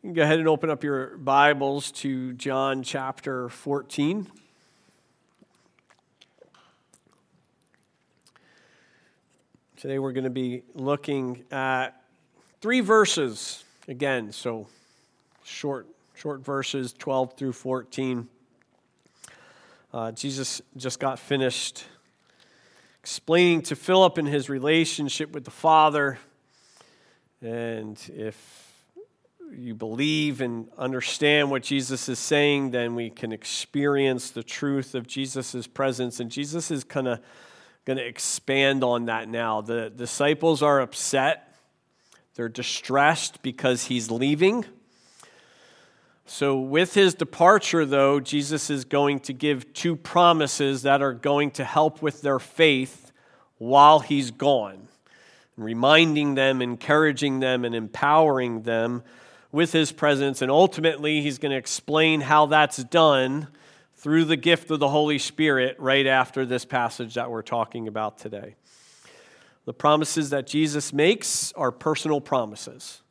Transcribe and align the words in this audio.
Go 0.00 0.22
ahead 0.22 0.38
and 0.38 0.46
open 0.46 0.70
up 0.70 0.84
your 0.84 1.16
Bibles 1.16 1.90
to 1.90 2.32
John 2.34 2.84
chapter 2.84 3.48
14. 3.48 4.28
Today 9.76 9.98
we're 9.98 10.12
going 10.12 10.22
to 10.22 10.30
be 10.30 10.62
looking 10.76 11.42
at 11.50 12.00
three 12.60 12.78
verses 12.78 13.64
again, 13.88 14.30
so 14.30 14.68
short, 15.42 15.88
short 16.14 16.44
verses, 16.44 16.92
12 16.92 17.36
through 17.36 17.52
14. 17.54 18.28
Uh, 19.92 20.12
Jesus 20.12 20.62
just 20.76 21.00
got 21.00 21.18
finished 21.18 21.86
explaining 23.02 23.62
to 23.62 23.74
Philip 23.74 24.16
in 24.16 24.26
his 24.26 24.48
relationship 24.48 25.32
with 25.32 25.44
the 25.44 25.50
Father. 25.50 26.20
And 27.42 28.00
if 28.14 28.67
you 29.56 29.74
believe 29.74 30.40
and 30.40 30.68
understand 30.76 31.50
what 31.50 31.62
Jesus 31.62 32.08
is 32.08 32.18
saying, 32.18 32.70
then 32.70 32.94
we 32.94 33.10
can 33.10 33.32
experience 33.32 34.30
the 34.30 34.42
truth 34.42 34.94
of 34.94 35.06
Jesus' 35.06 35.66
presence. 35.66 36.20
And 36.20 36.30
Jesus 36.30 36.70
is 36.70 36.84
kind 36.84 37.08
of 37.08 37.20
going 37.84 37.96
to 37.96 38.06
expand 38.06 38.84
on 38.84 39.06
that 39.06 39.28
now. 39.28 39.60
The 39.60 39.90
disciples 39.90 40.62
are 40.62 40.80
upset, 40.80 41.54
they're 42.34 42.48
distressed 42.48 43.42
because 43.42 43.84
he's 43.86 44.10
leaving. 44.10 44.64
So, 46.26 46.60
with 46.60 46.92
his 46.92 47.14
departure, 47.14 47.86
though, 47.86 48.20
Jesus 48.20 48.68
is 48.68 48.84
going 48.84 49.20
to 49.20 49.32
give 49.32 49.72
two 49.72 49.96
promises 49.96 50.82
that 50.82 51.00
are 51.00 51.14
going 51.14 51.52
to 51.52 51.64
help 51.64 52.02
with 52.02 52.20
their 52.20 52.38
faith 52.38 53.12
while 53.56 54.00
he's 54.00 54.30
gone, 54.30 54.88
reminding 55.56 56.34
them, 56.34 56.60
encouraging 56.60 57.40
them, 57.40 57.64
and 57.64 57.74
empowering 57.74 58.62
them 58.62 59.02
with 59.52 59.72
his 59.72 59.92
presence. 59.92 60.42
And 60.42 60.50
ultimately, 60.50 61.22
he's 61.22 61.38
going 61.38 61.52
to 61.52 61.58
explain 61.58 62.20
how 62.20 62.46
that's 62.46 62.82
done 62.84 63.48
through 63.96 64.24
the 64.24 64.36
gift 64.36 64.70
of 64.70 64.78
the 64.78 64.88
Holy 64.88 65.18
Spirit 65.18 65.76
right 65.78 66.06
after 66.06 66.46
this 66.46 66.64
passage 66.64 67.14
that 67.14 67.30
we're 67.30 67.42
talking 67.42 67.88
about 67.88 68.18
today. 68.18 68.54
The 69.64 69.74
promises 69.74 70.30
that 70.30 70.46
Jesus 70.46 70.92
makes 70.92 71.52
are 71.52 71.72
personal 71.72 72.20
promises. 72.20 73.02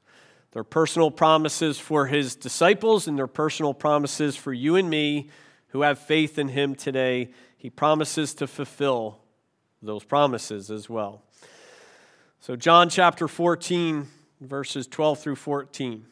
They're 0.52 0.64
personal 0.64 1.11
promises 1.11 1.78
for 1.78 2.08
his 2.08 2.36
disciples, 2.36 3.08
and 3.08 3.17
they're 3.17 3.28
personal 3.28 3.73
promises 3.73 4.36
for 4.36 4.54
you 4.54 4.76
and 4.76 4.89
me 4.89 5.30
who 5.67 5.81
have 5.81 6.00
faith 6.00 6.39
in 6.39 6.48
him 6.48 6.73
today. 6.73 7.30
He 7.58 7.70
promises 7.70 8.33
to 8.36 8.48
fulfill 8.48 9.20
those 9.81 10.04
promises 10.04 10.72
as 10.72 10.89
well. 10.89 11.22
So, 12.39 12.56
John 12.56 12.89
chapter 12.89 13.28
14, 13.28 14.08
verses 14.42 14.88
12 14.88 15.20
through 15.20 15.36
14. 15.36 16.06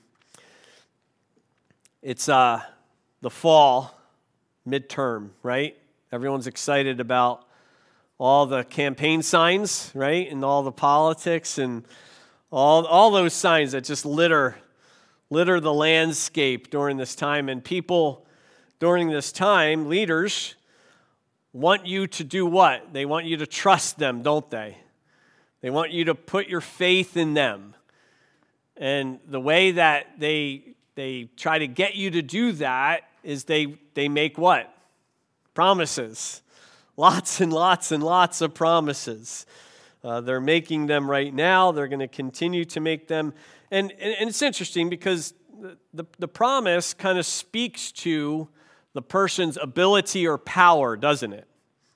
It's 2.06 2.30
uh, 2.30 2.61
the 3.22 3.31
fall, 3.31 4.00
midterm, 4.70 5.31
right? 5.42 5.75
Everyone's 6.11 6.45
excited 6.45 7.00
about 7.00 7.48
all 8.20 8.45
the 8.45 8.64
campaign 8.64 9.23
signs, 9.23 9.92
right? 9.95 10.31
And 10.31 10.45
all 10.45 10.61
the 10.61 10.72
politics 10.72 11.58
and 11.58 11.83
all, 12.52 12.86
all 12.86 13.09
those 13.09 13.33
signs 13.33 13.72
that 13.72 13.86
just 13.86 14.06
litter, 14.06 14.56
litter 15.31 15.59
the 15.59 15.73
landscape 15.73 16.70
during 16.70 16.98
this 16.98 17.16
time. 17.16 17.50
And 17.50 17.64
people 17.64 18.28
during 18.78 19.09
this 19.09 19.31
time, 19.31 19.89
leaders, 19.89 20.53
want 21.53 21.88
you 21.88 22.06
to 22.06 22.23
do 22.23 22.45
what? 22.45 22.94
They 22.94 23.06
want 23.08 23.26
you 23.26 23.38
to 23.38 23.48
trust 23.48 23.98
them, 23.98 24.22
don't 24.22 24.48
they? 24.52 24.78
They 25.61 25.72
want 25.72 25.89
you 25.89 26.06
to 26.06 26.14
put 26.14 26.50
your 26.50 26.61
faith 26.61 27.17
in 27.17 27.33
them. 27.33 27.73
And 28.78 29.17
the 29.26 29.42
way 29.42 29.72
that 29.72 30.20
they 30.20 30.76
they 30.95 31.29
try 31.35 31.59
to 31.59 31.67
get 31.67 31.95
you 31.95 32.11
to 32.11 32.21
do 32.21 32.53
that 32.53 33.09
is 33.23 33.43
they, 33.43 33.77
they 33.93 34.07
make 34.07 34.38
what? 34.38 34.73
Promises. 35.53 36.41
Lots 36.97 37.41
and 37.41 37.52
lots 37.52 37.91
and 37.91 38.02
lots 38.02 38.41
of 38.41 38.53
promises. 38.53 39.45
Uh, 40.03 40.21
they're 40.21 40.42
making 40.42 40.86
them 40.86 41.09
right 41.09 41.33
now. 41.33 41.71
They're 41.71 41.87
going 41.87 41.99
to 41.99 42.08
continue 42.08 42.64
to 42.65 42.80
make 42.80 43.08
them. 43.08 43.33
And, 43.71 43.92
and, 43.99 44.15
and 44.20 44.30
it's 44.30 44.42
interesting 44.42 44.89
because 44.89 45.33
the, 45.59 45.77
the, 45.93 46.05
the 46.20 46.27
promise 46.27 46.93
kind 46.93 47.17
of 47.17 47.25
speaks 47.25 47.91
to 47.93 48.47
the 48.93 49.02
person's 49.02 49.58
ability 49.58 50.25
or 50.25 50.37
power, 50.37 50.95
doesn't 50.95 51.33
it? 51.33 51.47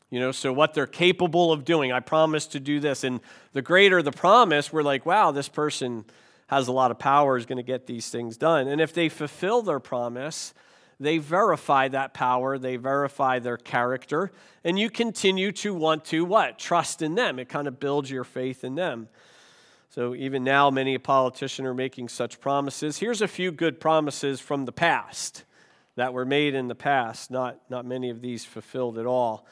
You 0.09 0.19
know, 0.19 0.31
so 0.31 0.51
what 0.51 0.73
they're 0.73 0.87
capable 0.87 1.53
of 1.53 1.63
doing. 1.63 1.91
I 1.91 1.99
promise 1.99 2.47
to 2.47 2.59
do 2.59 2.79
this. 2.79 3.03
And 3.03 3.21
the 3.53 3.61
greater 3.61 4.01
the 4.01 4.11
promise, 4.11 4.73
we're 4.73 4.81
like, 4.81 5.05
wow, 5.05 5.31
this 5.31 5.47
person 5.47 6.03
has 6.49 6.67
a 6.67 6.71
lot 6.71 6.89
of 6.89 6.97
power, 6.97 7.37
is 7.37 7.45
going 7.45 7.57
to 7.57 7.63
get 7.63 7.85
these 7.85 8.09
things 8.09 8.35
done. 8.35 8.67
And 8.67 8.81
if 8.81 8.91
they 8.91 9.07
fulfill 9.07 9.61
their 9.61 9.79
promise, 9.79 10.53
they 10.99 11.19
verify 11.19 11.87
that 11.89 12.13
power, 12.13 12.57
they 12.57 12.75
verify 12.75 13.37
their 13.37 13.55
character, 13.55 14.31
and 14.63 14.77
you 14.77 14.89
continue 14.89 15.51
to 15.53 15.73
want 15.73 16.05
to 16.05 16.25
what? 16.25 16.57
Trust 16.57 17.03
in 17.03 17.13
them. 17.13 17.37
It 17.37 17.49
kind 17.49 17.67
of 17.67 17.79
builds 17.79 18.09
your 18.09 18.23
faith 18.23 18.63
in 18.63 18.73
them. 18.73 19.09
So 19.91 20.15
even 20.15 20.43
now, 20.43 20.71
many 20.71 20.97
politicians 20.97 21.67
are 21.67 21.73
making 21.73 22.09
such 22.09 22.41
promises. 22.41 22.97
Here's 22.97 23.21
a 23.21 23.27
few 23.27 23.51
good 23.51 23.79
promises 23.79 24.39
from 24.39 24.65
the 24.65 24.71
past 24.71 25.43
that 25.97 26.13
were 26.13 26.25
made 26.25 26.55
in 26.55 26.67
the 26.67 26.75
past, 26.75 27.29
not, 27.29 27.59
not 27.69 27.85
many 27.85 28.09
of 28.09 28.21
these 28.21 28.43
fulfilled 28.43 28.97
at 28.97 29.05
all. 29.05 29.45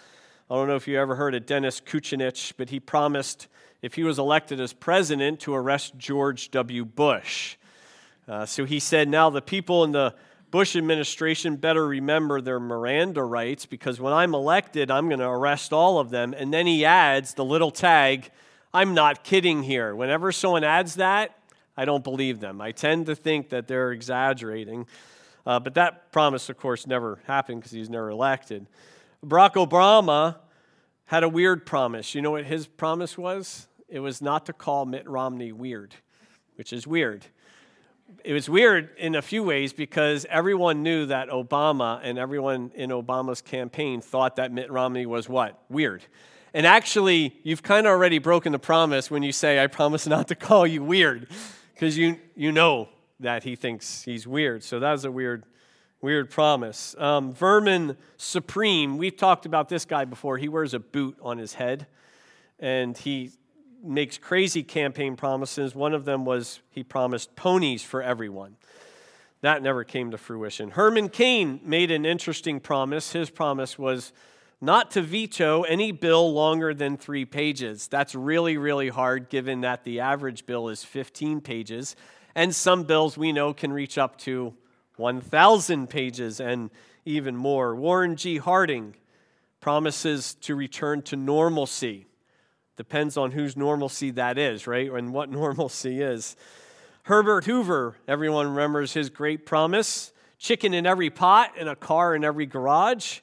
I 0.50 0.56
don't 0.56 0.68
know 0.68 0.76
if 0.76 0.88
you 0.88 0.98
ever 1.00 1.16
heard 1.16 1.36
of 1.36 1.46
Dennis 1.46 1.80
Kucinich, 1.80 2.54
but 2.58 2.70
he 2.70 2.80
promised 2.80 3.48
if 3.82 3.94
he 3.96 4.04
was 4.04 4.20
elected 4.20 4.60
as 4.60 4.74
president 4.74 5.40
to 5.42 5.54
arrest 5.54 5.98
George 5.98 6.52
W. 6.52 6.86
Bush. 6.86 7.58
Uh, 8.28 8.46
so 8.46 8.66
he 8.66 8.80
said, 8.80 9.08
Now 9.08 9.30
the 9.30 9.42
people 9.42 9.84
in 9.84 9.92
the 9.92 10.14
Bush 10.50 10.76
administration 10.76 11.58
better 11.58 11.86
remember 11.86 12.40
their 12.40 12.60
Miranda 12.60 13.24
rights 13.24 13.66
because 13.66 14.00
when 14.00 14.14
I'm 14.14 14.34
elected, 14.34 14.90
I'm 14.90 15.08
going 15.08 15.20
to 15.20 15.28
arrest 15.28 15.74
all 15.74 16.00
of 16.00 16.10
them. 16.10 16.34
And 16.34 16.54
then 16.54 16.66
he 16.66 16.86
adds 16.86 17.34
the 17.34 17.44
little 17.44 17.72
tag, 17.72 18.32
I'm 18.74 18.94
not 18.94 19.24
kidding 19.24 19.64
here. 19.64 19.96
Whenever 19.96 20.32
someone 20.32 20.64
adds 20.64 20.96
that, 20.96 21.38
I 21.76 21.86
don't 21.86 22.04
believe 22.04 22.40
them. 22.40 22.62
I 22.62 22.72
tend 22.72 23.06
to 23.08 23.16
think 23.16 23.50
that 23.50 23.68
they're 23.68 23.92
exaggerating. 23.92 24.88
Uh, 25.46 25.60
but 25.60 25.76
that 25.76 26.12
promise, 26.12 26.50
of 26.50 26.58
course, 26.58 26.88
never 26.88 27.20
happened 27.26 27.62
because 27.62 27.72
he's 27.72 27.90
never 27.90 28.10
elected. 28.10 28.68
Barack 29.26 29.54
Obama 29.54 30.38
had 31.06 31.24
a 31.24 31.30
weird 31.30 31.66
promise. 31.66 32.16
You 32.16 32.22
know 32.22 32.32
what 32.32 32.46
his 32.46 32.68
promise 32.68 33.18
was? 33.18 33.67
It 33.90 34.00
was 34.00 34.22
not 34.22 34.46
to 34.48 34.54
call 34.54 34.86
Mitt 34.86 35.08
Romney 35.08 35.52
weird, 35.52 35.96
which 36.56 36.74
is 36.74 36.86
weird. 36.86 37.26
It 38.24 38.34
was 38.34 38.50
weird 38.50 38.90
in 38.98 39.16
a 39.16 39.22
few 39.22 39.44
ways 39.44 39.74
because 39.74 40.26
everyone 40.30 40.84
knew 40.84 41.06
that 41.08 41.30
Obama 41.30 42.00
and 42.04 42.18
everyone 42.18 42.72
in 42.76 42.90
Obama's 42.90 43.42
campaign 43.42 44.02
thought 44.02 44.38
that 44.38 44.52
Mitt 44.52 44.72
Romney 44.72 45.06
was 45.06 45.28
what? 45.28 45.62
Weird. 45.70 46.04
And 46.54 46.66
actually, 46.66 47.38
you've 47.44 47.64
kind 47.64 47.86
of 47.86 47.92
already 47.92 48.20
broken 48.20 48.52
the 48.52 48.60
promise 48.60 49.12
when 49.12 49.24
you 49.24 49.32
say, 49.32 49.62
I 49.62 49.68
promise 49.68 50.08
not 50.08 50.30
to 50.30 50.36
call 50.36 50.66
you 50.66 50.84
weird, 50.84 51.28
because 51.74 51.98
you, 51.98 52.20
you 52.36 52.52
know 52.52 52.90
that 53.20 53.44
he 53.44 53.56
thinks 53.56 54.04
he's 54.04 54.26
weird. 54.26 54.64
So 54.64 54.80
that 54.80 54.92
was 54.92 55.06
a 55.06 55.12
weird 55.12 55.44
Weird 56.00 56.30
promise. 56.30 56.96
Um, 57.00 57.34
Vermin 57.34 57.98
Supreme, 58.18 59.00
we've 59.00 59.18
talked 59.18 59.48
about 59.48 59.68
this 59.68 59.84
guy 59.84 60.06
before. 60.06 60.38
He 60.38 60.48
wears 60.48 60.76
a 60.76 60.80
boot 60.80 61.18
on 61.24 61.40
his 61.40 61.56
head 61.56 61.88
and 62.60 62.96
he 62.96 63.32
makes 63.88 64.18
crazy 64.18 64.64
campaign 64.64 65.16
promises. 65.16 65.74
One 65.74 65.94
of 65.94 66.06
them 66.06 66.26
was 66.26 66.62
he 66.70 66.84
promised 66.84 67.36
ponies 67.36 67.84
for 67.84 68.02
everyone. 68.02 68.58
That 69.42 69.62
never 69.62 69.84
came 69.84 70.12
to 70.12 70.18
fruition. 70.18 70.72
Herman 70.72 71.10
Cain 71.10 71.60
made 71.64 71.92
an 71.92 72.06
interesting 72.06 72.60
promise. 72.60 73.12
His 73.12 73.30
promise 73.30 73.78
was 73.78 74.12
not 74.60 74.90
to 74.92 75.02
veto 75.02 75.62
any 75.64 75.92
bill 75.92 76.34
longer 76.34 76.74
than 76.74 76.98
three 76.98 77.26
pages. 77.26 77.88
That's 77.88 78.16
really, 78.16 78.58
really 78.58 78.90
hard 78.90 79.30
given 79.30 79.62
that 79.62 79.84
the 79.84 80.00
average 80.00 80.48
bill 80.48 80.70
is 80.70 80.84
15 80.84 81.42
pages. 81.42 81.96
And 82.34 82.54
some 82.54 82.84
bills 82.84 83.18
we 83.18 83.32
know 83.32 83.54
can 83.54 83.72
reach 83.72 83.98
up 83.98 84.18
to 84.20 84.56
1,000 84.96 85.88
pages 85.88 86.40
and 86.40 86.72
even 87.06 87.36
more. 87.36 87.76
Warren 87.76 88.16
G. 88.16 88.38
Harding 88.38 88.96
promises 89.60 90.34
to 90.42 90.56
return 90.56 91.04
to 91.04 91.16
normalcy. 91.16 92.07
Depends 92.78 93.18
on 93.18 93.32
whose 93.32 93.58
normalcy 93.58 94.12
that 94.12 94.38
is, 94.38 94.68
right? 94.68 94.90
And 94.92 95.14
what 95.14 95.30
normalcy 95.32 96.02
is. 96.02 96.36
Herbert 97.04 97.46
Hoover, 97.46 97.98
everyone 98.08 98.48
remembers 98.48 98.94
his 98.94 99.10
great 99.10 99.46
promise 99.46 100.14
chicken 100.38 100.74
in 100.74 100.86
every 100.86 101.10
pot 101.10 101.52
and 101.58 101.68
a 101.68 101.76
car 101.76 102.16
in 102.16 102.24
every 102.24 102.46
garage. 102.46 103.20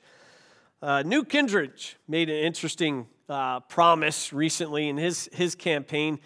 Uh, 0.82 1.02
Newt 1.02 1.28
Gingrich 1.28 1.94
made 2.08 2.28
an 2.28 2.36
interesting 2.36 3.06
uh, 3.28 3.60
promise 3.60 4.32
recently 4.32 4.88
in 4.88 4.96
his, 4.96 5.28
his 5.32 5.54
campaign. 5.54 6.18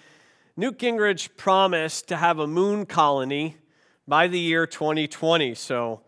Newt 0.57 0.79
Gingrich 0.79 1.37
promised 1.37 2.09
to 2.09 2.17
have 2.17 2.39
a 2.39 2.47
moon 2.47 2.87
colony 2.87 3.57
by 4.07 4.27
the 4.27 4.39
year 4.39 4.67
2020. 4.67 5.55
So 5.55 6.01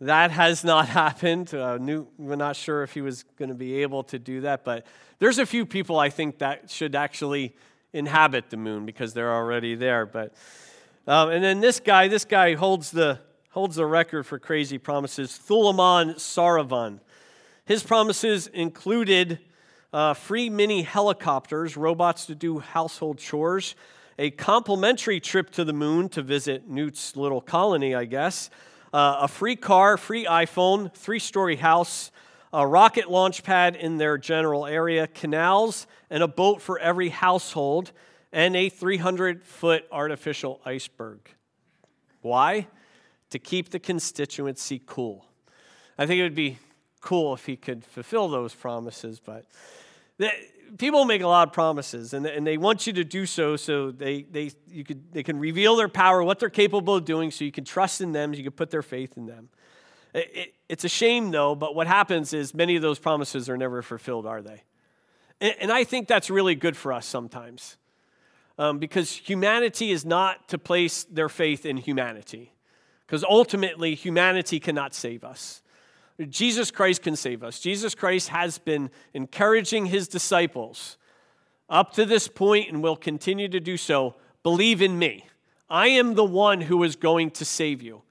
that 0.00 0.30
has 0.30 0.64
not 0.64 0.88
happened. 1.02 1.52
Uh, 1.54 1.78
we're 2.16 2.36
not 2.36 2.56
sure 2.56 2.82
if 2.82 2.92
he 2.92 3.00
was 3.00 3.24
going 3.36 3.48
to 3.48 3.54
be 3.54 3.82
able 3.82 4.02
to 4.04 4.18
do 4.18 4.42
that, 4.42 4.64
but 4.64 4.86
there's 5.18 5.38
a 5.38 5.46
few 5.46 5.66
people 5.66 5.98
I 5.98 6.10
think 6.10 6.38
that 6.38 6.70
should 6.70 6.94
actually 6.94 7.56
inhabit 7.92 8.50
the 8.50 8.56
moon 8.56 8.86
because 8.86 9.14
they're 9.14 9.34
already 9.34 9.74
there. 9.74 10.06
But 10.06 10.34
Um, 11.08 11.30
and 11.30 11.42
then 11.42 11.60
this 11.60 11.80
guy, 11.80 12.06
this 12.08 12.26
guy 12.26 12.54
holds 12.54 12.90
the, 12.90 13.18
holds 13.50 13.76
the 13.76 13.86
record 13.86 14.26
for 14.26 14.38
crazy 14.38 14.76
promises. 14.76 15.40
Thulam 15.48 16.14
Saravanan. 16.16 17.00
His 17.64 17.82
promises 17.82 18.46
included 18.48 19.38
uh, 19.90 20.12
free 20.12 20.50
mini 20.50 20.82
helicopters, 20.82 21.78
robots 21.78 22.26
to 22.26 22.34
do 22.34 22.58
household 22.58 23.16
chores, 23.16 23.74
a 24.18 24.30
complimentary 24.32 25.18
trip 25.18 25.48
to 25.52 25.64
the 25.64 25.72
moon 25.72 26.10
to 26.10 26.20
visit 26.20 26.68
Newt's 26.68 27.16
little 27.16 27.40
colony, 27.40 27.94
I 27.94 28.04
guess, 28.04 28.50
uh, 28.92 29.18
a 29.22 29.28
free 29.28 29.56
car, 29.56 29.96
free 29.96 30.24
iPhone, 30.24 30.92
three 30.94 31.18
story 31.18 31.56
house, 31.56 32.10
a 32.52 32.66
rocket 32.66 33.10
launch 33.10 33.42
pad 33.42 33.76
in 33.76 33.98
their 33.98 34.16
general 34.18 34.66
area, 34.66 35.06
canals, 35.06 35.86
and 36.10 36.22
a 36.22 36.28
boat 36.28 36.62
for 36.62 36.78
every 36.78 37.10
household, 37.10 37.92
and 38.32 38.56
a 38.56 38.68
300 38.68 39.44
foot 39.44 39.84
artificial 39.92 40.60
iceberg. 40.64 41.20
Why? 42.22 42.66
To 43.30 43.38
keep 43.38 43.70
the 43.70 43.78
constituency 43.78 44.82
cool. 44.86 45.26
I 45.98 46.06
think 46.06 46.20
it 46.20 46.22
would 46.22 46.34
be 46.34 46.58
cool 47.00 47.34
if 47.34 47.46
he 47.46 47.56
could 47.56 47.84
fulfill 47.84 48.28
those 48.28 48.54
promises, 48.54 49.20
but 49.24 49.44
people 50.76 51.04
make 51.04 51.22
a 51.22 51.26
lot 51.26 51.48
of 51.48 51.54
promises 51.54 52.12
and, 52.12 52.26
and 52.26 52.46
they 52.46 52.58
want 52.58 52.86
you 52.86 52.92
to 52.94 53.04
do 53.04 53.26
so 53.26 53.56
so 53.56 53.90
they, 53.90 54.22
they, 54.22 54.50
you 54.68 54.84
could, 54.84 55.12
they 55.12 55.22
can 55.22 55.38
reveal 55.38 55.76
their 55.76 55.88
power, 55.88 56.22
what 56.22 56.38
they're 56.38 56.50
capable 56.50 56.96
of 56.96 57.04
doing, 57.04 57.30
so 57.30 57.44
you 57.44 57.52
can 57.52 57.64
trust 57.64 58.00
in 58.00 58.12
them, 58.12 58.34
you 58.34 58.42
can 58.42 58.52
put 58.52 58.70
their 58.70 58.82
faith 58.82 59.16
in 59.16 59.26
them. 59.26 59.48
It, 60.14 60.30
it, 60.34 60.54
it's 60.68 60.84
a 60.84 60.88
shame, 60.88 61.30
though, 61.30 61.54
but 61.54 61.74
what 61.74 61.86
happens 61.86 62.32
is 62.32 62.54
many 62.54 62.76
of 62.76 62.82
those 62.82 62.98
promises 62.98 63.48
are 63.48 63.56
never 63.56 63.82
fulfilled, 63.82 64.26
are 64.26 64.42
they? 64.42 64.62
And, 65.40 65.54
and 65.60 65.72
I 65.72 65.84
think 65.84 66.08
that's 66.08 66.30
really 66.30 66.54
good 66.54 66.76
for 66.76 66.92
us 66.92 67.06
sometimes 67.06 67.76
um, 68.58 68.78
because 68.78 69.12
humanity 69.12 69.90
is 69.90 70.04
not 70.04 70.48
to 70.48 70.58
place 70.58 71.04
their 71.04 71.28
faith 71.28 71.64
in 71.64 71.76
humanity 71.76 72.52
because 73.06 73.24
ultimately 73.24 73.94
humanity 73.94 74.60
cannot 74.60 74.94
save 74.94 75.24
us. 75.24 75.62
Jesus 76.26 76.70
Christ 76.70 77.02
can 77.02 77.14
save 77.14 77.44
us. 77.44 77.60
Jesus 77.60 77.94
Christ 77.94 78.28
has 78.28 78.58
been 78.58 78.90
encouraging 79.14 79.86
his 79.86 80.08
disciples 80.08 80.98
up 81.68 81.92
to 81.92 82.04
this 82.04 82.26
point 82.26 82.70
and 82.70 82.82
will 82.82 82.96
continue 82.96 83.48
to 83.48 83.60
do 83.60 83.76
so. 83.76 84.16
Believe 84.42 84.82
in 84.82 84.98
me. 84.98 85.26
I 85.70 85.88
am 85.88 86.14
the 86.14 86.24
one 86.24 86.62
who 86.62 86.82
is 86.82 86.96
going 86.96 87.30
to 87.32 87.44
save 87.44 87.82
you. 87.82 88.02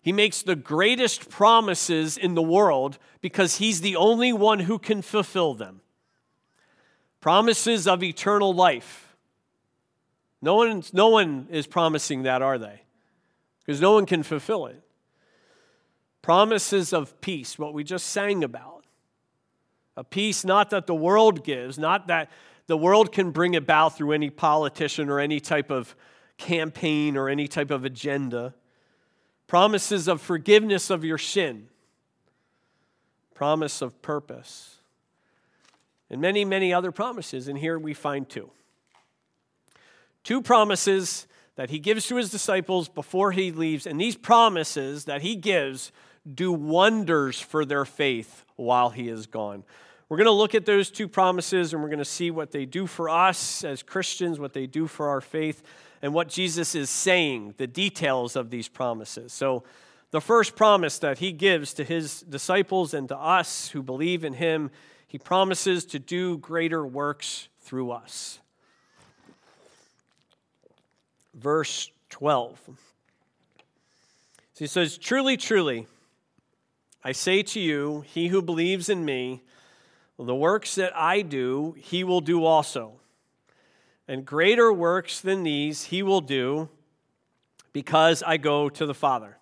He 0.00 0.12
makes 0.12 0.42
the 0.42 0.54
greatest 0.54 1.30
promises 1.30 2.16
in 2.16 2.34
the 2.34 2.42
world 2.42 2.98
because 3.20 3.56
he's 3.56 3.80
the 3.80 3.96
only 3.96 4.32
one 4.32 4.60
who 4.60 4.78
can 4.78 5.02
fulfill 5.02 5.54
them. 5.54 5.80
Promises 7.20 7.88
of 7.88 8.04
eternal 8.04 8.54
life. 8.54 9.16
No 10.40 10.54
one, 10.54 10.84
no 10.92 11.08
one 11.08 11.48
is 11.50 11.66
promising 11.66 12.22
that, 12.22 12.40
are 12.40 12.58
they? 12.58 12.82
Because 13.64 13.80
no 13.80 13.94
one 13.94 14.06
can 14.06 14.22
fulfill 14.22 14.66
it. 14.66 14.80
Promises 16.26 16.92
of 16.92 17.20
peace, 17.20 17.56
what 17.56 17.72
we 17.72 17.84
just 17.84 18.08
sang 18.08 18.42
about. 18.42 18.82
A 19.96 20.02
peace 20.02 20.44
not 20.44 20.70
that 20.70 20.88
the 20.88 20.94
world 20.94 21.44
gives, 21.44 21.78
not 21.78 22.08
that 22.08 22.32
the 22.66 22.76
world 22.76 23.12
can 23.12 23.30
bring 23.30 23.54
about 23.54 23.96
through 23.96 24.10
any 24.10 24.28
politician 24.28 25.08
or 25.08 25.20
any 25.20 25.38
type 25.38 25.70
of 25.70 25.94
campaign 26.36 27.16
or 27.16 27.28
any 27.28 27.46
type 27.46 27.70
of 27.70 27.84
agenda. 27.84 28.54
Promises 29.46 30.08
of 30.08 30.20
forgiveness 30.20 30.90
of 30.90 31.04
your 31.04 31.16
sin. 31.16 31.68
Promise 33.32 33.80
of 33.80 34.02
purpose. 34.02 34.78
And 36.10 36.20
many, 36.20 36.44
many 36.44 36.74
other 36.74 36.90
promises. 36.90 37.46
And 37.46 37.56
here 37.56 37.78
we 37.78 37.94
find 37.94 38.28
two. 38.28 38.50
Two 40.24 40.42
promises 40.42 41.28
that 41.54 41.70
he 41.70 41.78
gives 41.78 42.08
to 42.08 42.16
his 42.16 42.30
disciples 42.30 42.88
before 42.88 43.30
he 43.30 43.52
leaves. 43.52 43.86
And 43.86 44.00
these 44.00 44.16
promises 44.16 45.04
that 45.04 45.22
he 45.22 45.36
gives 45.36 45.92
do 46.34 46.52
wonders 46.52 47.40
for 47.40 47.64
their 47.64 47.84
faith 47.84 48.44
while 48.56 48.90
he 48.90 49.08
is 49.08 49.26
gone. 49.26 49.64
We're 50.08 50.18
going 50.18 50.26
to 50.26 50.32
look 50.32 50.54
at 50.54 50.66
those 50.66 50.90
two 50.90 51.08
promises 51.08 51.72
and 51.72 51.82
we're 51.82 51.88
going 51.88 51.98
to 51.98 52.04
see 52.04 52.30
what 52.30 52.52
they 52.52 52.64
do 52.64 52.86
for 52.86 53.08
us 53.08 53.64
as 53.64 53.82
Christians, 53.82 54.38
what 54.38 54.52
they 54.52 54.66
do 54.66 54.86
for 54.86 55.08
our 55.08 55.20
faith, 55.20 55.62
and 56.00 56.14
what 56.14 56.28
Jesus 56.28 56.74
is 56.74 56.90
saying, 56.90 57.54
the 57.56 57.66
details 57.66 58.36
of 58.36 58.50
these 58.50 58.68
promises. 58.68 59.32
So, 59.32 59.64
the 60.12 60.20
first 60.20 60.54
promise 60.54 61.00
that 61.00 61.18
he 61.18 61.32
gives 61.32 61.74
to 61.74 61.84
his 61.84 62.20
disciples 62.20 62.94
and 62.94 63.08
to 63.08 63.16
us 63.16 63.68
who 63.70 63.82
believe 63.82 64.24
in 64.24 64.34
him, 64.34 64.70
he 65.08 65.18
promises 65.18 65.84
to 65.86 65.98
do 65.98 66.38
greater 66.38 66.86
works 66.86 67.48
through 67.60 67.90
us. 67.90 68.38
Verse 71.34 71.90
12. 72.10 72.60
So 72.66 72.74
he 74.54 74.66
says, 74.66 74.96
Truly, 74.96 75.36
truly, 75.36 75.86
I 77.06 77.12
say 77.12 77.44
to 77.44 77.60
you, 77.60 78.00
he 78.00 78.26
who 78.26 78.42
believes 78.42 78.88
in 78.88 79.04
me, 79.04 79.44
the 80.18 80.34
works 80.34 80.74
that 80.74 80.92
I 80.96 81.22
do, 81.22 81.76
he 81.78 82.02
will 82.02 82.20
do 82.20 82.44
also. 82.44 82.94
And 84.08 84.26
greater 84.26 84.72
works 84.72 85.20
than 85.20 85.44
these 85.44 85.84
he 85.84 86.02
will 86.02 86.20
do 86.20 86.68
because 87.72 88.24
I 88.24 88.38
go 88.38 88.68
to 88.70 88.84
the 88.84 88.92
Father. 88.92 89.38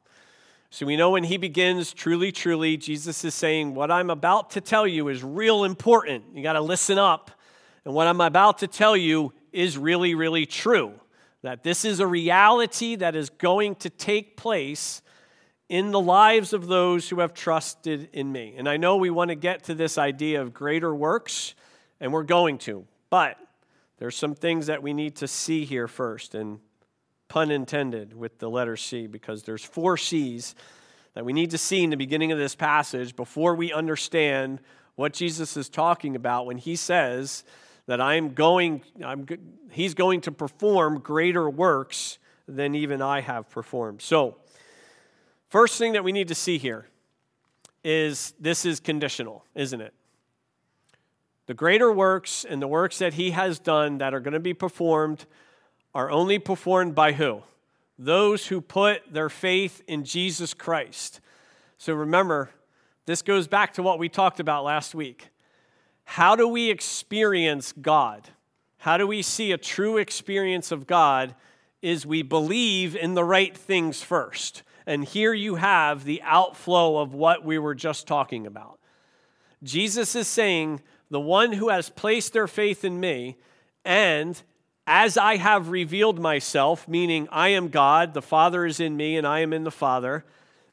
So 0.68 0.84
we 0.84 0.98
know 0.98 1.12
when 1.12 1.24
he 1.24 1.38
begins, 1.38 1.94
truly, 1.94 2.32
truly, 2.32 2.76
Jesus 2.76 3.24
is 3.24 3.34
saying, 3.34 3.74
What 3.74 3.90
I'm 3.90 4.10
about 4.10 4.50
to 4.50 4.60
tell 4.60 4.86
you 4.86 5.08
is 5.08 5.24
real 5.24 5.64
important. 5.64 6.24
You 6.34 6.42
got 6.42 6.52
to 6.52 6.60
listen 6.60 6.98
up. 6.98 7.30
And 7.86 7.94
what 7.94 8.08
I'm 8.08 8.20
about 8.20 8.58
to 8.58 8.66
tell 8.66 8.94
you 8.94 9.32
is 9.52 9.78
really, 9.78 10.14
really 10.14 10.44
true. 10.44 10.92
That 11.40 11.62
this 11.62 11.86
is 11.86 11.98
a 11.98 12.06
reality 12.06 12.96
that 12.96 13.16
is 13.16 13.30
going 13.30 13.76
to 13.76 13.88
take 13.88 14.36
place 14.36 15.00
in 15.68 15.90
the 15.90 16.00
lives 16.00 16.52
of 16.52 16.66
those 16.66 17.08
who 17.08 17.20
have 17.20 17.32
trusted 17.32 18.08
in 18.12 18.30
me. 18.30 18.54
And 18.56 18.68
I 18.68 18.76
know 18.76 18.96
we 18.96 19.10
want 19.10 19.30
to 19.30 19.34
get 19.34 19.64
to 19.64 19.74
this 19.74 19.96
idea 19.96 20.42
of 20.42 20.52
greater 20.52 20.94
works, 20.94 21.54
and 22.00 22.12
we're 22.12 22.22
going 22.22 22.58
to, 22.58 22.86
but 23.08 23.38
there's 23.98 24.16
some 24.16 24.34
things 24.34 24.66
that 24.66 24.82
we 24.82 24.92
need 24.92 25.16
to 25.16 25.28
see 25.28 25.64
here 25.64 25.88
first, 25.88 26.34
and 26.34 26.58
pun 27.28 27.50
intended 27.50 28.14
with 28.14 28.38
the 28.38 28.50
letter 28.50 28.76
C, 28.76 29.06
because 29.06 29.44
there's 29.44 29.64
four 29.64 29.96
C's 29.96 30.54
that 31.14 31.24
we 31.24 31.32
need 31.32 31.50
to 31.52 31.58
see 31.58 31.82
in 31.82 31.90
the 31.90 31.96
beginning 31.96 32.32
of 32.32 32.38
this 32.38 32.54
passage 32.54 33.16
before 33.16 33.54
we 33.54 33.72
understand 33.72 34.60
what 34.96 35.12
Jesus 35.12 35.56
is 35.56 35.68
talking 35.68 36.16
about 36.16 36.46
when 36.46 36.58
he 36.58 36.76
says 36.76 37.44
that 37.86 38.00
I'm 38.00 38.34
going, 38.34 38.82
I'm, 39.04 39.26
he's 39.70 39.94
going 39.94 40.22
to 40.22 40.32
perform 40.32 41.00
greater 41.00 41.48
works 41.48 42.18
than 42.46 42.74
even 42.74 43.00
I 43.00 43.20
have 43.20 43.48
performed. 43.48 44.02
So, 44.02 44.36
First 45.54 45.78
thing 45.78 45.92
that 45.92 46.02
we 46.02 46.10
need 46.10 46.26
to 46.26 46.34
see 46.34 46.58
here 46.58 46.88
is 47.84 48.34
this 48.40 48.64
is 48.64 48.80
conditional, 48.80 49.44
isn't 49.54 49.80
it? 49.80 49.94
The 51.46 51.54
greater 51.54 51.92
works 51.92 52.44
and 52.44 52.60
the 52.60 52.66
works 52.66 52.98
that 52.98 53.14
he 53.14 53.30
has 53.30 53.60
done 53.60 53.98
that 53.98 54.12
are 54.14 54.18
going 54.18 54.34
to 54.34 54.40
be 54.40 54.52
performed 54.52 55.26
are 55.94 56.10
only 56.10 56.40
performed 56.40 56.96
by 56.96 57.12
who? 57.12 57.44
Those 57.96 58.48
who 58.48 58.60
put 58.60 59.02
their 59.12 59.28
faith 59.28 59.80
in 59.86 60.02
Jesus 60.02 60.54
Christ. 60.54 61.20
So 61.78 61.94
remember, 61.94 62.50
this 63.06 63.22
goes 63.22 63.46
back 63.46 63.74
to 63.74 63.82
what 63.84 64.00
we 64.00 64.08
talked 64.08 64.40
about 64.40 64.64
last 64.64 64.92
week. 64.92 65.28
How 66.02 66.34
do 66.34 66.48
we 66.48 66.68
experience 66.68 67.70
God? 67.70 68.28
How 68.78 68.96
do 68.96 69.06
we 69.06 69.22
see 69.22 69.52
a 69.52 69.56
true 69.56 69.98
experience 69.98 70.72
of 70.72 70.88
God? 70.88 71.36
Is 71.80 72.04
we 72.04 72.22
believe 72.22 72.96
in 72.96 73.14
the 73.14 73.22
right 73.22 73.56
things 73.56 74.02
first. 74.02 74.64
And 74.86 75.04
here 75.04 75.32
you 75.32 75.54
have 75.54 76.04
the 76.04 76.22
outflow 76.22 76.98
of 76.98 77.14
what 77.14 77.44
we 77.44 77.58
were 77.58 77.74
just 77.74 78.06
talking 78.06 78.46
about. 78.46 78.78
Jesus 79.62 80.14
is 80.14 80.28
saying, 80.28 80.82
The 81.10 81.20
one 81.20 81.52
who 81.52 81.70
has 81.70 81.88
placed 81.88 82.32
their 82.32 82.46
faith 82.46 82.84
in 82.84 83.00
me, 83.00 83.36
and 83.84 84.40
as 84.86 85.16
I 85.16 85.36
have 85.36 85.70
revealed 85.70 86.18
myself, 86.20 86.86
meaning 86.86 87.28
I 87.32 87.48
am 87.48 87.68
God, 87.68 88.12
the 88.12 88.22
Father 88.22 88.66
is 88.66 88.80
in 88.80 88.96
me, 88.96 89.16
and 89.16 89.26
I 89.26 89.40
am 89.40 89.52
in 89.52 89.64
the 89.64 89.70
Father, 89.70 90.24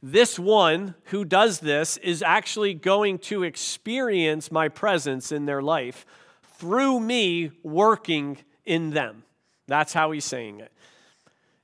this 0.03 0.37
one 0.37 0.95
who 1.05 1.23
does 1.23 1.59
this 1.59 1.97
is 1.97 2.21
actually 2.21 2.73
going 2.73 3.19
to 3.19 3.43
experience 3.43 4.51
my 4.51 4.67
presence 4.67 5.31
in 5.31 5.45
their 5.45 5.61
life 5.61 6.05
through 6.57 6.99
me 6.99 7.51
working 7.63 8.37
in 8.65 8.91
them. 8.91 9.23
That's 9.67 9.93
how 9.93 10.11
he's 10.11 10.25
saying 10.25 10.59
it. 10.59 10.71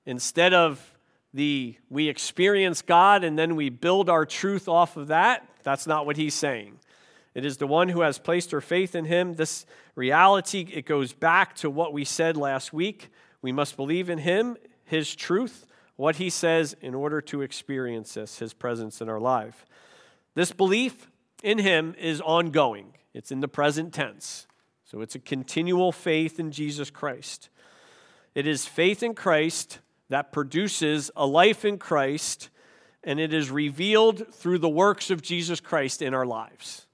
Instead 0.05 0.53
of 0.53 0.96
the 1.37 1.75
we 1.89 2.09
experience 2.09 2.81
God 2.81 3.23
and 3.23 3.37
then 3.37 3.55
we 3.55 3.69
build 3.69 4.09
our 4.09 4.25
truth 4.25 4.67
off 4.67 4.97
of 4.97 5.07
that. 5.07 5.47
That's 5.63 5.85
not 5.87 6.05
what 6.05 6.17
he's 6.17 6.33
saying. 6.33 6.79
It 7.35 7.45
is 7.45 7.57
the 7.57 7.67
one 7.67 7.89
who 7.89 8.01
has 8.01 8.17
placed 8.17 8.49
her 8.51 8.59
faith 8.59 8.95
in 8.95 9.05
him. 9.05 9.35
This 9.35 9.67
reality, 9.95 10.67
it 10.73 10.87
goes 10.87 11.13
back 11.13 11.55
to 11.57 11.69
what 11.69 11.93
we 11.93 12.03
said 12.03 12.35
last 12.35 12.73
week. 12.73 13.09
We 13.43 13.51
must 13.51 13.77
believe 13.77 14.09
in 14.09 14.17
him, 14.17 14.57
his 14.83 15.15
truth, 15.15 15.67
what 15.95 16.15
he 16.15 16.31
says 16.31 16.75
in 16.81 16.95
order 16.95 17.21
to 17.21 17.43
experience 17.43 18.15
this, 18.15 18.39
his 18.39 18.55
presence 18.55 18.99
in 18.99 19.07
our 19.07 19.19
life. 19.19 19.67
This 20.33 20.51
belief 20.51 21.11
in 21.43 21.59
him 21.59 21.93
is 21.99 22.19
ongoing, 22.21 22.95
it's 23.13 23.31
in 23.31 23.41
the 23.41 23.47
present 23.47 23.93
tense. 23.93 24.47
So 24.85 25.01
it's 25.01 25.15
a 25.15 25.19
continual 25.19 25.91
faith 25.91 26.39
in 26.39 26.51
Jesus 26.51 26.89
Christ. 26.89 27.49
It 28.33 28.47
is 28.47 28.65
faith 28.65 29.03
in 29.03 29.13
Christ 29.13 29.79
that 30.09 30.31
produces 30.31 31.11
a 31.15 31.25
life 31.25 31.65
in 31.65 31.77
Christ, 31.77 32.49
and 33.03 33.19
it 33.19 33.33
is 33.33 33.49
revealed 33.49 34.33
through 34.33 34.59
the 34.59 34.69
works 34.69 35.09
of 35.09 35.21
Jesus 35.21 35.59
Christ 35.59 36.01
in 36.01 36.13
our 36.13 36.25
lives. 36.25 36.87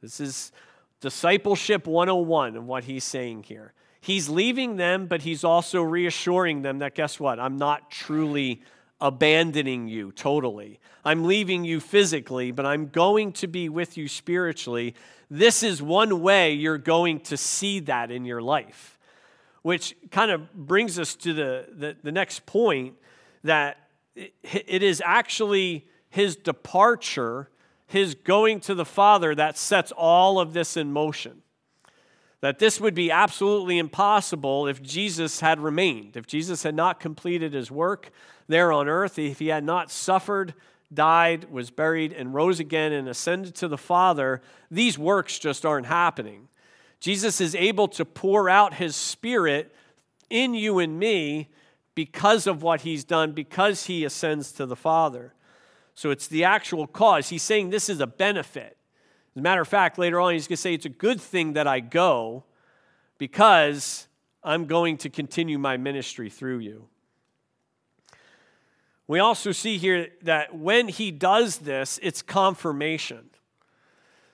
This 0.00 0.20
is 0.20 0.52
discipleship 1.00 1.86
101 1.86 2.56
of 2.56 2.64
what 2.64 2.84
he's 2.84 3.04
saying 3.04 3.44
here. 3.44 3.72
He's 4.00 4.28
leaving 4.28 4.76
them, 4.76 5.06
but 5.06 5.22
he's 5.22 5.42
also 5.42 5.82
reassuring 5.82 6.62
them 6.62 6.78
that 6.78 6.94
guess 6.94 7.18
what? 7.18 7.40
I'm 7.40 7.56
not 7.56 7.90
truly 7.90 8.62
abandoning 9.00 9.88
you 9.88 10.12
totally. 10.12 10.80
I'm 11.04 11.24
leaving 11.24 11.64
you 11.64 11.80
physically, 11.80 12.50
but 12.50 12.64
I'm 12.64 12.86
going 12.86 13.32
to 13.32 13.46
be 13.46 13.68
with 13.68 13.96
you 13.96 14.08
spiritually. 14.08 14.94
This 15.30 15.62
is 15.62 15.82
one 15.82 16.22
way 16.22 16.52
you're 16.52 16.78
going 16.78 17.20
to 17.20 17.36
see 17.36 17.80
that 17.80 18.10
in 18.10 18.24
your 18.24 18.40
life, 18.40 18.95
which 19.66 19.96
kind 20.12 20.30
of 20.30 20.54
brings 20.54 20.96
us 20.96 21.16
to 21.16 21.32
the, 21.32 21.66
the, 21.76 21.96
the 22.04 22.12
next 22.12 22.46
point 22.46 22.94
that 23.42 23.88
it 24.14 24.80
is 24.80 25.02
actually 25.04 25.84
his 26.08 26.36
departure, 26.36 27.50
his 27.88 28.14
going 28.14 28.60
to 28.60 28.76
the 28.76 28.84
Father, 28.84 29.34
that 29.34 29.58
sets 29.58 29.90
all 29.90 30.38
of 30.38 30.52
this 30.52 30.76
in 30.76 30.92
motion 30.92 31.42
that 32.42 32.60
this 32.60 32.80
would 32.80 32.94
be 32.94 33.10
absolutely 33.10 33.76
impossible 33.76 34.68
if 34.68 34.80
Jesus 34.80 35.40
had 35.40 35.58
remained, 35.58 36.16
if 36.16 36.28
Jesus 36.28 36.62
had 36.62 36.76
not 36.76 37.00
completed 37.00 37.52
his 37.52 37.68
work 37.68 38.10
there 38.46 38.70
on 38.70 38.88
earth, 38.88 39.18
if 39.18 39.40
he 39.40 39.48
had 39.48 39.64
not 39.64 39.90
suffered, 39.90 40.54
died, 40.94 41.50
was 41.50 41.70
buried, 41.70 42.12
and 42.12 42.34
rose 42.34 42.60
again 42.60 42.92
and 42.92 43.08
ascended 43.08 43.56
to 43.56 43.66
the 43.66 43.78
Father, 43.78 44.40
these 44.70 44.96
works 44.96 45.40
just 45.40 45.66
aren't 45.66 45.86
happening. 45.86 46.46
Jesus 47.00 47.40
is 47.40 47.54
able 47.54 47.88
to 47.88 48.04
pour 48.04 48.48
out 48.48 48.74
his 48.74 48.96
Spirit 48.96 49.74
in 50.30 50.54
you 50.54 50.78
and 50.78 50.98
me 50.98 51.50
because 51.94 52.46
of 52.46 52.62
what 52.62 52.82
he's 52.82 53.04
done, 53.04 53.32
because 53.32 53.86
he 53.86 54.04
ascends 54.04 54.52
to 54.52 54.66
the 54.66 54.76
Father. 54.76 55.34
So 55.94 56.10
it's 56.10 56.26
the 56.26 56.44
actual 56.44 56.86
cause. 56.86 57.30
He's 57.30 57.42
saying 57.42 57.70
this 57.70 57.88
is 57.88 58.00
a 58.00 58.06
benefit. 58.06 58.76
As 59.34 59.40
a 59.40 59.42
matter 59.42 59.62
of 59.62 59.68
fact, 59.68 59.98
later 59.98 60.20
on, 60.20 60.34
he's 60.34 60.46
going 60.46 60.56
to 60.56 60.62
say 60.62 60.74
it's 60.74 60.86
a 60.86 60.90
good 60.90 61.20
thing 61.20 61.54
that 61.54 61.66
I 61.66 61.80
go 61.80 62.44
because 63.18 64.08
I'm 64.42 64.66
going 64.66 64.98
to 64.98 65.10
continue 65.10 65.58
my 65.58 65.76
ministry 65.76 66.30
through 66.30 66.58
you. 66.58 66.88
We 69.08 69.18
also 69.20 69.52
see 69.52 69.78
here 69.78 70.08
that 70.22 70.54
when 70.54 70.88
he 70.88 71.10
does 71.10 71.58
this, 71.58 71.98
it's 72.02 72.22
confirmation. 72.22 73.30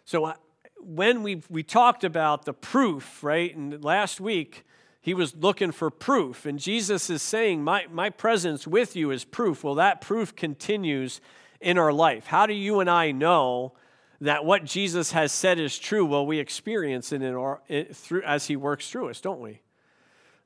So 0.05 0.25
uh, 0.25 0.35
when 0.83 1.23
we, 1.23 1.43
we 1.49 1.63
talked 1.63 2.05
about 2.05 2.45
the 2.45 2.53
proof, 2.53 3.23
right, 3.23 3.55
and 3.55 3.83
last 3.83 4.21
week, 4.21 4.65
he 5.01 5.15
was 5.15 5.35
looking 5.35 5.73
for 5.73 5.91
proof. 5.91 6.47
And 6.47 6.59
Jesus 6.59 7.11
is 7.11 7.23
saying, 7.23 7.65
my, 7.65 7.87
my 7.91 8.11
presence 8.11 8.67
with 8.67 8.95
you 8.95 9.11
is 9.11 9.25
proof. 9.25 9.65
Well, 9.65 9.75
that 9.77 10.01
proof 10.01 10.35
continues 10.37 11.21
in 11.61 11.79
our 11.79 11.93
life. 11.93 12.27
How 12.27 12.47
do 12.47 12.55
you 12.55 12.81
and 12.81 12.89
I 12.91 13.13
know 13.13 13.73
that 14.21 14.45
what 14.45 14.65
Jesus 14.65 15.11
has 15.11 15.33
said 15.33 15.59
is 15.59 15.77
true, 15.77 16.07
well, 16.07 16.25
we 16.25 16.39
experience 16.39 17.13
it, 17.13 17.23
in 17.23 17.35
our, 17.35 17.61
it 17.67 17.97
through, 17.97 18.23
as 18.23 18.47
he 18.47 18.55
works 18.55 18.89
through 18.89 19.11
us, 19.11 19.21
don't 19.21 19.41
we? 19.41 19.61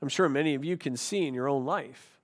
I'm 0.01 0.09
sure 0.09 0.29
many 0.29 0.55
of 0.55 0.65
you 0.65 0.79
can 0.79 0.97
see 0.97 1.27
in 1.27 1.35
your 1.35 1.49
own 1.49 1.67
life 1.67 2.19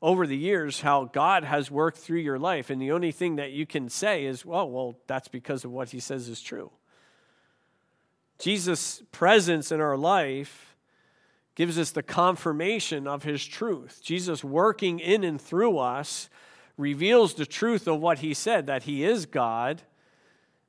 over 0.00 0.26
the 0.26 0.36
years 0.36 0.80
how 0.80 1.04
God 1.04 1.44
has 1.44 1.70
worked 1.70 1.98
through 1.98 2.20
your 2.20 2.38
life, 2.38 2.70
and 2.70 2.80
the 2.80 2.92
only 2.92 3.12
thing 3.12 3.36
that 3.36 3.50
you 3.50 3.66
can 3.66 3.88
say 3.90 4.24
is, 4.24 4.46
well, 4.46 4.70
well, 4.70 4.98
that's 5.06 5.28
because 5.28 5.64
of 5.64 5.72
what 5.72 5.90
he 5.90 6.00
says 6.00 6.28
is 6.28 6.40
true. 6.40 6.70
Jesus' 8.38 9.02
presence 9.12 9.72
in 9.72 9.80
our 9.80 9.96
life 9.96 10.76
gives 11.54 11.78
us 11.78 11.90
the 11.90 12.02
confirmation 12.02 13.08
of 13.08 13.24
his 13.24 13.44
truth. 13.44 14.00
Jesus 14.02 14.44
working 14.44 15.00
in 15.00 15.24
and 15.24 15.40
through 15.40 15.78
us 15.78 16.30
reveals 16.76 17.34
the 17.34 17.46
truth 17.46 17.88
of 17.88 18.00
what 18.00 18.20
he 18.20 18.32
said 18.32 18.66
that 18.66 18.84
he 18.84 19.02
is 19.02 19.26
God 19.26 19.82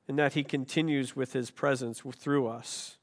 and 0.08 0.18
that 0.18 0.32
he 0.32 0.42
continues 0.42 1.14
with 1.14 1.32
his 1.32 1.52
presence 1.52 2.02
through 2.18 2.48
us. 2.48 2.96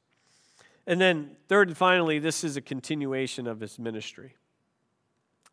And 0.86 1.00
then, 1.00 1.36
third 1.48 1.68
and 1.68 1.76
finally, 1.76 2.18
this 2.18 2.44
is 2.44 2.56
a 2.56 2.60
continuation 2.60 3.46
of 3.46 3.60
his 3.60 3.78
ministry. 3.78 4.34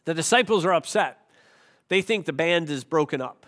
The 0.03 0.13
disciples 0.13 0.65
are 0.65 0.73
upset. 0.73 1.19
They 1.87 2.01
think 2.01 2.25
the 2.25 2.33
band 2.33 2.69
is 2.69 2.83
broken 2.83 3.21
up. 3.21 3.45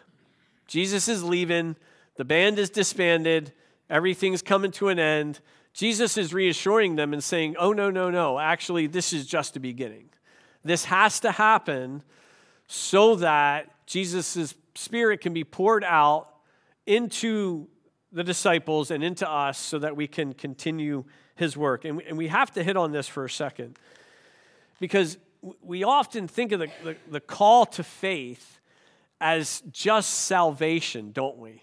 Jesus 0.68 1.08
is 1.08 1.24
leaving, 1.24 1.76
the 2.16 2.26
band 2.26 2.60
is 2.60 2.70
disbanded, 2.70 3.54
everything's 3.90 4.42
coming 4.42 4.72
to 4.72 4.90
an 4.90 5.00
end. 5.00 5.40
Jesus 5.78 6.18
is 6.18 6.34
reassuring 6.34 6.96
them 6.96 7.14
and 7.14 7.24
saying, 7.24 7.56
Oh, 7.60 7.72
no, 7.72 7.92
no, 7.92 8.10
no. 8.10 8.40
Actually, 8.40 8.88
this 8.88 9.14
is 9.14 9.28
just 9.28 9.54
the 9.54 9.60
beginning. 9.60 10.10
This 10.64 10.86
has 10.86 11.20
to 11.20 11.32
happen 11.32 12.02
so 12.66 13.14
that 13.18 13.70
Jesus' 13.86 14.56
spirit 14.74 15.22
can 15.22 15.34
be 15.34 15.44
poured 15.44 15.84
out 15.84 16.30
into 16.88 17.68
the 18.12 18.24
disciples 18.24 18.90
and 18.90 19.04
into 19.04 19.30
us 19.30 19.60
so 19.60 19.78
that 19.78 19.96
we 19.96 20.08
can 20.08 20.34
continue 20.34 21.04
his 21.36 21.56
work. 21.56 21.86
And 21.86 22.02
we, 22.18 22.28
have 22.28 22.52
to 22.54 22.64
hit 22.64 22.76
on 22.76 22.92
this 22.92 23.08
for 23.08 23.26
a 23.26 23.30
second 23.30 23.78
because 24.80 25.20
we 25.62 25.84
often 25.84 26.28
think 26.28 26.54
of 26.54 26.62
the, 26.62 26.72
the, 26.84 26.96
the 27.12 27.20
call 27.20 27.68
to 27.68 27.84
faith 27.84 28.60
as 29.22 29.62
just 29.72 30.10
salvation, 30.10 31.12
don't 31.12 31.38
we? 31.38 31.62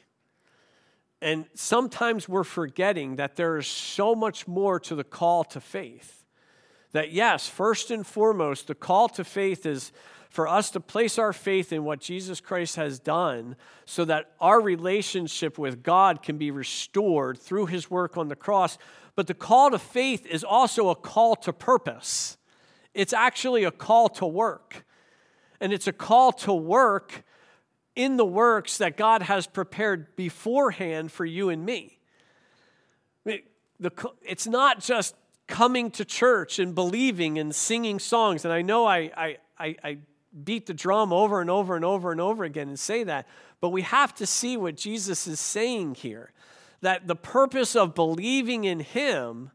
And 1.25 1.47
sometimes 1.55 2.29
we're 2.29 2.45
forgetting 2.45 3.17
that 3.17 3.37
there 3.37 3.57
is 3.57 3.67
so 3.67 4.15
much 4.15 4.47
more 4.47 4.79
to 4.81 4.95
the 4.95 5.03
call 5.03 5.43
to 5.45 5.61
faith. 5.61 6.23
That, 6.93 7.13
yes, 7.13 7.49
first 7.49 7.91
and 7.91 8.07
foremost, 8.07 8.67
the 8.67 8.75
call 8.75 9.09
to 9.09 9.25
faith 9.25 9.65
is 9.65 9.91
for 10.29 10.47
us 10.47 10.69
to 10.73 10.81
place 10.81 11.19
our 11.19 11.33
faith 11.33 11.73
in 11.73 11.83
what 11.83 12.01
Jesus 12.01 12.43
Christ 12.43 12.77
has 12.77 12.99
done 12.99 13.57
so 13.87 14.05
that 14.05 14.33
our 14.39 14.61
relationship 14.61 15.57
with 15.57 15.83
God 15.83 16.23
can 16.23 16.37
be 16.37 16.51
restored 16.51 17.39
through 17.39 17.67
his 17.67 17.91
work 17.91 18.19
on 18.19 18.29
the 18.29 18.37
cross. 18.37 18.77
But 19.17 19.27
the 19.27 19.33
call 19.33 19.71
to 19.71 19.79
faith 19.79 20.27
is 20.27 20.45
also 20.45 20.91
a 20.91 20.95
call 20.95 21.37
to 21.37 21.55
purpose, 21.55 22.37
it's 22.93 23.15
actually 23.15 23.65
a 23.65 23.71
call 23.71 24.11
to 24.11 24.27
work. 24.27 24.85
And 25.59 25.73
it's 25.73 25.87
a 25.87 25.93
call 25.93 26.33
to 26.33 26.53
work 26.53 27.25
in 27.97 28.17
the 28.17 28.25
works 28.25 28.79
that 28.79 28.97
God 28.97 29.23
has 29.23 29.47
prepared 29.47 30.17
beforehand 30.17 31.13
for 31.13 31.25
you 31.25 31.49
and 31.49 31.65
me. 31.65 31.99
It's 34.23 34.47
not 34.47 34.81
just 34.81 35.15
coming 35.47 35.91
to 35.93 36.05
church 36.05 36.59
and 36.59 36.75
believing 36.75 37.39
and 37.39 37.55
singing 37.55 37.99
songs. 37.99 38.45
And 38.45 38.53
I 38.53 38.63
know 38.63 38.87
I, 38.87 39.11
I, 39.17 39.37
I, 39.59 39.77
I 39.85 39.99
beat 40.43 40.67
the 40.67 40.75
drum 40.75 41.13
over 41.13 41.41
and 41.41 41.51
over 41.51 41.77
and 41.77 41.85
over 41.85 42.11
and 42.11 42.21
over 42.21 42.45
again 42.45 42.69
and 42.69 42.79
say 42.79 43.05
that. 43.05 43.27
But 43.61 43.71
we 43.71 43.83
have 43.83 44.15
to 44.17 44.27
see 44.27 44.57
what 44.57 44.77
Jesus 44.77 45.27
is 45.27 45.41
saying 45.41 45.97
here 45.97 46.33
that 46.81 47.07
the 47.07 47.17
purpose 47.17 47.75
of 47.75 47.95
believing 47.95 48.65
in 48.65 48.81
Him, 48.81 49.51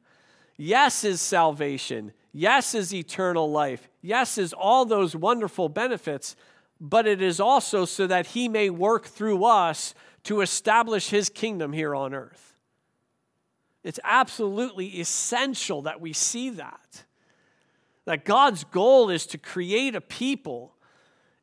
yes, 0.57 1.03
is 1.03 1.21
salvation, 1.21 2.11
yes, 2.33 2.73
is 2.73 2.93
eternal 2.93 3.51
life, 3.51 3.87
yes, 4.01 4.37
is 4.39 4.51
all 4.51 4.83
those 4.83 5.15
wonderful 5.15 5.69
benefits, 5.69 6.35
but 6.79 7.07
it 7.07 7.21
is 7.21 7.39
also 7.39 7.85
so 7.85 8.07
that 8.07 8.27
He 8.27 8.47
may 8.47 8.69
work 8.69 9.05
through 9.05 9.43
us 9.43 9.93
to 10.23 10.41
establish 10.41 11.09
His 11.09 11.29
kingdom 11.29 11.73
here 11.73 11.95
on 11.95 12.13
earth. 12.13 12.49
It's 13.83 13.99
absolutely 14.03 14.99
essential 14.99 15.83
that 15.83 16.01
we 16.01 16.13
see 16.13 16.49
that. 16.51 17.03
That 18.05 18.25
God's 18.25 18.63
goal 18.63 19.09
is 19.09 19.25
to 19.27 19.37
create 19.37 19.95
a 19.95 20.01
people 20.01 20.75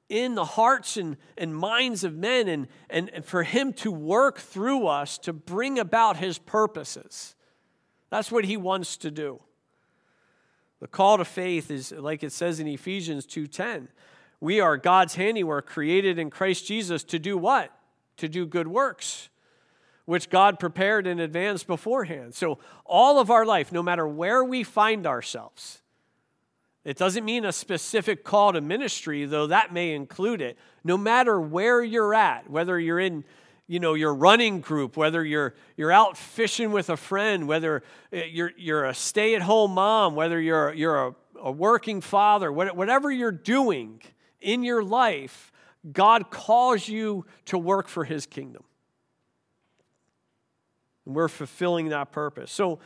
in 0.08 0.34
the 0.34 0.44
hearts 0.44 0.96
and, 0.96 1.16
and 1.36 1.54
minds 1.54 2.04
of 2.04 2.14
men 2.14 2.48
and, 2.48 2.68
and, 2.88 3.10
and 3.10 3.24
for 3.24 3.42
Him 3.42 3.72
to 3.74 3.90
work 3.90 4.38
through 4.38 4.86
us 4.86 5.18
to 5.18 5.32
bring 5.32 5.78
about 5.78 6.16
His 6.16 6.38
purposes. 6.38 7.34
That's 8.10 8.30
what 8.30 8.44
He 8.44 8.56
wants 8.56 8.96
to 8.98 9.10
do. 9.10 9.40
The 10.80 10.86
call 10.86 11.18
to 11.18 11.24
faith 11.24 11.70
is 11.70 11.90
like 11.92 12.22
it 12.22 12.32
says 12.32 12.60
in 12.60 12.68
Ephesians 12.68 13.26
2:10. 13.26 13.88
We 14.40 14.60
are 14.60 14.76
God's 14.76 15.14
handiwork 15.14 15.66
created 15.66 16.18
in 16.18 16.30
Christ 16.30 16.66
Jesus 16.66 17.04
to 17.04 17.18
do 17.18 17.38
what? 17.38 17.72
To 18.18 18.28
do 18.28 18.46
good 18.46 18.68
works, 18.68 19.28
which 20.04 20.30
God 20.30 20.58
prepared 20.58 21.06
in 21.06 21.20
advance 21.20 21.64
beforehand. 21.64 22.34
So 22.34 22.58
all 22.84 23.18
of 23.18 23.30
our 23.30 23.46
life, 23.46 23.72
no 23.72 23.82
matter 23.82 24.06
where 24.06 24.44
we 24.44 24.62
find 24.62 25.06
ourselves, 25.06 25.82
it 26.84 26.96
doesn't 26.96 27.24
mean 27.24 27.44
a 27.44 27.52
specific 27.52 28.22
call 28.22 28.52
to 28.52 28.60
ministry, 28.60 29.24
though 29.24 29.48
that 29.48 29.72
may 29.72 29.92
include 29.92 30.40
it. 30.40 30.56
No 30.84 30.96
matter 30.96 31.40
where 31.40 31.82
you're 31.82 32.14
at, 32.14 32.48
whether 32.48 32.78
you're 32.78 33.00
in 33.00 33.24
you 33.66 33.80
know 33.80 33.94
your 33.94 34.14
running 34.14 34.60
group 34.60 34.96
whether 34.96 35.24
you're 35.24 35.54
you're 35.76 35.90
out 35.90 36.16
fishing 36.16 36.70
with 36.70 36.88
a 36.88 36.96
friend 36.96 37.48
whether 37.48 37.82
eh, 38.12 38.22
you're 38.30 38.52
you're 38.56 38.84
a 38.84 38.94
stay-at-home 38.94 39.72
mom 39.72 40.14
whether 40.14 40.40
you're 40.40 40.72
you're 40.72 41.08
a, 41.08 41.14
a 41.40 41.50
working 41.50 42.00
father 42.00 42.52
whatever 42.52 43.10
you're 43.10 43.32
doing 43.32 44.00
in 44.46 44.62
your 44.62 44.82
life 44.82 45.52
god 45.92 46.30
calls 46.30 46.88
you 46.88 47.26
to 47.44 47.58
work 47.58 47.88
for 47.88 48.04
his 48.04 48.24
kingdom 48.24 48.64
and 51.04 51.14
we're 51.14 51.28
fulfilling 51.28 51.90
that 51.90 52.12
purpose 52.12 52.50
so 52.50 52.78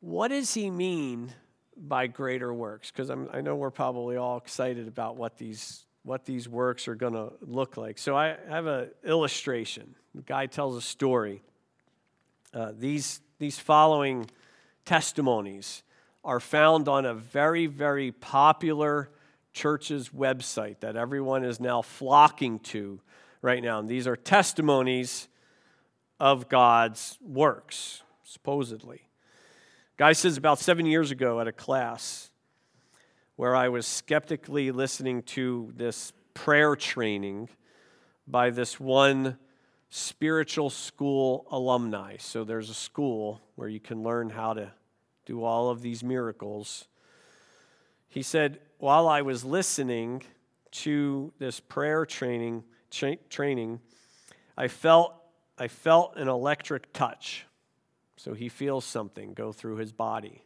what 0.00 0.28
does 0.28 0.52
he 0.54 0.70
mean 0.70 1.32
by 1.76 2.06
greater 2.06 2.52
works 2.52 2.90
because 2.90 3.10
I 3.10 3.40
know 3.40 3.56
we're 3.56 3.70
probably 3.70 4.16
all 4.16 4.36
excited 4.36 4.86
about 4.86 5.16
what 5.16 5.38
these 5.38 5.86
what 6.02 6.24
these 6.24 6.48
works 6.48 6.88
are 6.88 6.94
going 6.94 7.12
to 7.12 7.32
look 7.42 7.76
like. 7.76 7.98
So 7.98 8.16
I 8.16 8.36
have 8.48 8.66
an 8.66 8.90
illustration. 9.04 9.94
The 10.14 10.22
guy 10.22 10.46
tells 10.46 10.76
a 10.76 10.80
story. 10.80 11.42
Uh, 12.52 12.72
these 12.76 13.20
these 13.38 13.58
following 13.58 14.30
testimonies 14.84 15.82
are 16.24 16.40
found 16.40 16.88
on 16.88 17.06
a 17.06 17.14
very 17.14 17.66
very 17.66 18.12
popular 18.12 19.10
church's 19.52 20.10
website 20.10 20.80
that 20.80 20.96
everyone 20.96 21.44
is 21.44 21.60
now 21.60 21.82
flocking 21.82 22.58
to 22.60 23.00
right 23.42 23.62
now. 23.62 23.78
And 23.78 23.88
these 23.88 24.06
are 24.06 24.16
testimonies 24.16 25.28
of 26.18 26.48
God's 26.48 27.18
works, 27.20 28.02
supposedly. 28.24 29.02
Guy 29.96 30.12
says 30.12 30.36
about 30.36 30.58
seven 30.58 30.86
years 30.86 31.10
ago 31.10 31.40
at 31.40 31.48
a 31.48 31.52
class 31.52 32.30
where 33.36 33.56
I 33.56 33.68
was 33.68 33.86
skeptically 33.86 34.70
listening 34.70 35.22
to 35.22 35.72
this 35.76 36.12
prayer 36.34 36.76
training 36.76 37.48
by 38.26 38.50
this 38.50 38.78
one 38.78 39.38
spiritual 39.88 40.70
school 40.70 41.46
alumni. 41.50 42.16
So 42.18 42.44
there's 42.44 42.70
a 42.70 42.74
school 42.74 43.40
where 43.56 43.68
you 43.68 43.80
can 43.80 44.02
learn 44.02 44.30
how 44.30 44.54
to 44.54 44.72
do 45.26 45.42
all 45.42 45.68
of 45.70 45.82
these 45.82 46.04
miracles. 46.04 46.86
He 48.08 48.22
said, 48.22 48.60
while 48.80 49.08
I 49.08 49.20
was 49.22 49.44
listening 49.44 50.22
to 50.72 51.32
this 51.38 51.60
prayer 51.60 52.06
training, 52.06 52.64
tra- 52.90 53.16
training, 53.28 53.80
I 54.56 54.68
felt 54.68 55.14
I 55.58 55.68
felt 55.68 56.16
an 56.16 56.28
electric 56.28 56.90
touch. 56.94 57.44
So 58.16 58.32
he 58.32 58.48
feels 58.48 58.86
something 58.86 59.34
go 59.34 59.52
through 59.52 59.76
his 59.76 59.92
body. 59.92 60.42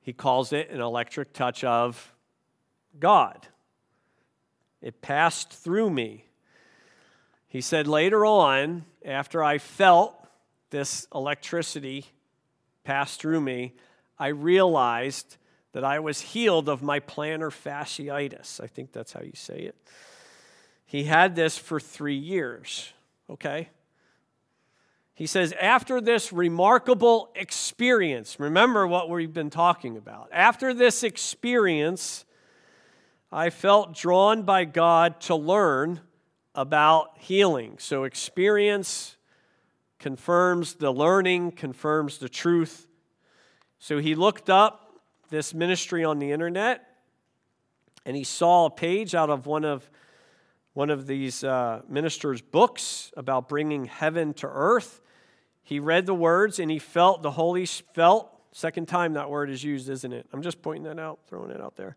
He 0.00 0.14
calls 0.14 0.54
it 0.54 0.70
an 0.70 0.80
electric 0.80 1.34
touch 1.34 1.62
of 1.64 2.14
God. 2.98 3.46
It 4.80 5.02
passed 5.02 5.52
through 5.52 5.90
me. 5.90 6.24
He 7.48 7.60
said 7.60 7.86
later 7.86 8.24
on, 8.24 8.86
after 9.04 9.44
I 9.44 9.58
felt 9.58 10.14
this 10.70 11.06
electricity 11.14 12.06
pass 12.84 13.16
through 13.16 13.42
me, 13.42 13.74
I 14.18 14.28
realized 14.28 15.36
that 15.72 15.84
I 15.84 16.00
was 16.00 16.20
healed 16.20 16.68
of 16.68 16.82
my 16.82 17.00
plantar 17.00 17.50
fasciitis. 17.50 18.60
I 18.60 18.66
think 18.66 18.92
that's 18.92 19.12
how 19.12 19.22
you 19.22 19.32
say 19.34 19.58
it. 19.60 19.76
He 20.84 21.04
had 21.04 21.36
this 21.36 21.56
for 21.56 21.78
three 21.78 22.16
years, 22.16 22.92
okay? 23.28 23.68
He 25.14 25.26
says, 25.26 25.52
after 25.60 26.00
this 26.00 26.32
remarkable 26.32 27.30
experience, 27.34 28.40
remember 28.40 28.86
what 28.86 29.08
we've 29.08 29.32
been 29.32 29.50
talking 29.50 29.96
about. 29.96 30.30
After 30.32 30.74
this 30.74 31.02
experience, 31.02 32.24
I 33.30 33.50
felt 33.50 33.94
drawn 33.94 34.42
by 34.42 34.64
God 34.64 35.20
to 35.22 35.36
learn 35.36 36.00
about 36.54 37.18
healing. 37.18 37.76
So, 37.78 38.04
experience 38.04 39.16
confirms 39.98 40.74
the 40.74 40.90
learning, 40.90 41.52
confirms 41.52 42.18
the 42.18 42.28
truth. 42.28 42.88
So, 43.78 43.98
he 43.98 44.14
looked 44.14 44.50
up 44.50 44.79
this 45.30 45.54
ministry 45.54 46.04
on 46.04 46.18
the 46.18 46.32
internet, 46.32 46.86
and 48.04 48.16
he 48.16 48.24
saw 48.24 48.66
a 48.66 48.70
page 48.70 49.14
out 49.14 49.30
of 49.30 49.46
one 49.46 49.64
of 49.64 49.88
one 50.72 50.90
of 50.90 51.06
these 51.06 51.42
uh, 51.42 51.82
ministers' 51.88 52.40
books 52.40 53.12
about 53.16 53.48
bringing 53.48 53.86
heaven 53.86 54.32
to 54.34 54.46
earth. 54.46 55.00
He 55.62 55.80
read 55.80 56.06
the 56.06 56.14
words 56.14 56.58
and 56.58 56.70
he 56.70 56.78
felt 56.78 57.22
the 57.22 57.32
Holy 57.32 57.66
felt. 57.66 58.30
Second 58.52 58.86
time 58.86 59.14
that 59.14 59.30
word 59.30 59.50
is 59.50 59.62
used, 59.64 59.88
isn't 59.88 60.12
it? 60.12 60.26
I'm 60.32 60.42
just 60.42 60.62
pointing 60.62 60.84
that 60.84 61.00
out, 61.00 61.20
throwing 61.26 61.50
it 61.50 61.60
out 61.60 61.76
there. 61.76 61.96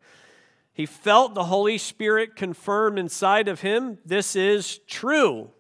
He 0.74 0.88
felt 0.88 1.36
the 1.36 1.46
Holy 1.46 1.78
Spirit 1.78 2.36
confirm 2.36 2.98
inside 2.98 3.48
of 3.48 3.62
him 3.62 4.00
this 4.06 4.36
is 4.36 4.80
true. 4.88 5.52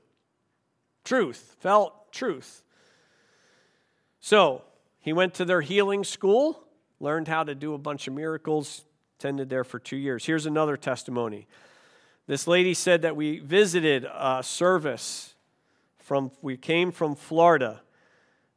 Truth, 1.03 1.57
felt 1.59 2.11
truth. 2.11 2.63
So 4.19 4.63
he 4.99 5.13
went 5.13 5.35
to 5.35 5.45
their 5.45 5.61
healing 5.61 6.03
school 6.03 6.63
learned 7.03 7.27
how 7.27 7.43
to 7.43 7.53
do 7.53 7.73
a 7.73 7.77
bunch 7.77 8.07
of 8.07 8.13
miracles, 8.13 8.85
attended 9.19 9.49
there 9.49 9.65
for 9.65 9.77
two 9.77 9.97
years. 9.97 10.25
Here's 10.25 10.45
another 10.45 10.77
testimony. 10.77 11.47
This 12.27 12.47
lady 12.47 12.73
said 12.73 13.01
that 13.01 13.17
we 13.17 13.39
visited 13.39 14.05
a 14.05 14.41
service 14.41 15.35
from, 15.99 16.31
we 16.41 16.55
came 16.55 16.93
from 16.93 17.15
Florida, 17.15 17.81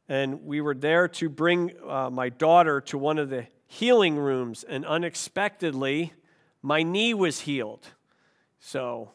and 0.07 0.45
we 0.45 0.61
were 0.61 0.73
there 0.73 1.09
to 1.09 1.27
bring 1.27 1.73
uh, 1.85 2.09
my 2.09 2.29
daughter 2.29 2.79
to 2.81 2.97
one 2.97 3.17
of 3.17 3.29
the 3.29 3.47
healing 3.65 4.15
rooms, 4.15 4.63
and 4.63 4.85
unexpectedly, 4.85 6.13
my 6.61 6.83
knee 6.83 7.13
was 7.13 7.41
healed. 7.41 7.85
So, 8.61 9.11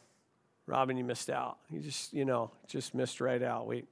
Robin, 0.66 0.98
you 0.98 1.04
missed 1.04 1.30
out. 1.30 1.56
You 1.70 1.80
just, 1.80 2.12
you 2.12 2.26
know, 2.26 2.50
just 2.68 2.94
missed 2.94 3.18
right 3.22 3.42
out. 3.42 3.66
Wait. 3.66 3.86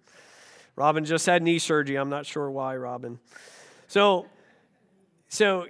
Robin 0.77 1.07
just 1.07 1.25
had 1.25 1.43
knee 1.43 1.59
surgery. 1.59 1.97
I'm 1.97 2.11
not 2.11 2.27
sure 2.27 2.51
why, 2.51 2.77
Robin. 2.77 3.19
So, 3.89 4.27
so 5.33 5.67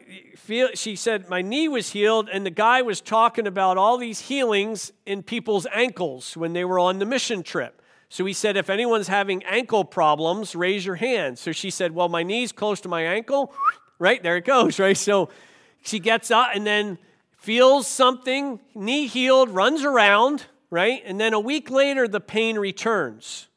she 0.72 0.96
said, 0.96 1.28
My 1.28 1.42
knee 1.42 1.68
was 1.68 1.90
healed, 1.90 2.30
and 2.32 2.46
the 2.46 2.50
guy 2.50 2.80
was 2.80 3.02
talking 3.02 3.46
about 3.46 3.76
all 3.76 3.98
these 3.98 4.22
healings 4.22 4.90
in 5.04 5.22
people's 5.22 5.66
ankles 5.70 6.34
when 6.34 6.54
they 6.54 6.64
were 6.64 6.78
on 6.78 6.98
the 6.98 7.04
mission 7.04 7.42
trip. 7.42 7.82
So 8.08 8.24
he 8.24 8.32
said, 8.32 8.56
If 8.56 8.70
anyone's 8.70 9.08
having 9.08 9.44
ankle 9.44 9.84
problems, 9.84 10.56
raise 10.56 10.86
your 10.86 10.94
hand. 10.94 11.38
So 11.38 11.52
she 11.52 11.68
said, 11.68 11.94
Well, 11.94 12.08
my 12.08 12.22
knee's 12.22 12.52
close 12.52 12.80
to 12.80 12.88
my 12.88 13.02
ankle. 13.02 13.52
Right, 13.98 14.22
there 14.22 14.38
it 14.38 14.46
goes, 14.46 14.78
right? 14.78 14.96
So 14.96 15.28
she 15.82 15.98
gets 15.98 16.30
up 16.30 16.52
and 16.54 16.66
then 16.66 16.96
feels 17.36 17.86
something, 17.86 18.60
knee 18.74 19.08
healed, 19.08 19.50
runs 19.50 19.84
around, 19.84 20.46
right? 20.70 21.02
And 21.04 21.20
then 21.20 21.34
a 21.34 21.40
week 21.40 21.70
later, 21.70 22.08
the 22.08 22.18
pain 22.18 22.58
returns. 22.58 23.49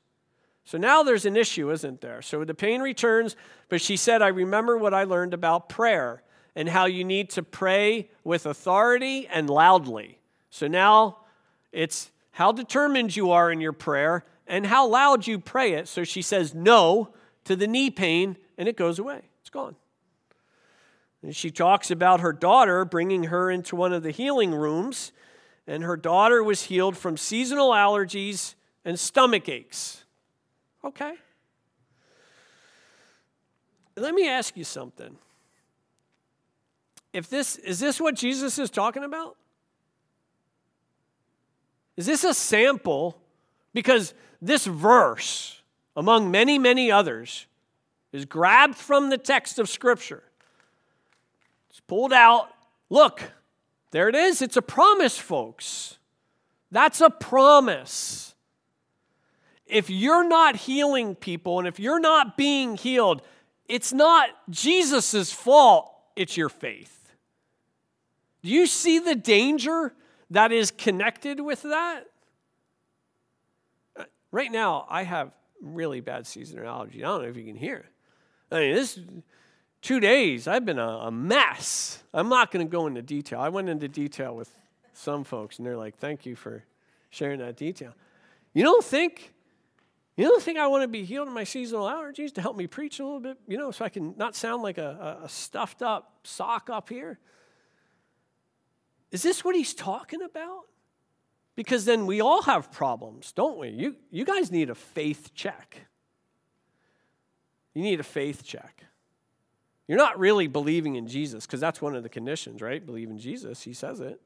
So 0.66 0.78
now 0.78 1.04
there's 1.04 1.26
an 1.26 1.36
issue, 1.36 1.72
isn't 1.72 2.02
there? 2.02 2.22
So 2.22 2.44
the 2.46 2.54
pain 2.54 2.82
returns, 2.82 3.36
but 3.70 3.82
she 3.82 3.98
said, 3.98 4.22
I 4.22 4.30
remember 4.30 4.78
what 4.78 4.94
I 4.94 5.04
learned 5.04 5.34
about 5.34 5.70
prayer 5.70 6.24
and 6.56 6.70
how 6.70 6.86
you 6.86 7.04
need 7.04 7.30
to 7.32 7.44
pray 7.44 8.10
with 8.24 8.46
authority 8.46 9.28
and 9.28 9.50
loudly. 9.50 10.20
So 10.50 10.68
now 10.68 11.18
it's 11.72 12.12
how 12.32 12.52
determined 12.52 13.16
you 13.16 13.32
are 13.32 13.52
in 13.52 13.60
your 13.60 13.74
prayer 13.74 14.24
and 14.48 14.66
how 14.66 14.88
loud 14.88 15.28
you 15.28 15.40
pray 15.40 15.74
it. 15.74 15.88
So 15.88 16.04
she 16.04 16.22
says 16.22 16.54
no 16.54 17.10
to 17.44 17.56
the 17.56 17.68
knee 17.68 17.90
pain 17.90 18.38
and 18.58 18.68
it 18.68 18.78
goes 18.78 19.00
away, 19.00 19.22
it's 19.42 19.50
gone. 19.50 19.76
And 21.22 21.36
she 21.36 21.52
talks 21.52 21.90
about 21.90 22.20
her 22.20 22.34
daughter 22.34 22.86
bringing 22.86 23.26
her 23.26 23.50
into 23.50 23.76
one 23.76 23.94
of 23.94 24.04
the 24.04 24.12
healing 24.12 24.54
rooms, 24.54 25.14
and 25.66 25.84
her 25.84 25.96
daughter 25.96 26.44
was 26.44 26.64
healed 26.64 26.98
from 26.98 27.16
seasonal 27.16 27.72
allergies 27.72 28.56
and 28.84 29.00
stomach 29.00 29.48
aches. 29.48 30.03
Okay. 30.84 31.14
Let 33.96 34.14
me 34.14 34.28
ask 34.28 34.58
you 34.58 34.64
something. 34.64 35.16
If 37.14 37.30
this 37.30 37.58
is 37.58 37.80
this 37.80 38.02
what 38.02 38.16
Jesus 38.16 38.58
is 38.58 38.70
talking 38.70 39.04
about? 39.04 39.38
Is 41.96 42.08
this 42.08 42.24
a 42.24 42.34
sample? 42.34 43.20
Because 43.74 44.14
this 44.42 44.66
verse, 44.66 45.62
among 45.96 46.32
many, 46.32 46.58
many 46.58 46.92
others, 46.92 47.46
is 48.12 48.26
grabbed 48.26 48.76
from 48.76 49.10
the 49.10 49.18
text 49.18 49.60
of 49.60 49.70
Scripture. 49.70 50.24
It's 51.70 51.80
pulled 51.80 52.14
out. 52.14 52.50
Look, 52.90 53.32
there 53.92 54.10
it 54.10 54.16
is. 54.16 54.42
It's 54.42 54.58
a 54.58 54.62
promise, 54.62 55.18
folks. 55.18 55.98
That's 56.72 57.02
a 57.02 57.10
promise 57.10 58.33
if 59.66 59.90
you're 59.90 60.28
not 60.28 60.56
healing 60.56 61.16
people 61.16 61.60
and 61.60 61.68
if 61.68 61.80
you're 61.80 62.00
not 62.00 62.38
being 62.38 62.76
healed, 62.76 63.22
it's 63.68 63.94
not 63.94 64.30
Jesus' 64.50 65.32
fault, 65.32 65.92
it's 66.16 66.36
your 66.38 66.50
faith. 66.50 67.12
Do 68.44 68.50
you 68.50 68.68
see 68.68 69.00
the 69.00 69.16
danger 69.16 69.94
that 70.30 70.52
is 70.52 70.72
connected 70.72 71.40
with 71.40 71.62
that? 71.64 72.04
Uh, 73.96 74.04
right 74.32 74.52
now, 74.52 74.86
I 74.90 75.04
have 75.04 75.32
really 75.62 76.02
bad 76.02 76.28
seasonal 76.28 76.68
allergy. 76.68 77.04
I 77.04 77.08
don't 77.08 77.22
know 77.22 77.30
if 77.30 77.38
you 77.38 77.46
can 77.46 77.56
hear. 77.56 77.86
I 78.52 78.60
mean, 78.60 78.76
this 78.76 79.00
two 79.82 80.00
days, 80.00 80.48
I've 80.48 80.66
been 80.66 80.80
a, 80.80 80.88
a 80.88 81.12
mess. 81.12 82.04
I'm 82.14 82.30
not 82.30 82.52
going 82.52 82.66
to 82.66 82.70
go 82.70 82.86
into 82.88 83.02
detail. 83.02 83.40
I 83.40 83.50
went 83.50 83.70
into 83.70 83.88
detail 83.88 84.36
with 84.36 84.54
some 84.94 85.24
folks, 85.24 85.58
and 85.58 85.66
they're 85.66 85.78
like, 85.78 85.98
thank 85.98 86.26
you 86.26 86.36
for 86.36 86.66
sharing 87.10 87.40
that 87.40 87.56
detail. 87.56 87.94
You 88.54 88.64
don't 88.64 88.84
think 88.84 89.33
the 90.16 90.40
thing 90.40 90.58
I 90.58 90.68
want 90.68 90.84
to 90.84 90.88
be 90.88 91.04
healed 91.04 91.28
of 91.28 91.34
my 91.34 91.44
seasonal 91.44 91.86
allergies 91.86 92.34
to 92.36 92.42
help 92.42 92.56
me 92.56 92.68
preach 92.68 93.00
a 93.00 93.04
little 93.04 93.20
bit, 93.20 93.38
you 93.48 93.58
know, 93.58 93.72
so 93.72 93.84
I 93.84 93.90
can 93.90 94.14
not 94.18 94.36
sound 94.36 94.62
like 94.62 94.78
a, 94.78 95.20
a 95.24 95.30
stuffed 95.30 95.82
up 95.82 96.20
sock 96.24 96.70
up 96.70 96.90
here? 96.90 97.20
Is 99.12 99.24
this 99.24 99.44
what 99.44 99.56
he's 99.56 99.74
talking 99.74 100.22
about? 100.22 100.64
Because 101.56 101.86
then 101.86 102.06
we 102.06 102.22
all 102.22 102.42
have 102.44 102.72
problems, 102.72 103.32
don't 103.32 103.60
we? 103.60 103.70
You, 103.70 103.96
you 104.10 104.26
guys 104.26 104.52
need 104.52 104.70
a 104.70 104.76
faith 104.76 105.32
check. 105.36 105.78
You 107.74 107.84
need 107.84 108.00
a 108.00 108.04
faith 108.04 108.44
check. 108.44 108.86
You're 109.88 109.98
not 109.98 110.18
really 110.18 110.48
believing 110.48 110.96
in 110.96 111.08
Jesus 111.08 111.46
because 111.46 111.60
that's 111.60 111.82
one 111.82 111.96
of 111.96 112.04
the 112.04 112.10
conditions, 112.10 112.62
right? 112.62 112.84
Believe 112.84 113.10
in 113.10 113.20
Jesus. 113.20 113.62
He 113.62 113.74
says 113.74 114.00
it. 114.00 114.22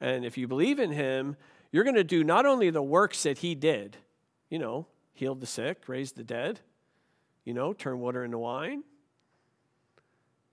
And 0.00 0.24
if 0.24 0.38
you 0.38 0.46
believe 0.46 0.78
in 0.78 0.92
him, 0.92 1.36
you're 1.72 1.84
going 1.84 1.96
to 1.96 2.04
do 2.04 2.22
not 2.22 2.46
only 2.46 2.70
the 2.70 2.82
works 2.82 3.22
that 3.24 3.38
he 3.38 3.54
did, 3.54 3.96
you 4.48 4.58
know, 4.58 4.86
healed 5.16 5.40
the 5.40 5.46
sick, 5.46 5.88
raised 5.88 6.16
the 6.16 6.24
dead, 6.24 6.60
you 7.44 7.54
know, 7.54 7.72
turned 7.72 8.00
water 8.00 8.24
into 8.24 8.38
wine. 8.38 8.84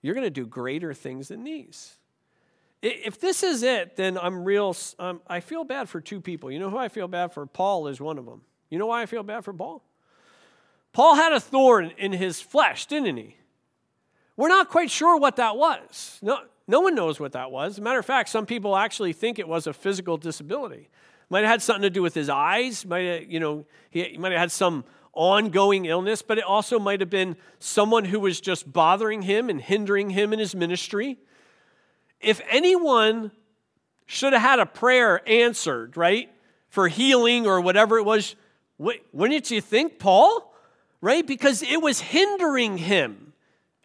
You're 0.02 0.16
going 0.16 0.26
to 0.26 0.32
do 0.32 0.46
greater 0.46 0.94
things 0.94 1.30
than 1.30 1.44
these. 1.44 1.98
If 2.82 3.20
this 3.20 3.44
is 3.44 3.64
it, 3.64 3.96
then 3.96 4.18
I'm 4.18 4.44
real. 4.44 4.76
Um, 5.00 5.22
I 5.28 5.40
feel 5.40 5.64
bad 5.64 5.88
for 5.88 6.02
two 6.02 6.20
people. 6.20 6.52
You 6.52 6.60
know 6.60 6.70
who 6.70 6.78
I 6.78 6.90
feel 6.90 7.08
bad 7.08 7.34
for? 7.34 7.46
Paul 7.46 7.88
is 7.88 8.02
one 8.02 8.18
of 8.18 8.26
them. 8.26 8.42
You 8.70 8.78
know 8.78 8.88
why 8.88 9.02
I 9.02 9.06
feel 9.06 9.24
bad 9.24 9.46
for 9.46 9.54
Paul? 9.54 9.84
Paul 10.92 11.16
had 11.16 11.32
a 11.32 11.40
thorn 11.40 11.92
in 11.98 12.12
his 12.12 12.42
flesh, 12.42 12.86
didn't 12.86 13.18
he? 13.18 13.38
We're 14.36 14.50
not 14.50 14.70
quite 14.70 14.92
sure 14.92 15.18
what 15.18 15.38
that 15.38 15.56
was. 15.56 16.20
No, 16.22 16.40
no 16.68 16.82
one 16.82 16.96
knows 16.96 17.20
what 17.20 17.34
that 17.34 17.52
was. 17.52 17.74
As 17.74 17.78
a 17.80 17.82
matter 17.82 18.00
of 18.00 18.06
fact, 18.06 18.30
some 18.30 18.46
people 18.46 18.76
actually 18.76 19.14
think 19.14 19.40
it 19.40 19.48
was 19.48 19.68
a 19.68 19.74
physical 19.74 20.18
disability. 20.18 20.90
Might 21.30 21.42
have 21.42 21.50
had 21.50 21.62
something 21.62 21.84
to 21.84 21.90
do 21.90 22.02
with 22.02 22.14
his 22.14 22.30
eyes. 22.30 22.86
Might 22.86 23.02
have, 23.02 23.32
you 23.32 23.40
know, 23.40 23.66
he 23.90 24.18
might 24.18 24.32
have 24.32 24.42
had 24.42 24.52
some 24.52 24.84
ongoing 25.14 25.86
illness, 25.86 26.22
but 26.22 26.38
it 26.38 26.44
also 26.44 26.80
might 26.80 27.00
have 27.00 27.10
been 27.10 27.36
someone 27.60 28.06
who 28.06 28.20
was 28.20 28.42
just 28.42 28.72
bothering 28.72 29.22
him 29.22 29.50
and 29.50 29.62
hindering 29.62 30.10
him 30.10 30.34
in 30.34 30.40
his 30.40 30.56
ministry. 30.56 31.18
If 32.20 32.42
anyone 32.50 33.32
should 34.06 34.34
have 34.34 34.42
had 34.42 34.60
a 34.60 34.66
prayer 34.66 35.22
answered, 35.28 35.98
right, 35.98 36.32
for 36.70 36.88
healing 36.88 37.46
or 37.46 37.62
whatever 37.62 37.98
it 37.98 38.04
was, 38.04 38.36
wouldn't 38.78 39.52
you 39.52 39.62
think 39.62 40.00
Paul? 40.00 40.54
Right? 41.02 41.28
Because 41.28 41.62
it 41.62 41.82
was 41.82 42.00
hindering 42.00 42.78
him, 42.78 43.34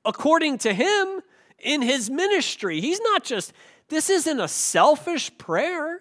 according 0.05 0.59
to 0.59 0.73
him, 0.73 1.21
in 1.59 1.83
his 1.83 2.09
ministry. 2.09 2.81
He's 2.81 3.01
not 3.01 3.25
just, 3.25 3.53
this 3.89 4.09
isn't 4.09 4.41
a 4.41 4.49
selfish 4.49 5.37
prayer. 5.37 6.01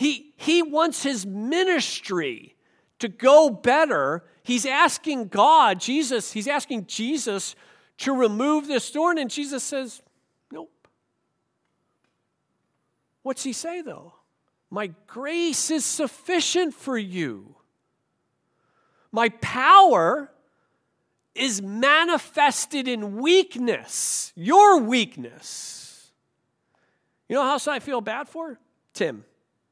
He, 0.00 0.32
he 0.38 0.62
wants 0.62 1.02
his 1.02 1.26
ministry 1.26 2.56
to 3.00 3.08
go 3.08 3.50
better, 3.50 4.24
he's 4.42 4.64
asking 4.64 5.28
God, 5.28 5.78
Jesus, 5.78 6.32
he's 6.32 6.48
asking 6.48 6.86
Jesus 6.86 7.54
to 7.98 8.16
remove 8.16 8.66
this 8.66 8.88
thorn, 8.88 9.18
and 9.18 9.28
Jesus 9.28 9.62
says, 9.62 10.00
Nope. 10.50 10.72
What's 13.22 13.42
he 13.42 13.52
say 13.52 13.82
though? 13.82 14.14
My 14.70 14.86
grace 15.06 15.70
is 15.70 15.84
sufficient 15.84 16.72
for 16.72 16.96
you. 16.96 17.56
My 19.12 19.28
power 19.28 20.32
is 21.34 21.60
manifested 21.60 22.88
in 22.88 23.18
weakness, 23.18 24.32
your 24.34 24.80
weakness. 24.80 26.10
You 27.28 27.36
know 27.36 27.42
how 27.42 27.58
I 27.70 27.80
feel 27.80 28.00
bad 28.00 28.30
for? 28.30 28.58
Tim, 28.94 29.26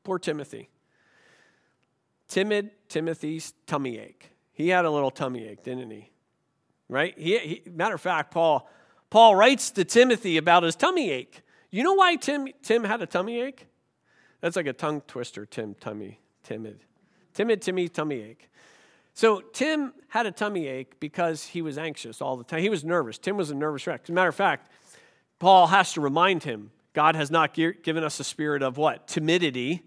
poor 0.09 0.19
Timothy 0.19 0.71
timid 2.29 2.71
Timothy's 2.89 3.53
tummy 3.67 3.99
ache. 3.99 4.31
He 4.55 4.69
had 4.71 4.87
a 4.87 4.91
little 4.91 5.11
tummy 5.11 5.47
ache, 5.47 5.63
didn't 5.63 5.91
he? 5.91 6.11
Right? 6.89 7.13
He, 7.19 7.39
he, 7.39 7.63
matter 7.71 7.97
of 7.97 8.01
fact, 8.01 8.31
Paul, 8.31 8.67
Paul 9.11 9.37
writes 9.37 9.71
to 9.73 9.85
Timothy 9.85 10.39
about 10.39 10.63
his 10.63 10.77
tummy 10.77 11.11
ache. 11.11 11.43
You 11.71 11.83
know 11.83 11.93
why 11.93 12.17
Tim, 12.17 12.49
Tim 12.63 12.85
had 12.85 13.03
a 13.03 13.07
tummy 13.07 13.39
ache? 13.39 13.67
That's 14.41 14.57
like 14.57 14.67
a 14.67 14.73
tongue 14.73 15.03
twister, 15.03 15.45
Tim, 15.45 15.75
tummy, 15.75 16.21
timid. 16.43 16.81
Timid 17.35 17.61
Timmy 17.61 17.91
tummy 17.91 18.23
ache. 18.23 18.49
So 19.13 19.43
Tim 19.53 19.93
had 20.09 20.25
a 20.25 20.33
tummy 20.33 20.69
ache 20.69 20.99
because 21.01 21.45
he 21.45 21.61
was 21.61 21.77
anxious 21.77 22.23
all 22.23 22.39
the 22.39 22.45
time. 22.45 22.63
He 22.63 22.71
was 22.71 22.83
nervous. 22.83 23.19
Tim 23.19 23.37
was 23.37 23.51
a 23.51 23.55
nervous 23.55 23.87
wreck. 23.87 24.05
As 24.05 24.09
a 24.09 24.13
matter 24.13 24.31
of 24.31 24.35
fact, 24.35 24.71
Paul 25.39 25.67
has 25.67 25.93
to 25.93 26.01
remind 26.01 26.45
him 26.45 26.71
God 26.95 27.15
has 27.15 27.31
not 27.31 27.55
given 27.55 28.03
us 28.03 28.19
a 28.19 28.25
spirit 28.25 28.63
of 28.63 28.77
what? 28.77 29.07
Timidity, 29.07 29.85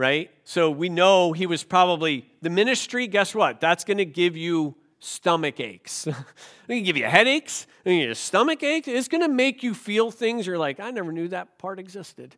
right? 0.00 0.30
So 0.44 0.70
we 0.70 0.88
know 0.88 1.34
he 1.34 1.44
was 1.44 1.62
probably 1.62 2.24
the 2.40 2.48
ministry. 2.48 3.06
Guess 3.06 3.34
what? 3.34 3.60
That's 3.60 3.84
going 3.84 3.98
to 3.98 4.06
give 4.06 4.34
you 4.34 4.74
stomach 4.98 5.60
aches. 5.60 6.06
it 6.06 6.14
can 6.66 6.82
give 6.84 6.96
you 6.96 7.04
headaches. 7.04 7.66
It 7.84 7.90
can 7.90 7.98
give 7.98 8.08
you 8.08 8.14
stomach 8.14 8.62
aches. 8.62 8.88
It's 8.88 9.08
going 9.08 9.20
to 9.20 9.28
make 9.28 9.62
you 9.62 9.74
feel 9.74 10.10
things 10.10 10.46
you're 10.46 10.56
like, 10.56 10.80
I 10.80 10.90
never 10.90 11.12
knew 11.12 11.28
that 11.28 11.58
part 11.58 11.78
existed. 11.78 12.34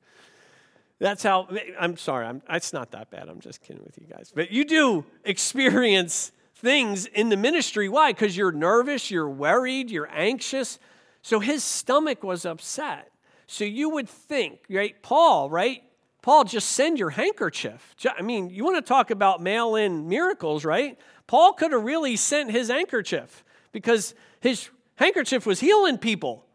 That's 0.98 1.22
how, 1.22 1.46
I'm 1.78 1.96
sorry, 1.96 2.26
I'm, 2.26 2.42
it's 2.50 2.72
not 2.72 2.90
that 2.90 3.10
bad. 3.10 3.28
I'm 3.28 3.38
just 3.38 3.62
kidding 3.62 3.84
with 3.84 3.96
you 3.96 4.08
guys. 4.12 4.32
But 4.34 4.50
you 4.50 4.64
do 4.64 5.04
experience 5.22 6.32
things 6.56 7.06
in 7.06 7.28
the 7.28 7.36
ministry. 7.36 7.88
Why? 7.88 8.10
Because 8.10 8.36
you're 8.36 8.50
nervous, 8.50 9.08
you're 9.08 9.30
worried, 9.30 9.88
you're 9.88 10.10
anxious. 10.12 10.80
So 11.22 11.38
his 11.38 11.62
stomach 11.62 12.24
was 12.24 12.44
upset. 12.44 13.12
So 13.46 13.62
you 13.62 13.90
would 13.90 14.08
think, 14.08 14.62
right? 14.68 15.00
Paul, 15.00 15.48
right? 15.48 15.84
Paul, 16.22 16.44
just 16.44 16.68
send 16.70 17.00
your 17.00 17.10
handkerchief. 17.10 17.94
I 18.16 18.22
mean, 18.22 18.48
you 18.48 18.64
want 18.64 18.76
to 18.76 18.88
talk 18.88 19.10
about 19.10 19.42
mail 19.42 19.74
in 19.74 20.08
miracles, 20.08 20.64
right? 20.64 20.96
Paul 21.26 21.52
could 21.52 21.72
have 21.72 21.82
really 21.82 22.14
sent 22.14 22.52
his 22.52 22.68
handkerchief 22.68 23.44
because 23.72 24.14
his 24.40 24.70
handkerchief 24.94 25.44
was 25.46 25.58
healing 25.58 25.98
people. 25.98 26.46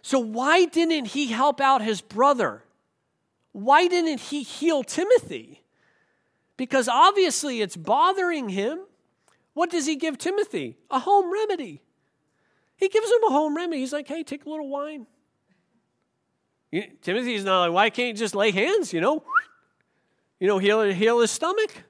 So, 0.00 0.18
why 0.18 0.64
didn't 0.64 1.06
he 1.08 1.26
help 1.26 1.60
out 1.60 1.82
his 1.82 2.00
brother? 2.00 2.64
Why 3.52 3.86
didn't 3.86 4.20
he 4.20 4.42
heal 4.42 4.82
Timothy? 4.82 5.62
Because 6.56 6.88
obviously 6.88 7.60
it's 7.60 7.76
bothering 7.76 8.48
him. 8.48 8.80
What 9.52 9.70
does 9.70 9.86
he 9.86 9.96
give 9.96 10.18
Timothy? 10.18 10.76
A 10.90 10.98
home 10.98 11.32
remedy. 11.32 11.82
He 12.76 12.88
gives 12.88 13.08
him 13.08 13.22
a 13.28 13.30
home 13.30 13.56
remedy. 13.56 13.80
He's 13.80 13.92
like, 13.92 14.08
hey, 14.08 14.22
take 14.22 14.46
a 14.46 14.50
little 14.50 14.68
wine. 14.68 15.06
Timothy's 17.02 17.44
not 17.44 17.66
like, 17.66 17.72
why 17.72 17.90
can't 17.90 18.08
you 18.08 18.14
just 18.14 18.34
lay 18.34 18.50
hands, 18.50 18.92
you 18.92 19.00
know? 19.00 19.22
You 20.40 20.48
know, 20.48 20.58
heal, 20.58 20.82
heal 20.82 21.20
his 21.20 21.30
stomach? 21.30 21.84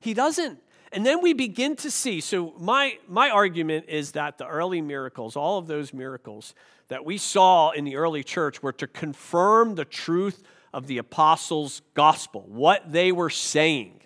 He 0.00 0.14
doesn't. 0.14 0.58
And 0.92 1.04
then 1.04 1.20
we 1.20 1.32
begin 1.32 1.76
to 1.76 1.90
see. 1.90 2.20
So, 2.20 2.54
my, 2.58 2.98
my 3.08 3.30
argument 3.30 3.86
is 3.88 4.12
that 4.12 4.38
the 4.38 4.46
early 4.46 4.80
miracles, 4.80 5.36
all 5.36 5.58
of 5.58 5.66
those 5.66 5.92
miracles 5.92 6.54
that 6.88 7.04
we 7.04 7.18
saw 7.18 7.70
in 7.70 7.84
the 7.84 7.96
early 7.96 8.22
church, 8.22 8.62
were 8.62 8.72
to 8.72 8.86
confirm 8.86 9.74
the 9.74 9.84
truth 9.84 10.42
of 10.72 10.86
the 10.86 10.98
apostles' 10.98 11.82
gospel, 11.94 12.44
what 12.48 12.92
they 12.92 13.12
were 13.12 13.30
saying. 13.30 14.00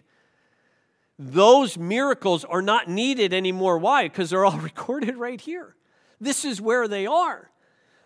Those 1.18 1.76
miracles 1.76 2.44
are 2.44 2.62
not 2.62 2.88
needed 2.88 3.34
anymore. 3.34 3.76
Why? 3.76 4.04
Because 4.04 4.30
they're 4.30 4.44
all 4.44 4.58
recorded 4.58 5.16
right 5.16 5.40
here. 5.40 5.76
This 6.20 6.44
is 6.44 6.60
where 6.60 6.88
they 6.88 7.06
are. 7.06 7.50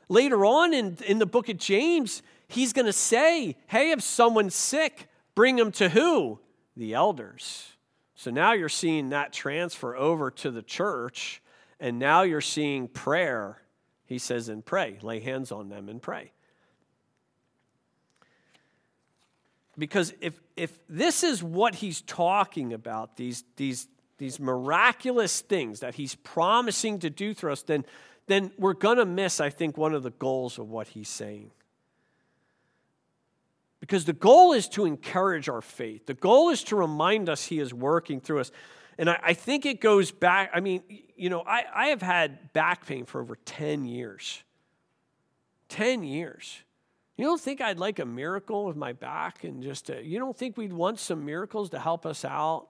Later 0.09 0.45
on 0.45 0.75
in, 0.75 0.99
in 1.07 1.19
the 1.19 1.27
book 1.27 1.49
of 1.49 1.57
James, 1.57 2.23
he's 2.49 2.73
going 2.73 2.87
to 2.87 2.93
say, 2.93 3.57
hey, 3.67 3.91
if 3.91 4.03
someone's 4.03 4.55
sick, 4.55 5.09
bring 5.35 5.57
them 5.57 5.73
to 5.73 5.89
who? 5.89 6.39
The 6.77 6.95
elders. 6.95 7.73
So 8.15 8.31
now 8.31 8.53
you're 8.53 8.69
seeing 8.69 9.11
that 9.11 9.33
transfer 9.33 9.97
over 9.97 10.31
to 10.31 10.51
the 10.51 10.63
church, 10.63 11.43
and 11.81 11.99
now 11.99 12.23
you're 12.23 12.41
seeing 12.41 12.89
prayer. 12.89 13.61
He 14.07 14.19
says, 14.19 14.49
and 14.49 14.65
pray, 14.65 14.99
lay 15.03 15.21
hands 15.21 15.51
on 15.51 15.69
them 15.69 15.89
and 15.89 16.01
pray. 16.01 16.33
Because 19.77 20.15
if, 20.21 20.41
if 20.57 20.79
this 20.89 21.25
is 21.25 21.43
what 21.43 21.75
he's 21.75 22.01
talking 22.03 22.73
about, 22.73 23.17
these, 23.17 23.45
these, 23.57 23.89
these 24.19 24.39
miraculous 24.39 25.41
things 25.41 25.81
that 25.81 25.97
he's 25.97 26.15
promising 26.15 27.01
to 27.01 27.11
do 27.11 27.35
through 27.35 27.53
us, 27.53 27.63
then 27.63 27.85
then 28.27 28.53
we're 28.59 28.75
going 28.75 28.97
to 28.99 29.05
miss, 29.05 29.41
I 29.41 29.51
think, 29.51 29.77
one 29.77 29.95
of 29.95 30.03
the 30.03 30.11
goals 30.11 30.59
of 30.59 30.71
what 30.71 30.89
he's 30.89 31.09
saying. 31.09 31.51
Because 33.81 34.07
the 34.07 34.15
goal 34.15 34.53
is 34.53 34.67
to 34.71 34.87
encourage 34.87 35.49
our 35.49 35.61
faith, 35.61 36.07
the 36.07 36.15
goal 36.15 36.49
is 36.49 36.65
to 36.65 36.77
remind 36.77 37.29
us 37.29 37.45
he 37.45 37.59
is 37.59 37.75
working 37.75 38.21
through 38.21 38.41
us. 38.41 38.51
And 38.97 39.11
I, 39.11 39.19
I 39.23 39.35
think 39.35 39.67
it 39.67 39.81
goes 39.81 40.11
back, 40.11 40.51
I 40.55 40.61
mean, 40.61 40.83
you 41.17 41.29
know, 41.29 41.43
I, 41.47 41.65
I 41.75 41.87
have 41.89 42.01
had 42.01 42.53
back 42.53 42.87
pain 42.87 43.05
for 43.05 43.21
over 43.21 43.37
10 43.45 43.85
years. 43.85 44.43
10 45.69 46.03
years. 46.03 46.63
You 47.17 47.25
don't 47.25 47.41
think 47.41 47.61
I'd 47.61 47.79
like 47.79 47.99
a 47.99 48.05
miracle 48.05 48.65
with 48.65 48.77
my 48.77 48.93
back 48.93 49.45
and 49.45 49.63
just, 49.63 49.87
to, 49.87 50.03
you 50.03 50.19
don't 50.19 50.37
think 50.37 50.57
we'd 50.57 50.73
want 50.73 50.99
some 50.99 51.25
miracles 51.25 51.71
to 51.71 51.79
help 51.79 52.07
us 52.07 52.25
out? 52.25 52.69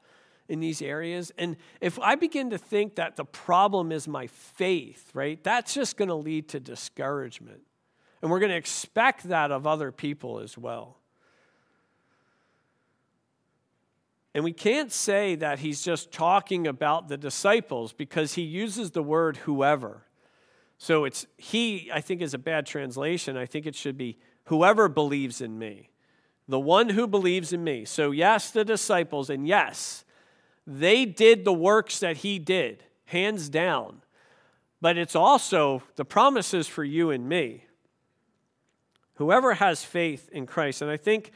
In 0.48 0.60
these 0.60 0.82
areas. 0.82 1.32
And 1.38 1.56
if 1.80 1.98
I 1.98 2.14
begin 2.14 2.50
to 2.50 2.58
think 2.58 2.96
that 2.96 3.16
the 3.16 3.24
problem 3.24 3.92
is 3.92 4.06
my 4.06 4.26
faith, 4.26 5.10
right, 5.14 5.42
that's 5.42 5.74
just 5.74 5.96
going 5.96 6.08
to 6.08 6.14
lead 6.14 6.48
to 6.50 6.60
discouragement. 6.60 7.62
And 8.22 8.30
we're 8.30 8.40
going 8.40 8.52
to 8.52 8.56
expect 8.56 9.24
that 9.24 9.50
of 9.50 9.66
other 9.66 9.92
people 9.92 10.40
as 10.40 10.56
well. 10.56 10.98
And 14.34 14.42
we 14.42 14.52
can't 14.52 14.90
say 14.90 15.36
that 15.36 15.60
he's 15.60 15.82
just 15.82 16.10
talking 16.10 16.66
about 16.66 17.08
the 17.08 17.16
disciples 17.16 17.92
because 17.92 18.34
he 18.34 18.42
uses 18.42 18.90
the 18.90 19.02
word 19.02 19.36
whoever. 19.38 20.02
So 20.76 21.04
it's 21.04 21.26
he, 21.36 21.88
I 21.92 22.00
think, 22.00 22.20
is 22.20 22.34
a 22.34 22.38
bad 22.38 22.66
translation. 22.66 23.36
I 23.36 23.46
think 23.46 23.64
it 23.64 23.76
should 23.76 23.96
be 23.96 24.18
whoever 24.46 24.88
believes 24.88 25.40
in 25.40 25.56
me, 25.58 25.90
the 26.48 26.58
one 26.58 26.88
who 26.90 27.06
believes 27.06 27.52
in 27.52 27.62
me. 27.62 27.84
So, 27.84 28.10
yes, 28.10 28.50
the 28.50 28.64
disciples, 28.64 29.30
and 29.30 29.46
yes, 29.46 30.04
they 30.66 31.04
did 31.04 31.44
the 31.44 31.52
works 31.52 32.00
that 32.00 32.18
he 32.18 32.38
did, 32.38 32.84
hands 33.06 33.48
down. 33.48 34.00
but 34.80 34.98
it's 34.98 35.16
also 35.16 35.82
the 35.96 36.04
promises 36.04 36.68
for 36.68 36.84
you 36.84 37.10
and 37.10 37.26
me. 37.26 37.64
Whoever 39.14 39.54
has 39.54 39.82
faith 39.82 40.28
in 40.30 40.44
Christ, 40.44 40.82
and 40.82 40.90
I 40.90 40.98
think 40.98 41.30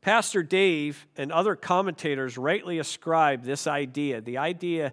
Pastor 0.00 0.42
Dave 0.42 1.06
and 1.16 1.30
other 1.30 1.54
commentators 1.54 2.36
rightly 2.36 2.78
ascribe 2.78 3.44
this 3.44 3.68
idea, 3.68 4.20
the 4.20 4.38
idea, 4.38 4.92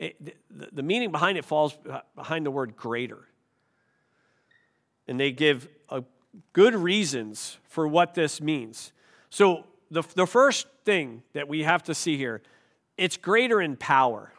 eh, 0.00 0.10
the, 0.20 0.68
the 0.72 0.82
meaning 0.82 1.12
behind 1.12 1.38
it 1.38 1.44
falls 1.44 1.78
behind 2.16 2.44
the 2.44 2.50
word 2.50 2.76
greater. 2.76 3.28
And 5.06 5.20
they 5.20 5.30
give 5.30 5.68
good 6.52 6.74
reasons 6.74 7.58
for 7.68 7.86
what 7.86 8.14
this 8.14 8.40
means. 8.40 8.92
So, 9.30 9.66
the, 9.90 10.02
the 10.14 10.26
first 10.26 10.66
thing 10.84 11.22
that 11.34 11.46
we 11.46 11.62
have 11.62 11.82
to 11.84 11.94
see 11.94 12.16
here 12.16 12.42
it's 12.96 13.16
greater 13.16 13.60
in 13.60 13.76
power. 13.76 14.32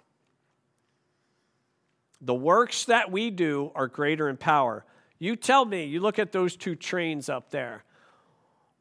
The 2.21 2.33
works 2.33 2.85
that 2.85 3.11
we 3.11 3.29
do 3.29 3.71
are 3.75 3.87
greater 3.87 4.29
in 4.29 4.37
power. 4.37 4.85
You 5.19 5.35
tell 5.35 5.65
me, 5.65 5.85
you 5.85 5.99
look 5.99 6.19
at 6.19 6.31
those 6.31 6.55
two 6.55 6.75
trains 6.75 7.29
up 7.29 7.51
there. 7.51 7.83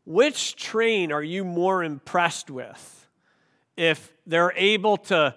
Which 0.07 0.57
train 0.57 1.13
are 1.13 1.23
you 1.23 1.45
more 1.45 1.83
impressed 1.83 2.51
with? 2.51 3.09
If 3.77 4.13
they're 4.27 4.53
able 4.57 4.97
to, 4.99 5.35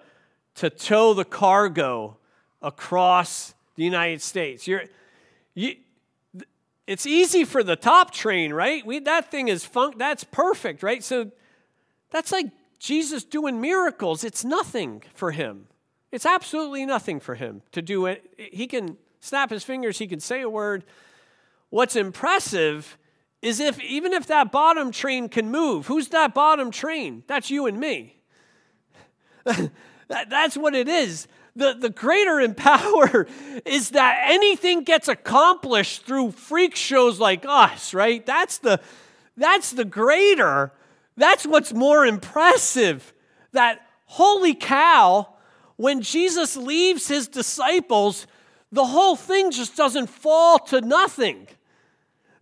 to 0.56 0.70
tow 0.70 1.14
the 1.14 1.24
cargo 1.24 2.16
across 2.62 3.54
the 3.76 3.84
United 3.84 4.22
States. 4.22 4.66
You're, 4.66 4.84
you, 5.54 5.76
it's 6.86 7.06
easy 7.06 7.44
for 7.44 7.62
the 7.62 7.76
top 7.76 8.12
train, 8.12 8.52
right? 8.52 8.84
We, 8.84 9.00
that 9.00 9.30
thing 9.30 9.48
is 9.48 9.64
fun, 9.64 9.94
that's 9.98 10.24
perfect, 10.24 10.82
right? 10.82 11.02
So 11.02 11.30
that's 12.10 12.32
like 12.32 12.46
Jesus 12.78 13.24
doing 13.24 13.60
miracles. 13.60 14.24
It's 14.24 14.44
nothing 14.44 15.02
for 15.14 15.32
him. 15.32 15.66
It's 16.10 16.26
absolutely 16.26 16.86
nothing 16.86 17.20
for 17.20 17.34
him 17.34 17.62
to 17.72 17.82
do 17.82 18.06
it. 18.06 18.24
He 18.38 18.66
can 18.66 18.96
snap 19.20 19.50
his 19.50 19.64
fingers, 19.64 19.98
he 19.98 20.06
can 20.06 20.20
say 20.20 20.40
a 20.40 20.48
word. 20.48 20.84
What's 21.70 21.96
impressive 21.96 22.96
is 23.42 23.60
if 23.60 23.80
even 23.80 24.12
if 24.12 24.26
that 24.26 24.50
bottom 24.50 24.90
train 24.90 25.28
can 25.28 25.50
move, 25.50 25.86
who's 25.86 26.08
that 26.08 26.34
bottom 26.34 26.70
train? 26.70 27.24
That's 27.26 27.50
you 27.50 27.66
and 27.66 27.78
me. 27.78 28.16
that, 29.44 30.30
that's 30.30 30.56
what 30.56 30.74
it 30.74 30.88
is. 30.88 31.28
The, 31.54 31.74
the 31.74 31.90
greater 31.90 32.40
in 32.40 32.54
power 32.54 33.26
is 33.64 33.90
that 33.90 34.22
anything 34.26 34.82
gets 34.82 35.08
accomplished 35.08 36.04
through 36.06 36.32
freak 36.32 36.74
shows 36.74 37.20
like 37.20 37.44
us, 37.46 37.92
right? 37.92 38.24
That's 38.24 38.58
the, 38.58 38.80
that's 39.36 39.72
the 39.72 39.84
greater. 39.84 40.72
That's 41.18 41.44
what's 41.44 41.74
more 41.74 42.06
impressive. 42.06 43.12
That 43.52 43.86
holy 44.04 44.54
cow, 44.54 45.34
when 45.76 46.00
Jesus 46.00 46.56
leaves 46.56 47.08
his 47.08 47.26
disciples, 47.26 48.26
the 48.70 48.86
whole 48.86 49.16
thing 49.16 49.50
just 49.50 49.76
doesn't 49.76 50.06
fall 50.06 50.60
to 50.60 50.80
nothing. 50.80 51.48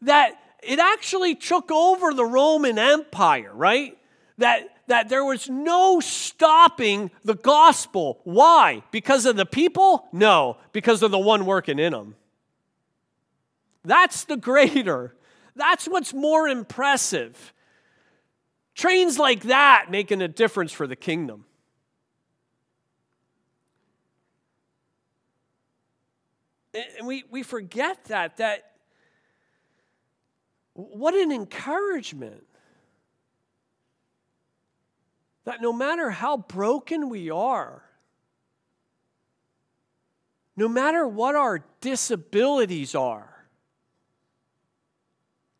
That 0.02 0.38
it 0.62 0.78
actually 0.78 1.34
took 1.34 1.72
over 1.72 2.12
the 2.12 2.26
Roman 2.26 2.78
Empire, 2.78 3.50
right? 3.54 3.96
That, 4.38 4.68
that 4.88 5.08
there 5.08 5.24
was 5.24 5.48
no 5.48 6.00
stopping 6.00 7.10
the 7.24 7.34
gospel. 7.34 8.20
Why? 8.24 8.82
Because 8.90 9.24
of 9.24 9.36
the 9.36 9.46
people? 9.46 10.06
No, 10.12 10.58
because 10.72 11.02
of 11.02 11.10
the 11.10 11.18
one 11.18 11.46
working 11.46 11.78
in 11.78 11.92
them. 11.92 12.14
That's 13.84 14.24
the 14.24 14.36
greater. 14.36 15.14
That's 15.54 15.86
what's 15.86 16.12
more 16.12 16.46
impressive. 16.46 17.54
Trains 18.76 19.18
like 19.18 19.44
that 19.44 19.86
making 19.90 20.20
a 20.20 20.28
difference 20.28 20.70
for 20.70 20.86
the 20.86 20.94
kingdom. 20.94 21.46
And 26.98 27.06
we, 27.06 27.24
we 27.30 27.42
forget 27.42 28.04
that, 28.04 28.36
that 28.36 28.72
what 30.74 31.14
an 31.14 31.32
encouragement. 31.32 32.44
That 35.44 35.62
no 35.62 35.72
matter 35.72 36.10
how 36.10 36.36
broken 36.36 37.08
we 37.08 37.30
are, 37.30 37.82
no 40.54 40.68
matter 40.68 41.06
what 41.06 41.34
our 41.34 41.64
disabilities 41.80 42.94
are, 42.94 43.35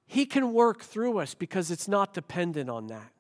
He 0.07 0.25
can 0.25 0.53
work 0.53 0.83
through 0.83 1.19
us 1.19 1.35
because 1.35 1.71
it's 1.71 1.89
not 1.89 2.15
dependent 2.15 2.71
on 2.71 2.87
that. 2.89 3.13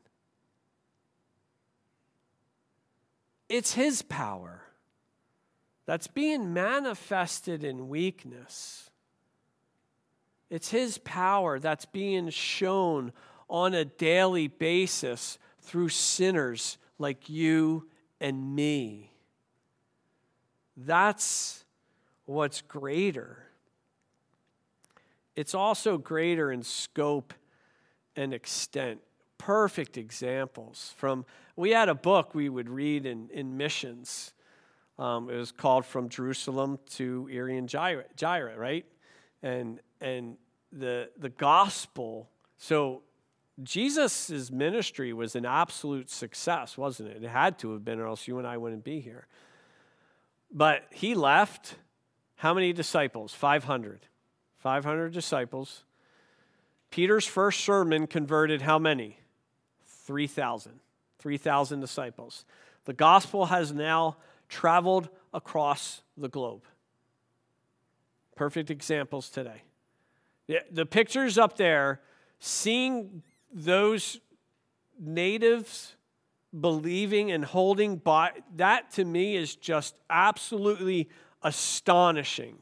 It's 3.48 3.74
His 3.74 4.02
power 4.02 4.62
that's 5.84 6.06
being 6.06 6.52
manifested 6.52 7.64
in 7.64 7.88
weakness. 7.88 8.90
It's 10.48 10.70
His 10.70 10.98
power 10.98 11.58
that's 11.58 11.86
being 11.86 12.30
shown 12.30 13.12
on 13.48 13.74
a 13.74 13.84
daily 13.84 14.48
basis 14.48 15.38
through 15.60 15.88
sinners 15.88 16.78
like 16.98 17.28
you 17.28 17.88
and 18.20 18.54
me. 18.54 19.10
That's 20.76 21.64
what's 22.24 22.60
greater. 22.62 23.45
It's 25.36 25.54
also 25.54 25.98
greater 25.98 26.50
in 26.50 26.62
scope 26.62 27.34
and 28.16 28.32
extent. 28.32 29.00
Perfect 29.38 29.98
examples 29.98 30.94
from, 30.96 31.26
we 31.54 31.70
had 31.70 31.90
a 31.90 31.94
book 31.94 32.34
we 32.34 32.48
would 32.48 32.70
read 32.70 33.04
in, 33.04 33.28
in 33.30 33.56
missions. 33.56 34.32
Um, 34.98 35.28
it 35.28 35.36
was 35.36 35.52
called 35.52 35.84
From 35.84 36.08
Jerusalem 36.08 36.78
to 36.94 37.28
Irian 37.30 37.66
Jaya, 37.66 38.56
right? 38.56 38.86
And 39.42 39.80
and 40.00 40.36
the 40.72 41.10
the 41.18 41.28
gospel. 41.28 42.28
So 42.56 43.02
Jesus' 43.62 44.50
ministry 44.50 45.12
was 45.12 45.36
an 45.36 45.44
absolute 45.44 46.10
success, 46.10 46.76
wasn't 46.76 47.10
it? 47.10 47.22
It 47.22 47.28
had 47.28 47.58
to 47.60 47.72
have 47.72 47.84
been, 47.84 48.00
or 48.00 48.06
else 48.06 48.26
you 48.26 48.38
and 48.38 48.46
I 48.46 48.56
wouldn't 48.56 48.84
be 48.84 49.00
here. 49.00 49.26
But 50.50 50.86
he 50.90 51.14
left 51.14 51.76
how 52.36 52.54
many 52.54 52.72
disciples? 52.72 53.32
500. 53.32 54.00
500 54.66 55.12
disciples. 55.12 55.84
Peter's 56.90 57.24
first 57.24 57.60
sermon 57.60 58.08
converted 58.08 58.62
how 58.62 58.80
many? 58.80 59.20
3,000. 59.86 60.80
3,000 61.20 61.78
disciples. 61.78 62.44
The 62.84 62.92
gospel 62.92 63.46
has 63.46 63.72
now 63.72 64.16
traveled 64.48 65.08
across 65.32 66.02
the 66.16 66.28
globe. 66.28 66.64
Perfect 68.34 68.68
examples 68.68 69.30
today. 69.30 69.62
The 70.72 70.84
pictures 70.84 71.38
up 71.38 71.56
there, 71.56 72.00
seeing 72.40 73.22
those 73.52 74.18
natives 74.98 75.94
believing 76.58 77.30
and 77.30 77.44
holding 77.44 77.98
by, 77.98 78.32
that 78.56 78.90
to 78.94 79.04
me 79.04 79.36
is 79.36 79.54
just 79.54 79.94
absolutely 80.10 81.08
astonishing. 81.44 82.58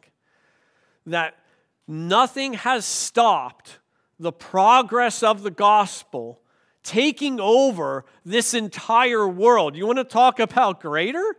That 1.06 1.38
nothing 1.86 2.54
has 2.54 2.84
stopped 2.84 3.78
the 4.18 4.32
progress 4.32 5.22
of 5.22 5.42
the 5.42 5.50
gospel 5.50 6.40
taking 6.82 7.40
over 7.40 8.04
this 8.24 8.54
entire 8.54 9.26
world. 9.26 9.74
You 9.74 9.86
want 9.86 9.98
to 9.98 10.04
talk 10.04 10.38
about 10.38 10.80
greater? 10.80 11.36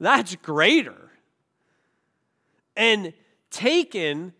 That's 0.00 0.34
greater. 0.36 1.10
And 2.76 3.12
taken 3.50 4.32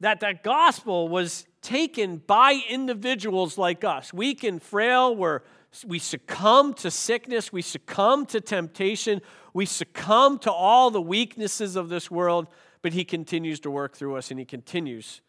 that 0.00 0.20
that 0.20 0.42
gospel 0.42 1.08
was 1.08 1.46
taken 1.62 2.18
by 2.18 2.60
individuals 2.68 3.58
like 3.58 3.84
us, 3.84 4.12
weak 4.12 4.44
and 4.44 4.62
frail, 4.62 5.14
where 5.14 5.42
we 5.86 5.98
succumb 5.98 6.74
to 6.74 6.90
sickness, 6.90 7.52
we 7.52 7.62
succumb 7.62 8.24
to 8.26 8.40
temptation, 8.40 9.20
we 9.52 9.66
succumb 9.66 10.38
to 10.40 10.52
all 10.52 10.90
the 10.90 11.00
weaknesses 11.00 11.76
of 11.76 11.88
this 11.88 12.10
world, 12.10 12.46
but 12.86 12.92
He 12.92 13.04
continues 13.04 13.58
to 13.58 13.68
work 13.68 13.96
through 13.96 14.14
us 14.14 14.30
and 14.30 14.38
He 14.38 14.46
continues 14.46 15.20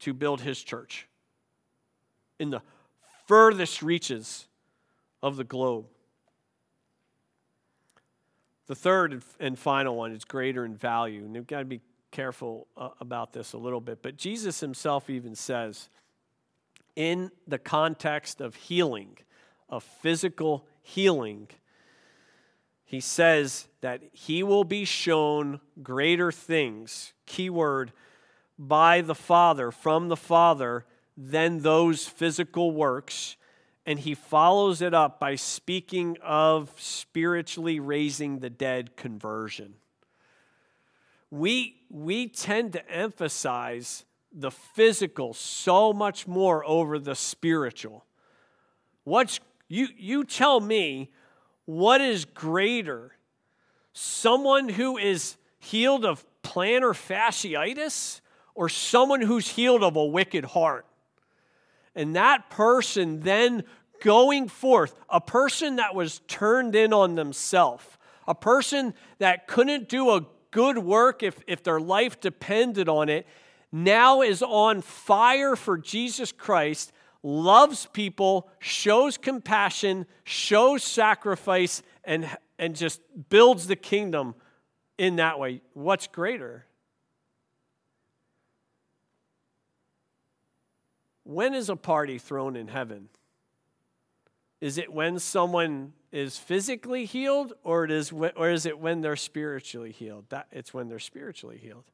to 0.00 0.12
build 0.12 0.42
His 0.42 0.62
church 0.62 1.08
in 2.38 2.50
the 2.50 2.60
furthest 3.26 3.82
reaches 3.82 4.46
of 5.22 5.38
the 5.38 5.44
globe. 5.44 5.86
The 8.66 8.74
third 8.74 9.22
and 9.40 9.58
final 9.58 9.96
one 9.96 10.12
is 10.12 10.26
greater 10.26 10.66
in 10.66 10.74
value. 10.74 11.24
And 11.24 11.34
you've 11.34 11.46
got 11.46 11.60
to 11.60 11.64
be 11.64 11.80
careful 12.10 12.66
uh, 12.76 12.90
about 13.00 13.32
this 13.32 13.54
a 13.54 13.58
little 13.58 13.80
bit, 13.80 14.02
but 14.02 14.18
Jesus 14.18 14.60
himself 14.60 15.08
even 15.08 15.34
says, 15.34 15.88
in 16.94 17.30
the 17.46 17.58
context 17.58 18.42
of 18.42 18.54
healing, 18.54 19.16
of 19.70 19.82
physical 19.82 20.66
healing, 20.82 21.48
he 22.88 23.00
says 23.00 23.68
that 23.82 24.00
he 24.12 24.42
will 24.42 24.64
be 24.64 24.84
shown 24.84 25.60
greater 25.82 26.32
things, 26.32 27.12
keyword, 27.26 27.92
by 28.58 29.00
the 29.00 29.14
Father, 29.14 29.70
from 29.70 30.08
the 30.08 30.16
Father, 30.16 30.84
than 31.16 31.60
those 31.60 32.06
physical 32.06 32.72
works. 32.72 33.36
And 33.86 34.00
he 34.00 34.14
follows 34.14 34.82
it 34.82 34.94
up 34.94 35.20
by 35.20 35.36
speaking 35.36 36.16
of 36.22 36.72
spiritually 36.76 37.78
raising 37.78 38.40
the 38.40 38.50
dead 38.50 38.96
conversion 38.96 39.74
we, 41.30 41.76
we 41.90 42.28
tend 42.28 42.72
to 42.72 42.90
emphasize 42.90 44.04
the 44.32 44.50
physical 44.50 45.34
so 45.34 45.92
much 45.92 46.26
more 46.26 46.64
over 46.66 46.98
the 46.98 47.14
spiritual. 47.14 48.04
What's, 49.04 49.40
you, 49.68 49.88
you 49.96 50.24
tell 50.24 50.60
me 50.60 51.12
what 51.68 52.00
is 52.00 52.24
greater? 52.24 53.12
Someone 53.92 54.70
who 54.70 54.96
is 54.96 55.36
healed 55.58 56.06
of 56.06 56.24
plantar 56.42 56.94
fasciitis 56.94 58.22
or 58.54 58.70
someone 58.70 59.20
who's 59.20 59.48
healed 59.48 59.84
of 59.84 59.94
a 59.94 60.04
wicked 60.06 60.46
heart? 60.46 60.86
And 61.94 62.16
that 62.16 62.48
person 62.48 63.20
then 63.20 63.64
going 64.00 64.48
forth, 64.48 64.94
a 65.10 65.20
person 65.20 65.76
that 65.76 65.94
was 65.94 66.22
turned 66.26 66.74
in 66.74 66.94
on 66.94 67.16
themselves, 67.16 67.84
a 68.26 68.34
person 68.34 68.94
that 69.18 69.46
couldn't 69.46 69.90
do 69.90 70.12
a 70.12 70.24
good 70.50 70.78
work 70.78 71.22
if, 71.22 71.38
if 71.46 71.62
their 71.62 71.80
life 71.80 72.18
depended 72.18 72.88
on 72.88 73.10
it, 73.10 73.26
now 73.70 74.22
is 74.22 74.42
on 74.42 74.80
fire 74.80 75.54
for 75.54 75.76
Jesus 75.76 76.32
Christ, 76.32 76.92
loves 77.22 77.86
people, 77.92 78.48
shows 78.58 79.18
compassion, 79.18 80.06
shows 80.24 80.84
sacrifice, 80.84 81.82
and, 82.04 82.28
and 82.58 82.76
just 82.76 83.00
builds 83.28 83.66
the 83.66 83.76
kingdom 83.76 84.34
in 84.96 85.16
that 85.16 85.38
way. 85.38 85.62
What's 85.74 86.06
greater? 86.06 86.66
When 91.24 91.54
is 91.54 91.68
a 91.68 91.76
party 91.76 92.18
thrown 92.18 92.56
in 92.56 92.68
heaven? 92.68 93.08
Is 94.60 94.78
it 94.78 94.92
when 94.92 95.18
someone 95.18 95.92
is 96.10 96.38
physically 96.38 97.04
healed, 97.04 97.52
or, 97.62 97.84
it 97.84 97.90
is, 97.90 98.10
or 98.12 98.50
is 98.50 98.64
it 98.64 98.78
when 98.78 99.02
they're 99.02 99.14
spiritually 99.14 99.92
healed? 99.92 100.24
That, 100.30 100.46
it's 100.50 100.72
when 100.72 100.88
they're 100.88 100.98
spiritually 100.98 101.58
healed. 101.58 101.84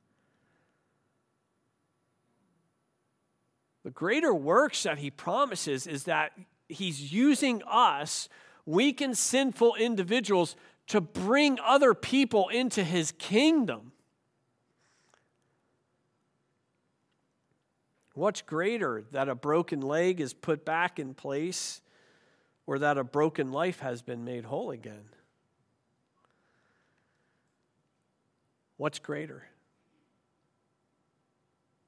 The 3.85 3.91
greater 3.91 4.35
works 4.35 4.83
that 4.85 4.99
he 4.99 5.11
promises 5.11 5.87
is 5.87 6.05
that 6.05 6.33
he's 6.69 7.13
using 7.13 7.63
us, 7.71 8.31
weak 8.65 9.03
and 9.03 9.17
sinful 9.17 9.77
individuals, 9.77 10.57
to 10.87 11.03
bring 11.03 11.59
other 11.61 11.93
people 11.95 12.49
into 12.49 12.83
his 12.83 13.13
kingdom. 13.13 13.93
What's 18.15 18.43
greater, 18.43 19.05
that 19.13 19.29
a 19.29 19.35
broken 19.35 19.81
leg 19.81 20.21
is 20.21 20.33
put 20.33 20.65
back 20.65 20.99
in 20.99 21.15
place 21.15 21.81
or 22.67 22.79
that 22.79 22.97
a 22.97 23.05
broken 23.05 23.53
life 23.53 23.81
has 23.81 24.01
been 24.01 24.25
made 24.25 24.45
whole 24.45 24.71
again? 24.71 25.05
What's 28.77 28.99
greater? 28.99 29.47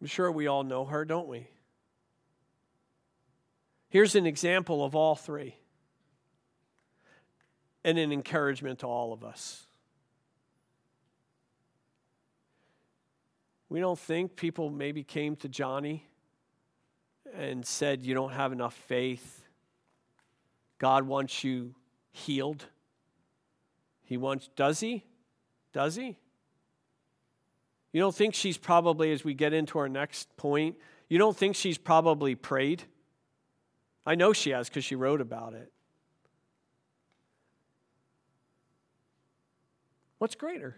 I'm 0.00 0.06
sure 0.06 0.30
we 0.30 0.46
all 0.46 0.62
know 0.62 0.84
her, 0.84 1.04
don't 1.04 1.28
we? 1.28 1.46
Here's 3.88 4.14
an 4.14 4.26
example 4.26 4.84
of 4.84 4.94
all 4.94 5.14
three 5.14 5.56
and 7.84 7.98
an 7.98 8.12
encouragement 8.12 8.80
to 8.80 8.86
all 8.86 9.12
of 9.12 9.22
us. 9.22 9.66
We 13.68 13.80
don't 13.80 13.98
think 13.98 14.36
people 14.36 14.70
maybe 14.70 15.02
came 15.02 15.36
to 15.36 15.48
Joni 15.48 16.02
and 17.34 17.66
said, 17.66 18.04
You 18.04 18.14
don't 18.14 18.32
have 18.32 18.52
enough 18.52 18.74
faith. 18.74 19.44
God 20.78 21.04
wants 21.04 21.42
you 21.42 21.74
healed. 22.12 22.66
He 24.04 24.16
wants, 24.16 24.48
does 24.56 24.80
he? 24.80 25.04
Does 25.72 25.96
he? 25.96 26.16
You 27.92 28.00
don't 28.00 28.14
think 28.14 28.34
she's 28.34 28.58
probably, 28.58 29.12
as 29.12 29.24
we 29.24 29.34
get 29.34 29.52
into 29.52 29.78
our 29.78 29.88
next 29.88 30.36
point, 30.36 30.76
you 31.08 31.18
don't 31.18 31.36
think 31.36 31.56
she's 31.56 31.78
probably 31.78 32.34
prayed? 32.34 32.84
I 34.06 34.14
know 34.14 34.32
she 34.32 34.50
has 34.50 34.68
because 34.68 34.84
she 34.84 34.94
wrote 34.94 35.20
about 35.20 35.54
it. 35.54 35.72
What's 40.18 40.36
greater? 40.36 40.76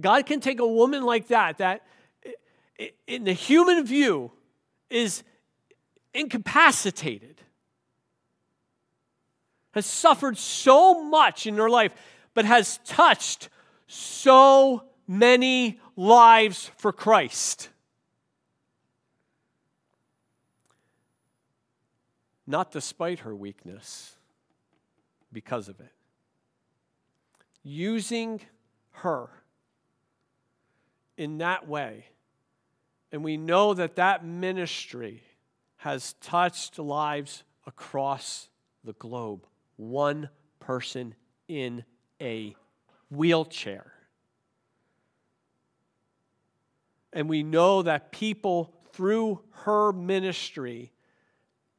God 0.00 0.24
can 0.26 0.40
take 0.40 0.60
a 0.60 0.66
woman 0.66 1.02
like 1.02 1.28
that, 1.28 1.58
that 1.58 1.82
in 3.06 3.24
the 3.24 3.32
human 3.32 3.84
view 3.84 4.30
is 4.88 5.22
incapacitated, 6.14 7.42
has 9.72 9.86
suffered 9.86 10.38
so 10.38 11.02
much 11.02 11.46
in 11.46 11.56
her 11.56 11.68
life, 11.68 11.92
but 12.34 12.44
has 12.44 12.78
touched 12.84 13.48
so 13.86 14.84
many 15.06 15.80
lives 15.96 16.70
for 16.76 16.92
Christ. 16.92 17.68
Not 22.50 22.70
despite 22.70 23.20
her 23.20 23.34
weakness, 23.34 24.16
because 25.32 25.68
of 25.68 25.80
it. 25.80 25.92
Using 27.62 28.40
her 28.90 29.30
in 31.16 31.38
that 31.38 31.68
way. 31.68 32.06
And 33.12 33.22
we 33.24 33.36
know 33.36 33.74
that 33.74 33.96
that 33.96 34.24
ministry 34.24 35.22
has 35.76 36.14
touched 36.14 36.78
lives 36.78 37.44
across 37.66 38.48
the 38.84 38.92
globe. 38.94 39.46
One 39.76 40.28
person 40.58 41.14
in 41.48 41.84
a 42.20 42.54
wheelchair. 43.10 43.92
And 47.12 47.28
we 47.28 47.42
know 47.42 47.82
that 47.82 48.12
people 48.12 48.72
through 48.92 49.40
her 49.64 49.92
ministry 49.92 50.92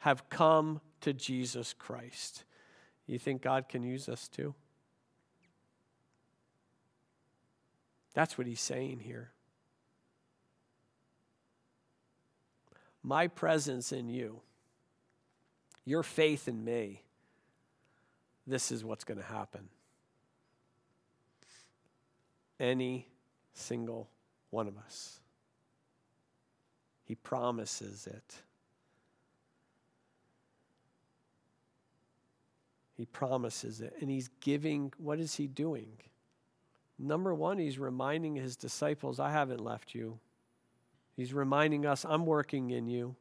have 0.02 0.30
come 0.30 0.82
to 1.00 1.14
Jesus 1.14 1.74
Christ. 1.74 2.44
You 3.06 3.20
think 3.20 3.44
God 3.44 3.70
can 3.70 3.84
use 3.84 4.10
us 4.10 4.28
too? 4.28 4.56
That's 8.16 8.36
what 8.36 8.48
he's 8.48 8.62
saying 8.62 9.02
here. 9.02 9.32
My 13.04 13.28
presence 13.28 13.92
in 13.92 14.10
you, 14.10 14.42
your 15.86 16.02
faith 16.02 16.48
in 16.48 16.64
me, 16.64 17.04
this 18.48 18.72
is 18.72 18.84
what's 18.84 19.04
going 19.04 19.20
to 19.20 19.24
happen. 19.24 19.70
Any 22.60 23.08
single 23.54 24.10
one 24.50 24.68
of 24.68 24.78
us. 24.80 25.20
He 27.04 27.14
promises 27.14 28.08
it. 28.08 28.36
He 33.02 33.06
promises 33.06 33.82
it. 33.82 33.96
And 34.00 34.12
he's 34.12 34.30
giving, 34.42 34.94
what 35.00 35.20
is 35.20 35.34
he 35.34 35.48
doing? 35.48 35.98
Number 37.00 37.34
one, 37.34 37.58
he's 37.58 37.80
reminding 37.80 38.36
his 38.36 38.56
disciples, 38.56 39.20
I 39.20 39.32
haven't 39.32 39.60
left 39.60 39.96
you. 39.96 40.20
He's 41.18 41.34
reminding 41.34 41.88
us, 41.88 42.06
I'm 42.08 42.28
working 42.28 42.70
in 42.70 42.86
you. 42.86 43.16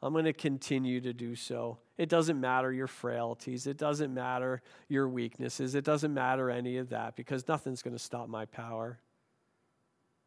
I'm 0.00 0.14
going 0.14 0.24
to 0.24 0.32
continue 0.32 1.02
to 1.02 1.12
do 1.12 1.36
so. 1.36 1.76
It 1.98 2.08
doesn't 2.08 2.40
matter 2.40 2.72
your 2.72 2.86
frailties. 2.86 3.66
It 3.66 3.76
doesn't 3.76 4.14
matter 4.14 4.62
your 4.88 5.10
weaknesses. 5.10 5.74
It 5.74 5.84
doesn't 5.84 6.14
matter 6.14 6.48
any 6.48 6.78
of 6.78 6.88
that 6.88 7.14
because 7.14 7.46
nothing's 7.46 7.82
going 7.82 7.94
to 7.94 8.02
stop 8.02 8.30
my 8.30 8.46
power. 8.46 8.98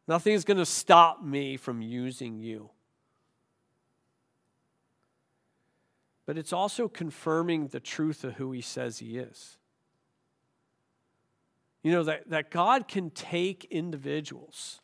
Nothing's 0.06 0.44
going 0.44 0.58
to 0.58 0.64
stop 0.64 1.24
me 1.24 1.56
from 1.56 1.82
using 1.82 2.38
you. 2.38 2.70
But 6.26 6.36
it's 6.36 6.52
also 6.52 6.88
confirming 6.88 7.68
the 7.68 7.80
truth 7.80 8.24
of 8.24 8.34
who 8.34 8.52
he 8.52 8.60
says 8.60 8.98
he 8.98 9.16
is. 9.16 9.58
You 11.82 11.92
know, 11.92 12.02
that, 12.02 12.28
that 12.30 12.50
God 12.50 12.88
can 12.88 13.10
take 13.10 13.64
individuals 13.66 14.80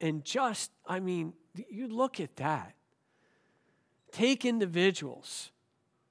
and 0.00 0.24
just, 0.24 0.70
I 0.86 1.00
mean, 1.00 1.34
you 1.68 1.86
look 1.86 2.20
at 2.20 2.36
that. 2.36 2.74
Take 4.12 4.44
individuals, 4.44 5.50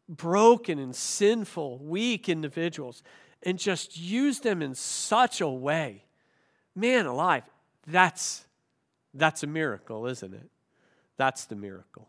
broken 0.08 0.80
and 0.80 0.96
sinful, 0.96 1.80
weak 1.80 2.30
individuals, 2.30 3.02
and 3.44 3.58
just 3.58 3.98
use 3.98 4.40
them 4.40 4.62
in 4.62 4.76
such 4.76 5.42
a 5.42 5.50
way. 5.50 6.06
Man 6.76 7.08
alive, 7.08 7.44
that's, 7.88 8.46
that's 9.14 9.44
a 9.44 9.48
miracle, 9.48 10.06
isn't 10.06 10.34
it? 10.34 10.50
That's 11.18 11.46
the 11.46 11.56
miracle. 11.56 12.08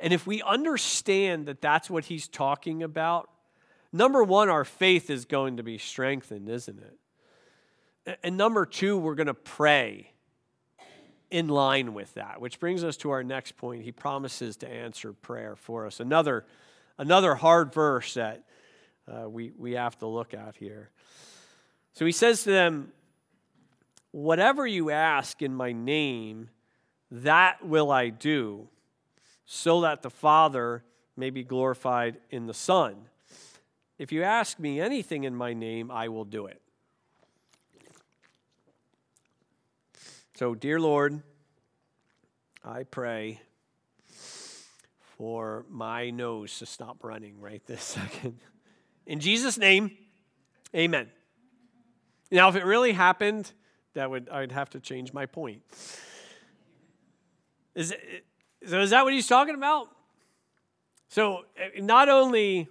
And 0.00 0.12
if 0.12 0.26
we 0.26 0.42
understand 0.42 1.46
that 1.46 1.60
that's 1.60 1.88
what 1.88 2.04
he's 2.06 2.28
talking 2.28 2.82
about, 2.82 3.30
number 3.92 4.22
one, 4.22 4.48
our 4.48 4.64
faith 4.64 5.10
is 5.10 5.24
going 5.24 5.56
to 5.56 5.62
be 5.62 5.78
strengthened, 5.78 6.48
isn't 6.48 6.78
it? 6.78 8.18
And 8.22 8.36
number 8.36 8.66
two, 8.66 8.98
we're 8.98 9.14
going 9.14 9.26
to 9.26 9.34
pray 9.34 10.12
in 11.30 11.48
line 11.48 11.92
with 11.92 12.14
that, 12.14 12.40
which 12.40 12.60
brings 12.60 12.84
us 12.84 12.96
to 12.98 13.10
our 13.10 13.24
next 13.24 13.56
point. 13.56 13.82
He 13.82 13.92
promises 13.92 14.56
to 14.58 14.68
answer 14.68 15.12
prayer 15.12 15.56
for 15.56 15.86
us. 15.86 15.98
Another, 15.98 16.44
another 16.98 17.34
hard 17.34 17.72
verse 17.72 18.14
that 18.14 18.44
uh, 19.08 19.28
we, 19.28 19.52
we 19.56 19.72
have 19.72 19.98
to 19.98 20.06
look 20.06 20.34
at 20.34 20.56
here. 20.56 20.90
So 21.94 22.04
he 22.04 22.12
says 22.12 22.44
to 22.44 22.50
them, 22.50 22.92
Whatever 24.12 24.66
you 24.66 24.90
ask 24.90 25.42
in 25.42 25.54
my 25.54 25.72
name, 25.72 26.48
that 27.10 27.64
will 27.66 27.90
I 27.90 28.08
do, 28.08 28.68
so 29.46 29.80
that 29.82 30.02
the 30.02 30.10
Father 30.10 30.84
may 31.16 31.30
be 31.30 31.44
glorified 31.44 32.18
in 32.30 32.46
the 32.46 32.54
Son. 32.54 32.96
If 33.98 34.12
you 34.12 34.22
ask 34.22 34.58
me 34.58 34.80
anything 34.80 35.24
in 35.24 35.34
my 35.34 35.54
name, 35.54 35.90
I 35.90 36.08
will 36.08 36.24
do 36.24 36.46
it. 36.46 36.60
So, 40.34 40.54
dear 40.54 40.78
Lord, 40.78 41.22
I 42.62 42.82
pray 42.82 43.40
for 45.16 45.64
my 45.70 46.10
nose 46.10 46.58
to 46.58 46.66
stop 46.66 47.02
running 47.02 47.40
right 47.40 47.64
this 47.66 47.82
second. 47.82 48.38
In 49.06 49.20
Jesus' 49.20 49.56
name, 49.56 49.96
amen. 50.74 51.08
Now, 52.30 52.48
if 52.48 52.56
it 52.56 52.64
really 52.64 52.92
happened, 52.92 53.50
that 53.94 54.10
would 54.10 54.28
I'd 54.28 54.52
have 54.52 54.68
to 54.70 54.80
change 54.80 55.12
my 55.12 55.24
point. 55.24 55.62
Is 57.74 57.92
it, 57.92 58.26
so 58.64 58.80
is 58.80 58.90
that 58.90 59.04
what 59.04 59.12
he's 59.12 59.26
talking 59.26 59.54
about? 59.54 59.88
So 61.08 61.44
eh, 61.56 61.80
not 61.80 62.08
only 62.08 62.68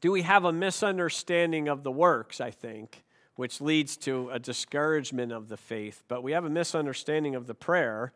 do 0.00 0.12
we 0.12 0.22
have 0.22 0.44
a 0.44 0.52
misunderstanding 0.52 1.68
of 1.68 1.82
the 1.82 1.90
works, 1.90 2.40
I 2.40 2.50
think, 2.50 3.04
which 3.36 3.60
leads 3.60 3.96
to 3.98 4.30
a 4.30 4.38
discouragement 4.38 5.32
of 5.32 5.48
the 5.48 5.56
faith, 5.56 6.02
but 6.08 6.22
we 6.22 6.32
have 6.32 6.44
a 6.44 6.50
misunderstanding 6.50 7.34
of 7.34 7.46
the 7.46 7.54
prayer, 7.54 8.12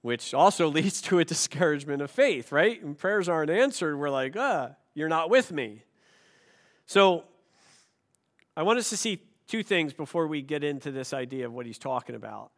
which 0.00 0.34
also 0.34 0.68
leads 0.70 1.00
to 1.02 1.18
a 1.18 1.24
discouragement 1.24 2.02
of 2.02 2.10
faith, 2.10 2.52
right? 2.52 2.82
And 2.82 2.96
prayers 2.96 3.28
aren't 3.28 3.50
answered, 3.50 3.96
we're 3.96 4.10
like, 4.10 4.34
ah, 4.36 4.70
you're 4.94 5.08
not 5.08 5.30
with 5.30 5.52
me. 5.52 5.84
So 6.86 7.24
I 8.56 8.62
want 8.62 8.78
us 8.78 8.90
to 8.90 8.96
see 8.96 9.20
two 9.46 9.62
things 9.62 9.92
before 9.92 10.26
we 10.26 10.42
get 10.42 10.64
into 10.64 10.90
this 10.90 11.12
idea 11.12 11.46
of 11.46 11.52
what 11.52 11.66
he's 11.66 11.78
talking 11.78 12.14
about. 12.14 12.52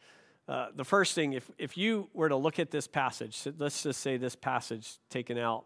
Uh, 0.46 0.66
the 0.74 0.84
first 0.84 1.14
thing, 1.14 1.32
if, 1.32 1.50
if 1.56 1.76
you 1.76 2.08
were 2.12 2.28
to 2.28 2.36
look 2.36 2.58
at 2.58 2.70
this 2.70 2.86
passage, 2.86 3.46
let's 3.58 3.82
just 3.82 4.00
say 4.00 4.16
this 4.16 4.36
passage 4.36 4.98
taken 5.08 5.38
out 5.38 5.64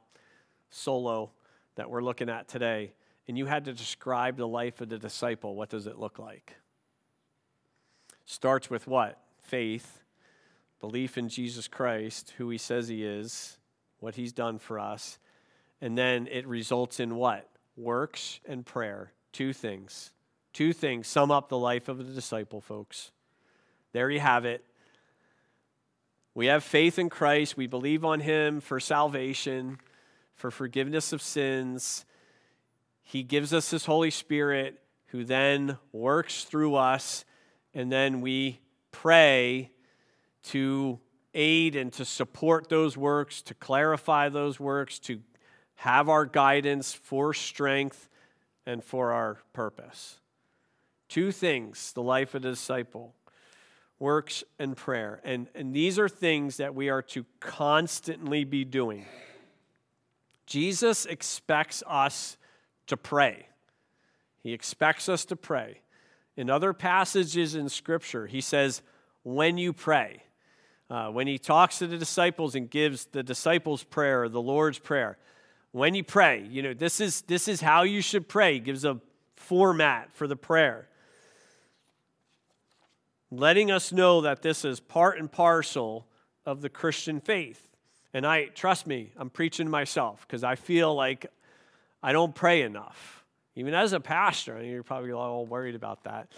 solo 0.70 1.33
that 1.74 1.91
we're 1.91 2.03
looking 2.03 2.29
at 2.29 2.49
today, 2.49 2.93
and 3.26 3.37
you 3.37 3.47
had 3.47 3.64
to 3.64 3.72
describe 3.72 4.37
the 4.37 4.47
life 4.47 4.81
of 4.81 4.89
the 4.89 4.99
disciple, 4.99 5.57
what 5.57 5.68
does 5.68 5.87
it 5.87 5.99
look 5.99 6.18
like? 6.18 6.55
Starts 8.24 8.70
with 8.70 8.87
what? 8.87 9.18
Faith, 9.43 10.03
belief 10.81 11.18
in 11.18 11.29
Jesus 11.29 11.66
Christ, 11.66 12.35
who 12.37 12.51
he 12.51 12.59
says 12.59 12.89
he 12.89 13.05
is, 13.05 13.59
what 14.01 14.14
he's 14.14 14.33
done 14.33 14.59
for 14.59 14.79
us, 14.79 15.18
and 15.81 15.97
then 15.97 16.29
it 16.31 16.47
results 16.47 17.01
in 17.01 17.16
what? 17.16 17.49
Works 17.76 18.41
and 18.47 18.64
prayer. 18.64 19.12
Two 19.33 19.53
things. 19.53 20.12
Two 20.53 20.72
things 20.72 21.07
sum 21.07 21.31
up 21.31 21.49
the 21.49 21.59
life 21.59 21.89
of 21.89 21.99
the 21.99 22.12
disciple, 22.12 22.61
folks. 22.61 23.12
There 23.93 24.11
you 24.11 24.20
have 24.20 24.45
it. 24.45 24.64
We 26.39 26.47
have 26.47 26.62
faith 26.62 27.01
in 27.01 27.09
Christ. 27.11 27.57
We 27.57 27.66
believe 27.66 28.05
on 28.05 28.20
Him 28.20 28.61
for 28.61 28.78
salvation, 28.78 29.78
for 30.36 30.53
forgiveness 30.53 31.12
of 31.12 31.20
sins. 31.20 32.05
He 33.03 33.24
gives 33.24 33.53
us 33.53 33.72
His 33.72 33.86
Holy 33.86 34.12
Spirit, 34.12 34.80
who 35.09 35.24
then 35.24 35.78
works 35.91 36.45
through 36.45 36.76
us, 36.76 37.24
and 37.74 37.91
then 37.91 38.20
we 38.20 38.61
pray 38.93 39.72
to 40.45 41.01
aid 41.34 41.74
and 41.74 41.93
to 41.95 42.05
support 42.05 42.68
those 42.68 42.97
works, 42.97 43.43
to 43.43 43.55
clarify 43.55 44.28
those 44.28 44.61
works, 44.61 45.01
to 45.01 45.20
have 45.74 46.09
our 46.09 46.24
guidance 46.24 46.93
for 46.93 47.34
strength 47.34 48.09
and 48.64 48.84
for 48.84 49.11
our 49.11 49.39
purpose. 49.53 50.20
Two 51.09 51.32
things 51.32 51.91
the 51.95 52.03
life 52.03 52.36
of 52.36 52.45
a 52.45 52.51
disciple 52.51 53.16
works 53.99 54.45
and 54.59 54.77
prayer. 54.77 55.21
And, 55.25 55.49
and 55.55 55.75
these 55.75 55.99
are 55.99 56.09
things 56.09 56.59
that 56.59 56.75
we 56.75 56.89
are 56.89 57.03
to 57.03 57.25
constantly 57.41 58.45
be 58.45 58.65
doing. 58.65 59.07
Jesus 60.47 61.05
expects 61.05 61.83
us 61.87 62.37
to 62.87 62.97
pray. 62.97 63.47
He 64.43 64.53
expects 64.53 65.09
us 65.09 65.25
to 65.27 65.37
pray. 65.37 65.81
In 66.37 66.49
other 66.49 66.73
passages 66.73 67.55
in 67.55 67.69
Scripture, 67.69 68.27
he 68.27 68.41
says, 68.41 68.83
when 69.25 69.59
you 69.59 69.73
pray. 69.73 70.23
Uh, 70.91 71.09
when 71.09 71.27
he 71.27 71.37
talks 71.37 71.81
to 71.81 71.87
the 71.87 71.99
disciples 71.99 72.55
and 72.55 72.71
gives 72.71 73.05
the 73.07 73.23
disciples' 73.23 73.85
prayer, 73.85 74.27
the 74.27 74.41
Lord's 74.41 74.79
prayer, 74.79 75.19
when 75.73 75.95
you 75.95 76.03
pray, 76.03 76.47
you 76.49 76.63
know, 76.63 76.73
this 76.73 76.99
is, 76.99 77.21
this 77.23 77.47
is 77.47 77.61
how 77.61 77.83
you 77.83 78.01
should 78.01 78.27
pray. 78.27 78.55
He 78.55 78.61
gives 78.61 78.87
a 78.87 78.99
format 79.37 80.11
for 80.15 80.27
the 80.27 80.37
prayer 80.37 80.89
letting 83.31 83.70
us 83.70 83.93
know 83.93 84.22
that 84.22 84.43
this 84.43 84.64
is 84.64 84.81
part 84.81 85.18
and 85.18 85.31
parcel 85.31 86.07
of 86.47 86.61
the 86.61 86.68
Christian 86.68 87.20
faith. 87.20 87.68
And 88.14 88.26
I, 88.26 88.47
trust 88.47 88.87
me, 88.87 89.12
I'm 89.16 89.31
preaching 89.31 89.66
to 89.66 89.70
myself 89.70 90.26
because 90.26 90.43
I 90.43 90.55
feel 90.55 90.95
like 90.95 91.26
I 92.03 92.12
don't 92.12 92.35
pray 92.35 92.62
enough. 92.62 93.24
Even 93.55 93.74
as 93.74 93.93
a 93.93 94.01
pastor, 94.01 94.57
and 94.57 94.68
you're 94.68 94.83
probably 94.83 95.12
all 95.12 95.45
worried 95.45 95.74
about 95.74 96.05
that, 96.05 96.29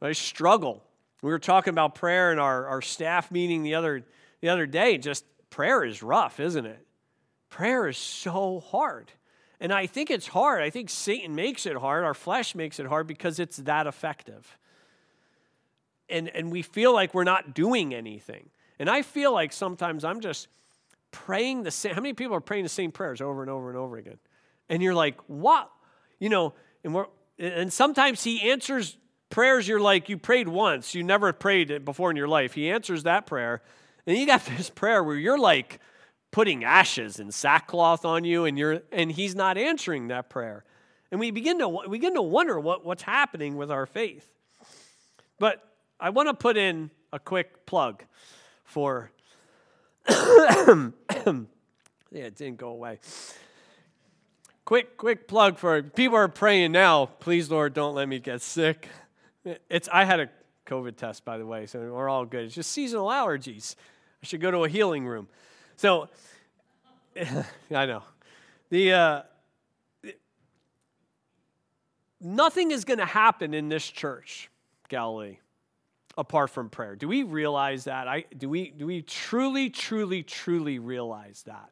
but 0.00 0.10
I 0.10 0.12
struggle. 0.12 0.82
We 1.22 1.30
were 1.30 1.38
talking 1.38 1.70
about 1.70 1.94
prayer 1.94 2.32
in 2.32 2.38
our, 2.38 2.66
our 2.66 2.82
staff 2.82 3.30
meeting 3.30 3.62
the 3.62 3.76
other, 3.76 4.04
the 4.40 4.48
other 4.48 4.66
day. 4.66 4.98
Just 4.98 5.24
prayer 5.50 5.84
is 5.84 6.02
rough, 6.02 6.40
isn't 6.40 6.66
it? 6.66 6.84
Prayer 7.48 7.88
is 7.88 7.96
so 7.96 8.60
hard. 8.60 9.12
And 9.60 9.72
I 9.72 9.86
think 9.86 10.10
it's 10.10 10.26
hard. 10.26 10.62
I 10.62 10.68
think 10.68 10.90
Satan 10.90 11.34
makes 11.34 11.64
it 11.64 11.76
hard. 11.76 12.04
Our 12.04 12.12
flesh 12.12 12.54
makes 12.54 12.80
it 12.80 12.86
hard 12.86 13.06
because 13.06 13.38
it's 13.38 13.58
that 13.58 13.86
effective 13.86 14.58
and, 16.08 16.28
and 16.28 16.50
we 16.50 16.62
feel 16.62 16.92
like 16.92 17.14
we're 17.14 17.24
not 17.24 17.54
doing 17.54 17.94
anything. 17.94 18.50
And 18.78 18.90
I 18.90 19.02
feel 19.02 19.32
like 19.32 19.52
sometimes 19.52 20.04
I'm 20.04 20.20
just 20.20 20.48
praying 21.10 21.62
the 21.62 21.70
same. 21.70 21.94
How 21.94 22.00
many 22.00 22.14
people 22.14 22.34
are 22.34 22.40
praying 22.40 22.64
the 22.64 22.68
same 22.68 22.92
prayers 22.92 23.20
over 23.20 23.40
and 23.40 23.50
over 23.50 23.68
and 23.68 23.78
over 23.78 23.96
again? 23.96 24.18
And 24.68 24.82
you're 24.82 24.94
like, 24.94 25.18
what? 25.26 25.70
You 26.18 26.28
know, 26.28 26.54
and 26.82 26.94
we're 26.94 27.06
and 27.38 27.72
sometimes 27.72 28.22
he 28.22 28.50
answers 28.50 28.96
prayers 29.28 29.66
you're 29.66 29.80
like, 29.80 30.08
you 30.08 30.16
prayed 30.16 30.48
once, 30.48 30.94
you 30.94 31.02
never 31.02 31.32
prayed 31.32 31.84
before 31.84 32.10
in 32.10 32.16
your 32.16 32.28
life. 32.28 32.54
He 32.54 32.70
answers 32.70 33.02
that 33.02 33.26
prayer. 33.26 33.62
And 34.06 34.16
you 34.16 34.26
got 34.26 34.44
this 34.56 34.70
prayer 34.70 35.02
where 35.02 35.16
you're 35.16 35.38
like 35.38 35.80
putting 36.30 36.64
ashes 36.64 37.20
and 37.20 37.32
sackcloth 37.32 38.04
on 38.04 38.24
you, 38.24 38.44
and 38.44 38.58
you're 38.58 38.82
and 38.92 39.10
he's 39.10 39.34
not 39.34 39.56
answering 39.56 40.08
that 40.08 40.28
prayer. 40.30 40.64
And 41.10 41.20
we 41.20 41.30
begin 41.30 41.58
to 41.60 41.68
we 41.68 41.88
begin 41.88 42.14
to 42.14 42.22
wonder 42.22 42.58
what, 42.58 42.84
what's 42.84 43.02
happening 43.02 43.56
with 43.56 43.70
our 43.70 43.86
faith. 43.86 44.28
But 45.38 45.62
I 46.04 46.10
want 46.10 46.28
to 46.28 46.34
put 46.34 46.58
in 46.58 46.90
a 47.14 47.18
quick 47.18 47.64
plug 47.64 48.04
for. 48.62 49.10
yeah, 50.10 50.90
it 52.12 52.36
didn't 52.36 52.58
go 52.58 52.68
away. 52.68 52.98
Quick, 54.66 54.98
quick 54.98 55.26
plug 55.26 55.56
for 55.56 55.82
people 55.82 56.18
are 56.18 56.28
praying 56.28 56.72
now. 56.72 57.06
Please, 57.06 57.50
Lord, 57.50 57.72
don't 57.72 57.94
let 57.94 58.06
me 58.06 58.18
get 58.18 58.42
sick. 58.42 58.90
It's 59.70 59.88
I 59.90 60.04
had 60.04 60.20
a 60.20 60.28
COVID 60.66 60.96
test, 60.96 61.24
by 61.24 61.38
the 61.38 61.46
way, 61.46 61.64
so 61.64 61.78
we're 61.78 62.10
all 62.10 62.26
good. 62.26 62.44
It's 62.44 62.54
just 62.54 62.70
seasonal 62.70 63.06
allergies. 63.06 63.74
I 64.22 64.26
should 64.26 64.42
go 64.42 64.50
to 64.50 64.64
a 64.64 64.68
healing 64.68 65.06
room. 65.06 65.26
So, 65.76 66.10
I 67.74 67.86
know 67.86 68.02
the. 68.68 68.92
Uh, 68.92 69.22
nothing 72.20 72.72
is 72.72 72.84
going 72.84 72.98
to 72.98 73.06
happen 73.06 73.54
in 73.54 73.70
this 73.70 73.88
church, 73.88 74.50
Galilee 74.90 75.38
apart 76.16 76.50
from 76.50 76.70
prayer. 76.70 76.96
Do 76.96 77.08
we 77.08 77.22
realize 77.22 77.84
that? 77.84 78.08
I, 78.08 78.24
do, 78.36 78.48
we, 78.48 78.70
do 78.70 78.86
we 78.86 79.02
truly, 79.02 79.70
truly, 79.70 80.22
truly 80.22 80.78
realize 80.78 81.42
that? 81.46 81.70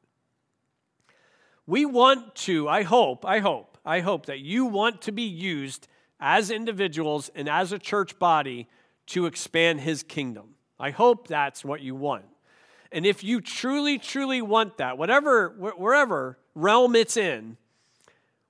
We 1.66 1.84
want 1.84 2.34
to, 2.36 2.68
I 2.68 2.82
hope, 2.82 3.24
I 3.24 3.38
hope, 3.38 3.78
I 3.84 4.00
hope 4.00 4.26
that 4.26 4.40
you 4.40 4.64
want 4.66 5.02
to 5.02 5.12
be 5.12 5.22
used 5.22 5.86
as 6.18 6.50
individuals 6.50 7.30
and 7.34 7.48
as 7.48 7.72
a 7.72 7.78
church 7.78 8.18
body 8.18 8.68
to 9.06 9.26
expand 9.26 9.80
his 9.80 10.02
kingdom. 10.02 10.54
I 10.78 10.90
hope 10.90 11.28
that's 11.28 11.64
what 11.64 11.80
you 11.80 11.94
want. 11.94 12.24
And 12.90 13.06
if 13.06 13.24
you 13.24 13.40
truly, 13.40 13.98
truly 13.98 14.42
want 14.42 14.78
that, 14.78 14.98
whatever, 14.98 15.48
wherever 15.48 16.38
realm 16.54 16.94
it's 16.94 17.16
in, 17.16 17.56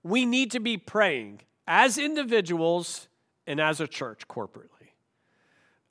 we 0.02 0.26
need 0.26 0.50
to 0.52 0.60
be 0.60 0.76
praying 0.76 1.42
as 1.66 1.96
individuals 1.98 3.08
and 3.46 3.60
as 3.60 3.80
a 3.80 3.86
church 3.86 4.26
corporately. 4.26 4.81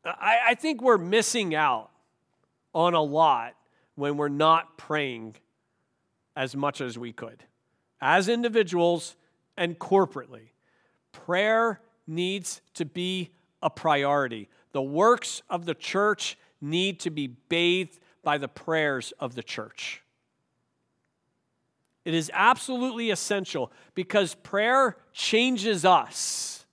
I, 0.04 0.40
I 0.50 0.56
think 0.56 0.82
we're 0.82 0.98
missing 0.98 1.54
out 1.56 1.90
on 2.74 2.94
a 2.94 3.02
lot 3.02 3.56
when 3.96 4.18
we're 4.18 4.30
not 4.30 4.78
praying 4.78 5.36
as 6.36 6.56
much 6.56 6.82
as 6.82 6.98
we 6.98 7.12
could, 7.12 7.44
as 8.00 8.30
individuals 8.30 9.16
and 9.58 9.78
corporately. 9.78 10.50
Prayer 11.12 11.82
needs 12.08 12.62
to 12.74 12.86
be 12.86 13.32
a 13.62 13.70
priority. 13.70 14.50
The 14.72 14.82
works 14.82 15.42
of 15.50 15.66
the 15.66 15.76
church 15.76 16.38
need 16.62 17.00
to 17.02 17.10
be 17.10 17.28
bathed 17.28 18.00
by 18.24 18.38
the 18.38 18.48
prayers 18.48 19.14
of 19.20 19.36
the 19.36 19.44
church. 19.44 20.02
It 22.06 22.14
is 22.14 22.32
absolutely 22.34 23.12
essential 23.12 23.72
because 23.94 24.34
prayer 24.36 24.98
changes 25.14 25.86
us. 25.86 26.66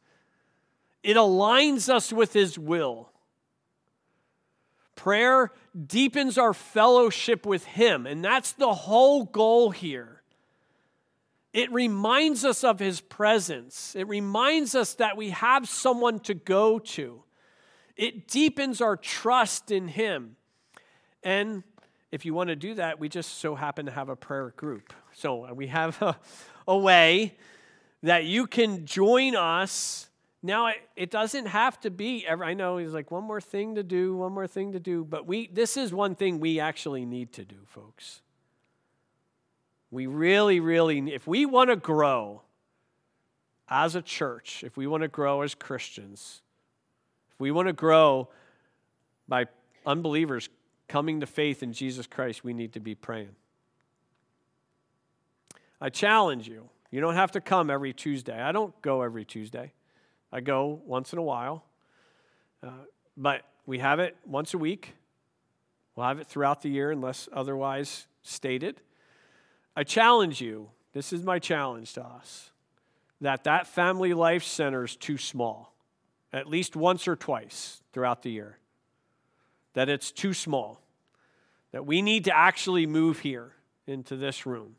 it 1.03 1.17
aligns 1.17 1.89
us 1.89 2.13
with 2.13 2.33
His 2.33 2.59
will. 2.59 3.11
Prayer 4.99 5.53
deepens 5.87 6.39
our 6.39 6.53
fellowship 6.53 7.47
with 7.47 7.65
Him, 7.65 8.05
and 8.05 8.25
that's 8.25 8.51
the 8.51 8.75
whole 8.75 9.27
goal 9.27 9.71
here. 9.71 10.23
It 11.53 11.71
reminds 11.73 12.45
us 12.45 12.65
of 12.65 12.81
His 12.81 13.01
presence, 13.01 13.95
it 13.95 14.09
reminds 14.09 14.75
us 14.75 14.95
that 14.95 15.17
we 15.17 15.31
have 15.31 15.69
someone 15.69 16.19
to 16.21 16.35
go 16.35 16.81
to. 16.81 17.23
It 17.97 18.27
deepens 18.27 18.81
our 18.81 18.97
trust 18.97 19.71
in 19.71 19.87
Him. 19.87 20.35
And 21.23 21.63
if 22.11 22.25
you 22.25 22.35
want 22.35 22.49
to 22.49 22.57
do 22.57 22.75
that, 22.75 22.99
we 22.99 23.09
just 23.09 23.39
so 23.39 23.55
happen 23.55 23.87
to 23.87 23.93
have 23.93 24.09
a 24.09 24.17
prayer 24.17 24.53
group. 24.57 24.93
So 25.13 25.47
uh, 25.47 25.55
we 25.55 25.69
have 25.69 26.03
a, 26.03 26.17
a 26.67 26.77
way 26.77 27.37
that 28.03 28.25
you 28.25 28.49
can 28.49 28.85
join 28.85 29.37
us. 29.37 30.09
Now, 30.43 30.71
it 30.95 31.11
doesn't 31.11 31.47
have 31.47 31.81
to 31.81 31.91
be, 31.91 32.25
every, 32.27 32.47
I 32.47 32.55
know 32.55 32.77
he's 32.77 32.93
like, 32.93 33.11
one 33.11 33.25
more 33.25 33.41
thing 33.41 33.75
to 33.75 33.83
do, 33.83 34.17
one 34.17 34.33
more 34.33 34.47
thing 34.47 34.73
to 34.73 34.81
do, 34.81 35.05
but 35.05 35.27
we, 35.27 35.49
this 35.49 35.77
is 35.77 35.93
one 35.93 36.15
thing 36.15 36.39
we 36.39 36.61
actually 36.61 37.05
need 37.05 37.33
to 37.35 37.45
do, 37.45 37.57
folks. 37.67 38.23
We 39.91 40.07
really, 40.07 40.61
really, 40.61 41.13
if 41.13 41.27
we 41.27 41.45
want 41.45 41.71
to 41.71 41.77
grow 41.77 42.43
as 43.69 43.97
a 43.97 44.03
church, 44.03 44.63
if 44.65 44.77
we 44.77 44.87
want 44.87 45.03
to 45.03 45.09
grow 45.09 45.43
as 45.43 45.55
Christians, 45.57 46.43
if 47.33 47.41
we 47.41 47.51
want 47.51 47.67
to 47.67 47.73
grow 47.73 48.29
by 49.27 49.47
unbelievers 49.85 50.49
coming 50.87 51.19
to 51.21 51.27
faith 51.27 51.63
in 51.65 51.73
Jesus 51.73 52.07
Christ, 52.07 52.45
we 52.45 52.53
need 52.53 52.75
to 52.75 52.81
be 52.81 52.95
praying. 52.95 53.35
I 55.81 55.91
challenge 55.91 56.47
you. 56.47 56.69
You 56.91 57.01
don't 57.01 57.15
have 57.15 57.33
to 57.33 57.41
come 57.41 57.71
every 57.71 57.93
Tuesday. 57.93 58.41
I 58.41 58.53
don't 58.53 58.81
go 58.83 59.03
every 59.03 59.25
Tuesday. 59.25 59.73
I 60.33 60.41
go 60.41 60.81
once 60.85 61.13
in 61.13 61.19
a 61.19 61.23
while. 61.23 61.65
Uh, 62.63 62.71
but 63.17 63.43
we 63.67 63.79
have 63.79 64.01
it 64.01 64.17
once 64.27 64.55
a 64.55 64.59
week. 64.59 64.95
We'll 65.95 66.07
have 66.07 66.19
it 66.19 66.27
throughout 66.27 66.63
the 66.63 66.69
year 66.69 66.91
unless 66.91 67.29
otherwise 67.33 68.07
stated. 68.23 68.81
I 69.77 69.85
challenge 69.85 70.41
you. 70.41 70.71
This 70.93 71.13
is 71.13 71.23
my 71.23 71.39
challenge 71.39 71.95
to 71.95 72.05
us 72.05 72.51
that 73.21 73.45
that 73.45 73.67
family 73.67 74.15
life 74.15 74.45
center 74.45 74.85
is 74.85 74.97
too 74.97 75.19
small 75.19 75.75
at 76.33 76.47
least 76.47 76.77
once 76.77 77.09
or 77.09 77.17
twice 77.17 77.83
throughout 77.93 78.23
the 78.23 78.31
year 78.31 78.59
that 79.75 79.89
it's 79.89 80.13
too 80.13 80.33
small 80.33 80.81
that 81.73 81.85
we 81.85 82.01
need 82.01 82.25
to 82.25 82.37
actually 82.37 82.87
move 82.87 83.19
here 83.21 83.53
into 83.87 84.15
this 84.15 84.47
room 84.47 84.77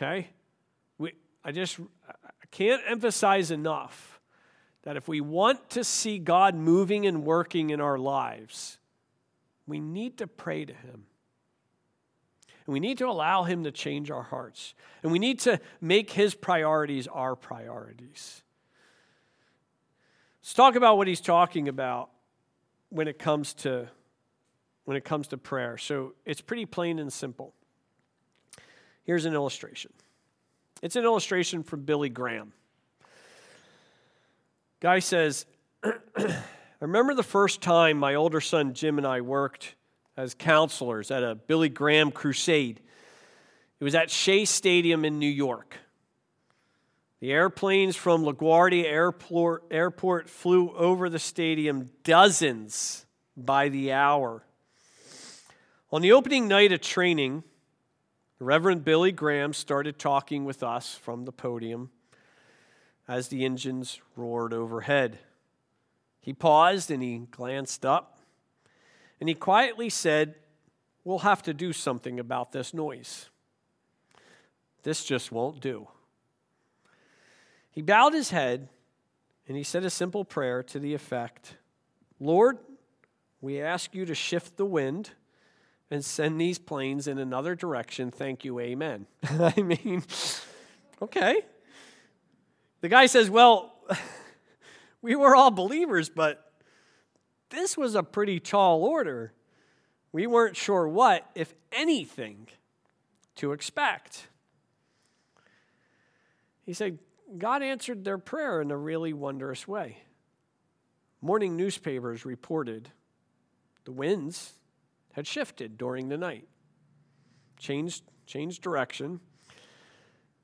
Okay? 0.00 0.28
We, 0.96 1.12
I 1.44 1.52
just 1.52 1.78
can't 2.50 2.82
emphasize 2.86 3.50
enough 3.50 4.20
that 4.82 4.96
if 4.96 5.08
we 5.08 5.20
want 5.20 5.70
to 5.70 5.84
see 5.84 6.18
God 6.18 6.54
moving 6.54 7.06
and 7.06 7.24
working 7.24 7.70
in 7.70 7.80
our 7.80 7.98
lives, 7.98 8.78
we 9.66 9.80
need 9.80 10.18
to 10.18 10.26
pray 10.26 10.64
to 10.64 10.72
Him. 10.72 11.04
And 12.66 12.72
we 12.72 12.80
need 12.80 12.98
to 12.98 13.08
allow 13.08 13.44
Him 13.44 13.64
to 13.64 13.70
change 13.70 14.10
our 14.10 14.22
hearts. 14.22 14.74
And 15.02 15.12
we 15.12 15.18
need 15.18 15.40
to 15.40 15.60
make 15.80 16.10
His 16.10 16.34
priorities 16.34 17.06
our 17.06 17.36
priorities. 17.36 18.42
Let's 20.42 20.54
talk 20.54 20.76
about 20.76 20.96
what 20.96 21.06
He's 21.06 21.20
talking 21.20 21.68
about 21.68 22.10
when 22.88 23.06
it 23.06 23.18
comes 23.18 23.54
to 23.54 23.88
when 24.84 24.96
it 24.96 25.04
comes 25.04 25.28
to 25.28 25.36
prayer. 25.36 25.78
So 25.78 26.14
it's 26.24 26.40
pretty 26.40 26.66
plain 26.66 26.98
and 26.98 27.12
simple. 27.12 27.54
Here's 29.04 29.24
an 29.24 29.34
illustration 29.34 29.92
it's 30.82 30.96
an 30.96 31.04
illustration 31.04 31.62
from 31.62 31.82
Billy 31.82 32.08
Graham. 32.08 32.52
Guy 34.80 35.00
says, 35.00 35.46
I 35.82 35.92
remember 36.80 37.14
the 37.14 37.22
first 37.22 37.60
time 37.60 37.98
my 37.98 38.14
older 38.14 38.40
son 38.40 38.72
Jim 38.72 38.98
and 38.98 39.06
I 39.06 39.20
worked 39.20 39.74
as 40.16 40.34
counselors 40.34 41.10
at 41.10 41.22
a 41.22 41.34
Billy 41.34 41.68
Graham 41.68 42.10
crusade. 42.10 42.80
It 43.78 43.84
was 43.84 43.94
at 43.94 44.10
Shea 44.10 44.44
Stadium 44.44 45.04
in 45.04 45.18
New 45.18 45.30
York. 45.30 45.76
The 47.20 47.32
airplanes 47.32 47.96
from 47.96 48.24
LaGuardia 48.24 48.84
Airport, 48.84 49.64
Airport 49.70 50.30
flew 50.30 50.70
over 50.70 51.10
the 51.10 51.18
stadium 51.18 51.90
dozens 52.02 53.04
by 53.36 53.68
the 53.68 53.92
hour. 53.92 54.42
On 55.92 56.00
the 56.00 56.12
opening 56.12 56.48
night 56.48 56.72
of 56.72 56.80
training, 56.80 57.44
Reverend 58.42 58.86
Billy 58.86 59.12
Graham 59.12 59.52
started 59.52 59.98
talking 59.98 60.46
with 60.46 60.62
us 60.62 60.94
from 60.94 61.26
the 61.26 61.32
podium 61.32 61.90
as 63.06 63.28
the 63.28 63.44
engines 63.44 64.00
roared 64.16 64.54
overhead. 64.54 65.18
He 66.22 66.32
paused 66.32 66.90
and 66.90 67.02
he 67.02 67.18
glanced 67.30 67.84
up 67.84 68.18
and 69.20 69.28
he 69.28 69.34
quietly 69.34 69.90
said, 69.90 70.36
We'll 71.04 71.18
have 71.18 71.42
to 71.42 71.52
do 71.52 71.74
something 71.74 72.18
about 72.18 72.52
this 72.52 72.72
noise. 72.72 73.28
This 74.84 75.04
just 75.04 75.30
won't 75.30 75.60
do. 75.60 75.88
He 77.70 77.82
bowed 77.82 78.14
his 78.14 78.30
head 78.30 78.70
and 79.48 79.56
he 79.56 79.62
said 79.62 79.84
a 79.84 79.90
simple 79.90 80.24
prayer 80.24 80.62
to 80.62 80.78
the 80.78 80.94
effect 80.94 81.56
Lord, 82.18 82.58
we 83.42 83.60
ask 83.60 83.94
you 83.94 84.06
to 84.06 84.14
shift 84.14 84.56
the 84.56 84.64
wind 84.64 85.10
and 85.90 86.04
send 86.04 86.40
these 86.40 86.58
planes 86.58 87.06
in 87.06 87.18
another 87.18 87.54
direction. 87.54 88.10
Thank 88.10 88.44
you, 88.44 88.60
amen. 88.60 89.06
I 89.24 89.60
mean, 89.62 90.04
okay. 91.02 91.42
The 92.80 92.88
guy 92.88 93.06
says, 93.06 93.28
Well, 93.28 93.74
we 95.02 95.16
were 95.16 95.34
all 95.34 95.50
believers, 95.50 96.08
but 96.08 96.52
this 97.50 97.76
was 97.76 97.94
a 97.94 98.02
pretty 98.02 98.38
tall 98.38 98.84
order. 98.84 99.32
We 100.12 100.26
weren't 100.26 100.56
sure 100.56 100.88
what, 100.88 101.28
if 101.34 101.54
anything, 101.72 102.48
to 103.36 103.52
expect. 103.52 104.28
He 106.64 106.72
said, 106.72 106.98
God 107.38 107.62
answered 107.62 108.04
their 108.04 108.18
prayer 108.18 108.60
in 108.60 108.70
a 108.70 108.76
really 108.76 109.12
wondrous 109.12 109.68
way. 109.68 109.98
Morning 111.20 111.56
newspapers 111.56 112.24
reported 112.24 112.88
the 113.84 113.92
winds 113.92 114.54
had 115.12 115.26
shifted 115.26 115.76
during 115.76 116.08
the 116.08 116.16
night, 116.16 116.46
changed, 117.58 118.04
changed 118.26 118.62
direction. 118.62 119.20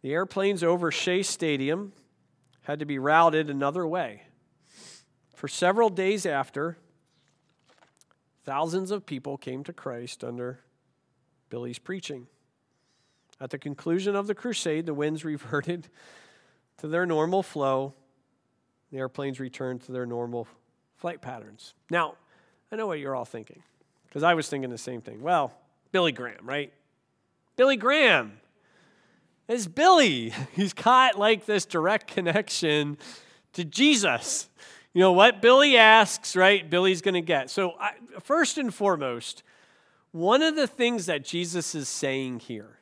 The 0.02 0.12
airplanes 0.12 0.62
over 0.62 0.90
Shea 0.90 1.22
Stadium 1.22 1.92
had 2.62 2.80
to 2.80 2.84
be 2.84 2.98
routed 2.98 3.48
another 3.48 3.86
way. 3.86 4.22
For 5.34 5.48
several 5.48 5.88
days 5.88 6.26
after, 6.26 6.78
thousands 8.44 8.90
of 8.90 9.06
people 9.06 9.36
came 9.36 9.62
to 9.64 9.72
Christ 9.72 10.24
under 10.24 10.60
Billy's 11.48 11.78
preaching. 11.78 12.26
At 13.40 13.50
the 13.50 13.58
conclusion 13.58 14.16
of 14.16 14.26
the 14.26 14.34
crusade, 14.34 14.86
the 14.86 14.94
winds 14.94 15.24
reverted 15.26 15.88
to 16.78 16.88
their 16.88 17.06
normal 17.06 17.42
flow. 17.42 17.94
The 18.90 18.98
airplanes 18.98 19.40
returned 19.40 19.82
to 19.82 19.92
their 19.92 20.06
normal 20.06 20.48
flight 20.96 21.20
patterns. 21.20 21.74
Now, 21.90 22.14
I 22.72 22.76
know 22.76 22.86
what 22.86 22.98
you're 22.98 23.14
all 23.14 23.24
thinking. 23.24 23.62
Because 24.08 24.22
I 24.22 24.34
was 24.34 24.48
thinking 24.48 24.70
the 24.70 24.78
same 24.78 25.00
thing. 25.00 25.22
Well, 25.22 25.52
Billy 25.92 26.12
Graham, 26.12 26.46
right? 26.48 26.72
Billy 27.56 27.76
Graham. 27.76 28.40
It's 29.48 29.66
Billy. 29.66 30.32
He's 30.52 30.72
got 30.72 31.18
like 31.18 31.46
this 31.46 31.64
direct 31.64 32.08
connection 32.08 32.98
to 33.54 33.64
Jesus. 33.64 34.48
You 34.92 35.00
know 35.00 35.12
what 35.12 35.42
Billy 35.42 35.76
asks, 35.76 36.34
right? 36.34 36.68
Billy's 36.68 37.02
going 37.02 37.14
to 37.14 37.20
get. 37.20 37.50
So, 37.50 37.74
I, 37.78 37.92
first 38.22 38.56
and 38.56 38.74
foremost, 38.74 39.42
one 40.12 40.42
of 40.42 40.56
the 40.56 40.66
things 40.66 41.06
that 41.06 41.22
Jesus 41.22 41.74
is 41.74 41.88
saying 41.88 42.40
here, 42.40 42.78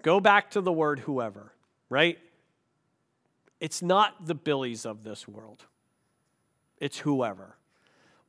go 0.00 0.20
back 0.20 0.50
to 0.52 0.62
the 0.62 0.72
word 0.72 1.00
whoever, 1.00 1.52
right? 1.90 2.18
It's 3.60 3.82
not 3.82 4.26
the 4.26 4.34
Billies 4.34 4.86
of 4.86 5.04
this 5.04 5.28
world, 5.28 5.66
it's 6.78 6.98
whoever. 6.98 7.56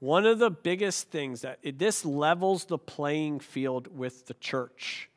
One 0.04 0.26
of 0.26 0.38
the 0.38 0.50
biggest 0.50 1.12
things 1.12 1.44
that 1.44 1.60
it, 1.64 1.80
this 1.80 2.04
levels 2.04 2.66
the 2.66 2.78
playing 2.78 3.40
field 3.40 3.88
with 3.88 4.26
the 4.26 4.34
church. 4.34 5.10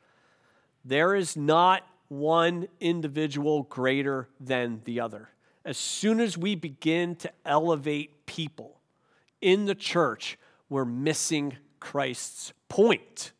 There 0.85 1.13
is 1.13 1.35
not 1.35 1.85
one 2.07 2.69
individual 2.79 3.63
greater 3.63 4.29
than 4.39 4.79
the 4.85 5.01
other. 5.01 5.27
As 5.65 5.77
soon 5.77 6.21
as 6.21 6.37
we 6.37 6.55
begin 6.55 7.17
to 7.17 7.31
elevate 7.45 8.25
people 8.27 8.79
in 9.41 9.65
the 9.65 9.75
church, 9.75 10.39
we're 10.69 10.85
missing 10.85 11.57
Christ's 11.81 12.53
point. 12.69 13.33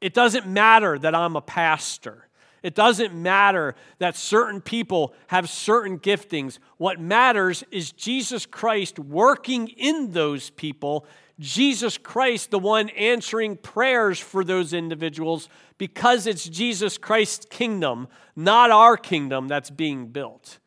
It 0.00 0.14
doesn't 0.14 0.46
matter 0.46 0.98
that 0.98 1.14
I'm 1.14 1.36
a 1.36 1.42
pastor. 1.42 2.26
It 2.62 2.74
doesn't 2.74 3.14
matter 3.14 3.74
that 3.98 4.16
certain 4.16 4.60
people 4.60 5.14
have 5.28 5.48
certain 5.48 5.98
giftings. 5.98 6.58
What 6.76 7.00
matters 7.00 7.64
is 7.70 7.92
Jesus 7.92 8.46
Christ 8.46 8.98
working 8.98 9.68
in 9.68 10.12
those 10.12 10.50
people, 10.50 11.06
Jesus 11.38 11.96
Christ, 11.98 12.50
the 12.50 12.58
one 12.58 12.88
answering 12.90 13.56
prayers 13.56 14.18
for 14.18 14.42
those 14.42 14.72
individuals, 14.72 15.48
because 15.78 16.26
it's 16.26 16.48
Jesus 16.48 16.98
Christ's 16.98 17.46
kingdom, 17.48 18.08
not 18.34 18.70
our 18.70 18.96
kingdom, 18.96 19.46
that's 19.46 19.70
being 19.70 20.08
built. 20.08 20.58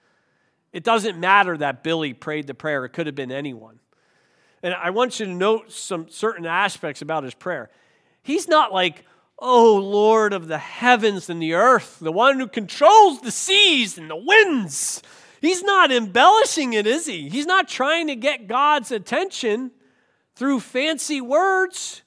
It 0.71 0.85
doesn't 0.85 1.19
matter 1.19 1.57
that 1.57 1.83
Billy 1.83 2.13
prayed 2.13 2.47
the 2.47 2.53
prayer, 2.53 2.85
it 2.85 2.93
could 2.93 3.07
have 3.07 3.15
been 3.15 3.31
anyone. 3.31 3.79
And 4.63 4.73
I 4.73 4.91
want 4.91 5.19
you 5.19 5.25
to 5.25 5.31
note 5.31 5.71
some 5.71 6.07
certain 6.09 6.45
aspects 6.45 7.01
about 7.01 7.23
his 7.23 7.33
prayer. 7.33 7.69
He's 8.23 8.47
not 8.47 8.71
like, 8.71 9.03
Oh 9.43 9.75
Lord 9.75 10.33
of 10.33 10.47
the 10.47 10.59
heavens 10.59 11.27
and 11.27 11.41
the 11.41 11.55
earth, 11.55 11.97
the 11.99 12.11
one 12.11 12.39
who 12.39 12.47
controls 12.47 13.21
the 13.21 13.31
seas 13.31 13.97
and 13.97 14.07
the 14.07 14.15
winds. 14.15 15.01
He's 15.41 15.63
not 15.63 15.91
embellishing 15.91 16.73
it, 16.73 16.85
is 16.85 17.07
he? 17.07 17.27
He's 17.27 17.47
not 17.47 17.67
trying 17.67 18.05
to 18.07 18.15
get 18.15 18.47
God's 18.47 18.91
attention 18.91 19.71
through 20.35 20.59
fancy 20.59 21.19
words. 21.19 22.03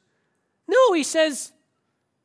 No, 0.68 0.92
he 0.92 1.02
says, 1.02 1.52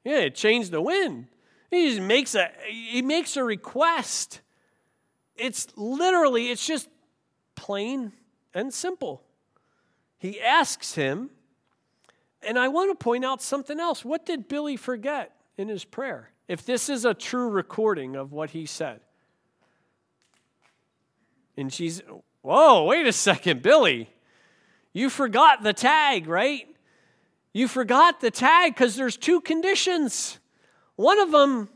Yeah, 0.04 0.20
it 0.20 0.36
changed 0.36 0.70
the 0.70 0.82
wind. 0.82 1.26
He 1.72 1.90
just 1.90 2.02
makes 2.02 2.36
a 2.36 2.52
he 2.68 3.02
makes 3.02 3.36
a 3.36 3.44
request. 3.44 4.42
It's 5.36 5.68
literally, 5.76 6.52
it's 6.52 6.68
just 6.68 6.88
plain 7.56 8.12
and 8.54 8.72
simple. 8.72 9.24
He 10.20 10.40
asks 10.40 10.94
him, 10.94 11.32
and 12.42 12.58
I 12.58 12.68
want 12.68 12.92
to 12.92 13.04
point 13.04 13.26
out 13.26 13.42
something 13.42 13.80
else. 13.80 14.06
What 14.06 14.26
did 14.26 14.48
Billy 14.48 14.78
forget 14.78 15.32
in 15.58 15.68
his 15.68 15.84
prayer? 15.84 16.32
If 16.48 16.66
this 16.66 16.90
is 16.90 17.06
a 17.06 17.14
true 17.14 17.50
recording 17.50 18.16
of 18.16 18.32
what 18.32 18.52
he 18.52 18.66
said. 18.66 19.02
And 21.58 21.72
she's, 21.72 22.02
whoa, 22.42 22.86
wait 22.86 23.06
a 23.06 23.12
second, 23.12 23.62
Billy. 23.62 24.10
You 24.94 25.10
forgot 25.10 25.62
the 25.62 25.74
tag, 25.74 26.28
right? 26.28 26.68
You 27.54 27.68
forgot 27.68 28.22
the 28.22 28.32
tag 28.32 28.74
because 28.74 28.96
there's 28.96 29.18
two 29.18 29.42
conditions. 29.42 30.40
One 30.96 31.20
of 31.20 31.32
them 31.32 31.70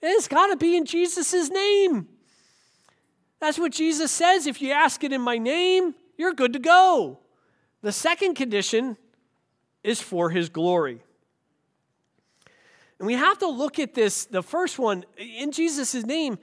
is 0.00 0.28
got 0.28 0.48
to 0.48 0.56
be 0.56 0.76
in 0.76 0.84
Jesus' 0.84 1.50
name. 1.50 2.08
That's 3.40 3.58
what 3.58 3.72
Jesus 3.72 4.10
says. 4.10 4.46
If 4.46 4.62
you 4.62 4.72
ask 4.72 5.02
it 5.04 5.12
in 5.12 5.20
my 5.20 5.38
name, 5.38 5.94
you're 6.16 6.32
good 6.32 6.52
to 6.52 6.58
go. 6.58 7.18
The 7.82 7.92
second 7.92 8.34
condition 8.34 8.96
is 9.82 10.00
for 10.00 10.30
his 10.30 10.48
glory. 10.48 11.02
And 12.98 13.06
we 13.06 13.14
have 13.14 13.38
to 13.38 13.48
look 13.48 13.78
at 13.78 13.94
this. 13.94 14.24
The 14.24 14.42
first 14.42 14.78
one, 14.78 15.04
in 15.16 15.52
Jesus' 15.52 16.04
name, 16.04 16.38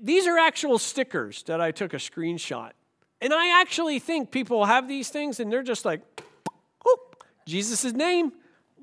these 0.00 0.26
are 0.26 0.36
actual 0.36 0.78
stickers 0.78 1.42
that 1.44 1.60
I 1.60 1.70
took 1.70 1.94
a 1.94 1.98
screenshot. 1.98 2.72
And 3.20 3.32
I 3.32 3.60
actually 3.60 3.98
think 3.98 4.30
people 4.30 4.64
have 4.64 4.88
these 4.88 5.10
things 5.10 5.40
and 5.40 5.52
they're 5.52 5.62
just 5.62 5.84
like, 5.84 6.00
oh, 6.86 6.98
Jesus' 7.46 7.92
name, 7.92 8.32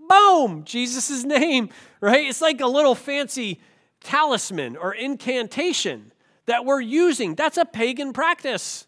boom, 0.07 0.63
Jesus' 0.63 1.24
name, 1.24 1.70
right? 2.01 2.26
It's 2.26 2.41
like 2.41 2.61
a 2.61 2.68
little 2.68 2.95
fancy 2.95 3.59
talisman 4.01 4.78
or 4.78 4.93
incantation 4.93 6.11
that 6.45 6.63
we're 6.65 6.82
using. 6.82 7.36
That's 7.36 7.57
a 7.57 7.65
pagan 7.65 8.13
practice. 8.13 8.88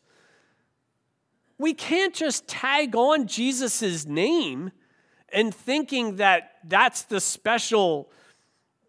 We 1.59 1.73
can't 1.73 2.15
just 2.15 2.47
tag 2.47 2.95
on 2.95 3.27
Jesus' 3.27 4.07
name 4.07 4.71
and 5.31 5.53
thinking 5.53 6.15
that 6.15 6.53
that's 6.63 7.03
the 7.03 7.19
special 7.19 8.09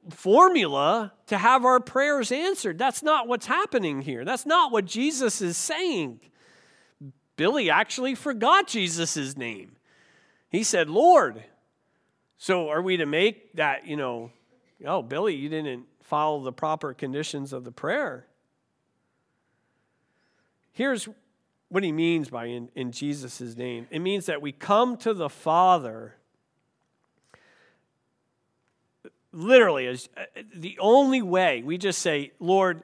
formula 0.08 1.12
to 1.26 1.36
have 1.36 1.64
our 1.64 1.80
prayers 1.80 2.32
answered. 2.32 2.78
That's 2.78 3.02
not 3.02 3.28
what's 3.28 3.46
happening 3.46 4.00
here. 4.00 4.24
That's 4.24 4.46
not 4.46 4.72
what 4.72 4.86
Jesus 4.86 5.42
is 5.42 5.56
saying. 5.56 6.20
Billy 7.36 7.68
actually 7.68 8.14
forgot 8.14 8.68
Jesus' 8.68 9.36
name. 9.36 9.72
He 10.48 10.62
said, 10.62 10.88
Lord. 10.88 11.44
So 12.38 12.70
are 12.70 12.80
we 12.80 12.96
to 12.96 13.04
make 13.04 13.52
that, 13.54 13.86
you 13.86 13.96
know, 13.96 14.30
oh, 14.86 15.02
Billy, 15.02 15.34
you 15.34 15.50
didn't 15.50 15.84
follow 16.00 16.42
the 16.42 16.52
proper 16.52 16.94
conditions 16.94 17.52
of 17.52 17.64
the 17.64 17.72
prayer? 17.72 18.26
Here's 20.72 21.06
what 21.70 21.82
he 21.82 21.92
means 21.92 22.28
by 22.28 22.46
in, 22.46 22.68
in 22.74 22.92
Jesus' 22.92 23.56
name 23.56 23.86
it 23.90 24.00
means 24.00 24.26
that 24.26 24.42
we 24.42 24.52
come 24.52 24.96
to 24.98 25.14
the 25.14 25.30
Father 25.30 26.16
literally 29.32 29.86
as 29.86 30.08
uh, 30.16 30.22
the 30.54 30.78
only 30.80 31.22
way 31.22 31.62
we 31.62 31.78
just 31.78 32.00
say, 32.00 32.32
Lord, 32.38 32.82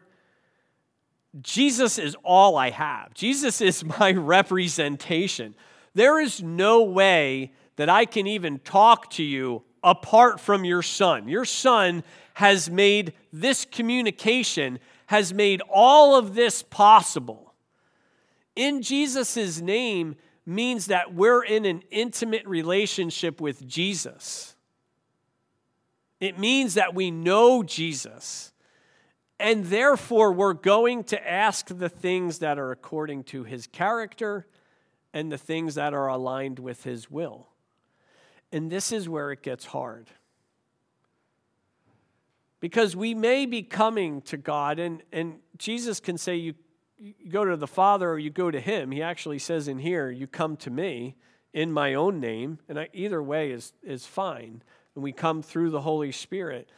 Jesus 1.40 1.98
is 1.98 2.16
all 2.22 2.56
I 2.56 2.70
have. 2.70 3.14
Jesus 3.14 3.60
is 3.60 3.84
my 3.98 4.12
representation. 4.12 5.54
There 5.94 6.20
is 6.20 6.42
no 6.42 6.82
way 6.82 7.52
that 7.76 7.88
I 7.88 8.04
can 8.04 8.26
even 8.26 8.58
talk 8.60 9.10
to 9.12 9.22
you 9.22 9.62
apart 9.82 10.40
from 10.40 10.64
your 10.64 10.82
son. 10.82 11.28
Your 11.28 11.44
son 11.44 12.02
has 12.34 12.70
made 12.70 13.14
this 13.32 13.64
communication, 13.64 14.78
has 15.06 15.32
made 15.32 15.62
all 15.70 16.16
of 16.16 16.34
this 16.34 16.62
possible 16.62 17.45
in 18.56 18.82
Jesus' 18.82 19.60
name 19.60 20.16
means 20.46 20.86
that 20.86 21.14
we're 21.14 21.44
in 21.44 21.64
an 21.64 21.82
intimate 21.90 22.46
relationship 22.46 23.40
with 23.40 23.66
Jesus. 23.66 24.56
It 26.20 26.38
means 26.38 26.74
that 26.74 26.94
we 26.94 27.10
know 27.10 27.62
Jesus. 27.62 28.52
And 29.38 29.66
therefore, 29.66 30.32
we're 30.32 30.54
going 30.54 31.04
to 31.04 31.30
ask 31.30 31.66
the 31.68 31.90
things 31.90 32.38
that 32.38 32.58
are 32.58 32.70
according 32.70 33.24
to 33.24 33.44
his 33.44 33.66
character 33.66 34.46
and 35.12 35.30
the 35.30 35.38
things 35.38 35.74
that 35.74 35.92
are 35.92 36.06
aligned 36.06 36.58
with 36.58 36.84
his 36.84 37.10
will. 37.10 37.48
And 38.50 38.70
this 38.70 38.92
is 38.92 39.08
where 39.08 39.32
it 39.32 39.42
gets 39.42 39.66
hard. 39.66 40.08
Because 42.60 42.96
we 42.96 43.12
may 43.12 43.44
be 43.44 43.62
coming 43.62 44.22
to 44.22 44.38
God, 44.38 44.78
and, 44.78 45.02
and 45.12 45.40
Jesus 45.58 46.00
can 46.00 46.16
say, 46.16 46.36
You 46.36 46.54
you 46.98 47.30
go 47.30 47.44
to 47.44 47.56
the 47.56 47.66
Father 47.66 48.10
or 48.10 48.18
you 48.18 48.30
go 48.30 48.50
to 48.50 48.60
Him. 48.60 48.90
He 48.90 49.02
actually 49.02 49.38
says 49.38 49.68
in 49.68 49.78
here, 49.78 50.10
You 50.10 50.26
come 50.26 50.56
to 50.58 50.70
me 50.70 51.16
in 51.52 51.72
my 51.72 51.94
own 51.94 52.20
name. 52.20 52.58
And 52.68 52.78
I, 52.78 52.88
either 52.92 53.22
way 53.22 53.50
is, 53.50 53.72
is 53.82 54.06
fine. 54.06 54.62
And 54.94 55.04
we 55.04 55.12
come 55.12 55.42
through 55.42 55.70
the 55.70 55.80
Holy 55.80 56.12
Spirit. 56.12 56.68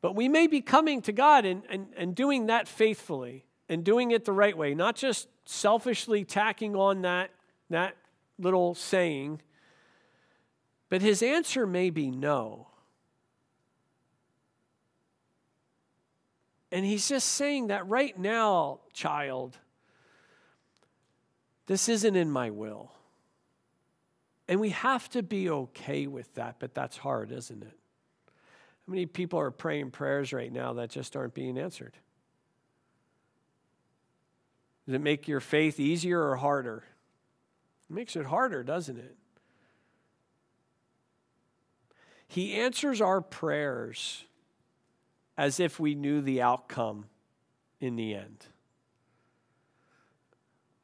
But 0.00 0.14
we 0.14 0.28
may 0.28 0.46
be 0.46 0.60
coming 0.60 1.02
to 1.02 1.12
God 1.12 1.44
and, 1.44 1.62
and, 1.68 1.88
and 1.96 2.14
doing 2.14 2.46
that 2.46 2.68
faithfully 2.68 3.44
and 3.68 3.84
doing 3.84 4.12
it 4.12 4.24
the 4.24 4.32
right 4.32 4.56
way, 4.56 4.74
not 4.74 4.96
just 4.96 5.28
selfishly 5.44 6.24
tacking 6.24 6.76
on 6.76 7.02
that, 7.02 7.30
that 7.70 7.96
little 8.38 8.74
saying. 8.74 9.40
But 10.88 11.02
his 11.02 11.22
answer 11.22 11.66
may 11.66 11.90
be 11.90 12.10
no. 12.10 12.68
And 16.70 16.84
he's 16.84 17.08
just 17.08 17.30
saying 17.30 17.68
that 17.68 17.86
right 17.88 18.18
now, 18.18 18.80
child, 18.92 19.56
this 21.66 21.88
isn't 21.88 22.16
in 22.16 22.30
my 22.30 22.50
will. 22.50 22.92
And 24.48 24.60
we 24.60 24.70
have 24.70 25.08
to 25.10 25.22
be 25.22 25.50
okay 25.50 26.06
with 26.06 26.34
that, 26.34 26.56
but 26.58 26.74
that's 26.74 26.96
hard, 26.96 27.32
isn't 27.32 27.62
it? 27.62 27.78
How 28.86 28.90
many 28.90 29.06
people 29.06 29.38
are 29.38 29.50
praying 29.50 29.90
prayers 29.90 30.32
right 30.32 30.52
now 30.52 30.74
that 30.74 30.90
just 30.90 31.16
aren't 31.16 31.34
being 31.34 31.58
answered? 31.58 31.94
Does 34.86 34.94
it 34.94 35.02
make 35.02 35.28
your 35.28 35.40
faith 35.40 35.78
easier 35.78 36.22
or 36.22 36.36
harder? 36.36 36.84
It 37.90 37.94
makes 37.94 38.16
it 38.16 38.24
harder, 38.24 38.62
doesn't 38.62 38.96
it? 38.96 39.16
He 42.26 42.54
answers 42.54 43.02
our 43.02 43.20
prayers 43.20 44.24
as 45.38 45.60
if 45.60 45.78
we 45.78 45.94
knew 45.94 46.20
the 46.20 46.42
outcome 46.42 47.06
in 47.80 47.94
the 47.94 48.12
end. 48.12 48.46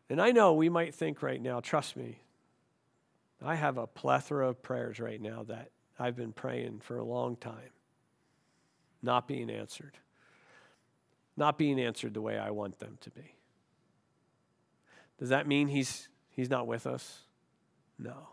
And 0.09 0.23
I 0.23 0.31
know 0.31 0.53
we 0.53 0.69
might 0.69 0.95
think 0.95 1.23
right 1.23 1.43
now, 1.43 1.59
trust 1.59 1.97
me, 1.97 2.21
I 3.45 3.57
have 3.57 3.77
a 3.77 3.87
plethora 3.89 4.49
of 4.49 4.63
prayers 4.63 5.01
right 5.01 5.21
now 5.21 5.43
that 5.49 5.71
I've 5.99 6.15
been 6.15 6.33
praying 6.33 6.81
for 6.81 6.97
a 6.97 7.05
long 7.05 7.37
time, 7.37 7.73
not 9.03 9.27
being 9.27 9.51
answered. 9.51 9.99
Not 11.37 11.59
being 11.59 11.81
answered 11.81 12.15
the 12.15 12.21
way 12.21 12.39
I 12.39 12.51
want 12.51 12.79
them 12.79 12.97
to 13.01 13.11
be. 13.11 13.35
Does 15.19 15.31
that 15.31 15.49
mean 15.49 15.67
he's, 15.67 16.09
he's 16.31 16.49
not 16.49 16.69
with 16.69 16.87
us? 16.87 17.23
No. 17.99 18.29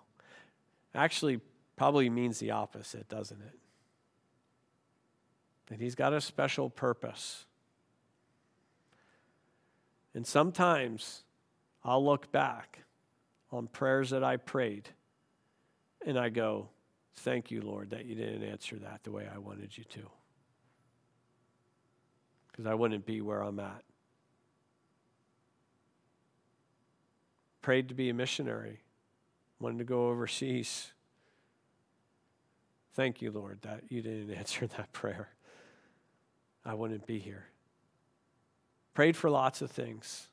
Actually, 0.93 1.39
probably 1.75 2.11
means 2.11 2.37
the 2.37 2.51
opposite, 2.51 3.09
doesn't 3.09 3.41
it? 3.41 3.57
That 5.71 5.79
He's 5.79 5.95
got 5.95 6.13
a 6.13 6.19
special 6.19 6.69
purpose. 6.69 7.45
And 10.13 10.27
sometimes 10.27 11.23
I'll 11.81 12.05
look 12.05 12.29
back 12.29 12.79
on 13.53 13.67
prayers 13.67 14.09
that 14.09 14.21
I 14.21 14.35
prayed 14.35 14.89
and 16.05 16.19
I 16.19 16.29
go, 16.29 16.67
Thank 17.13 17.51
you, 17.51 17.61
Lord, 17.61 17.89
that 17.91 18.05
you 18.05 18.15
didn't 18.15 18.43
answer 18.43 18.77
that 18.77 19.03
the 19.03 19.11
way 19.11 19.27
I 19.33 19.37
wanted 19.37 19.77
you 19.77 19.83
to. 19.83 20.09
Because 22.47 22.65
I 22.65 22.73
wouldn't 22.73 23.05
be 23.05 23.21
where 23.21 23.41
I'm 23.41 23.59
at. 23.59 23.83
Prayed 27.61 27.89
to 27.89 27.93
be 27.93 28.09
a 28.09 28.13
missionary, 28.13 28.81
wanted 29.59 29.79
to 29.79 29.83
go 29.83 30.07
overseas. 30.07 30.91
Thank 32.93 33.21
you, 33.21 33.31
Lord, 33.31 33.59
that 33.61 33.83
you 33.89 34.01
didn't 34.01 34.33
answer 34.37 34.67
that 34.67 34.91
prayer. 34.91 35.29
I 36.65 36.73
wouldn't 36.73 37.05
be 37.05 37.19
here. 37.19 37.45
Prayed 38.93 39.15
for 39.15 39.29
lots 39.29 39.61
of 39.61 39.71
things. 39.71 40.27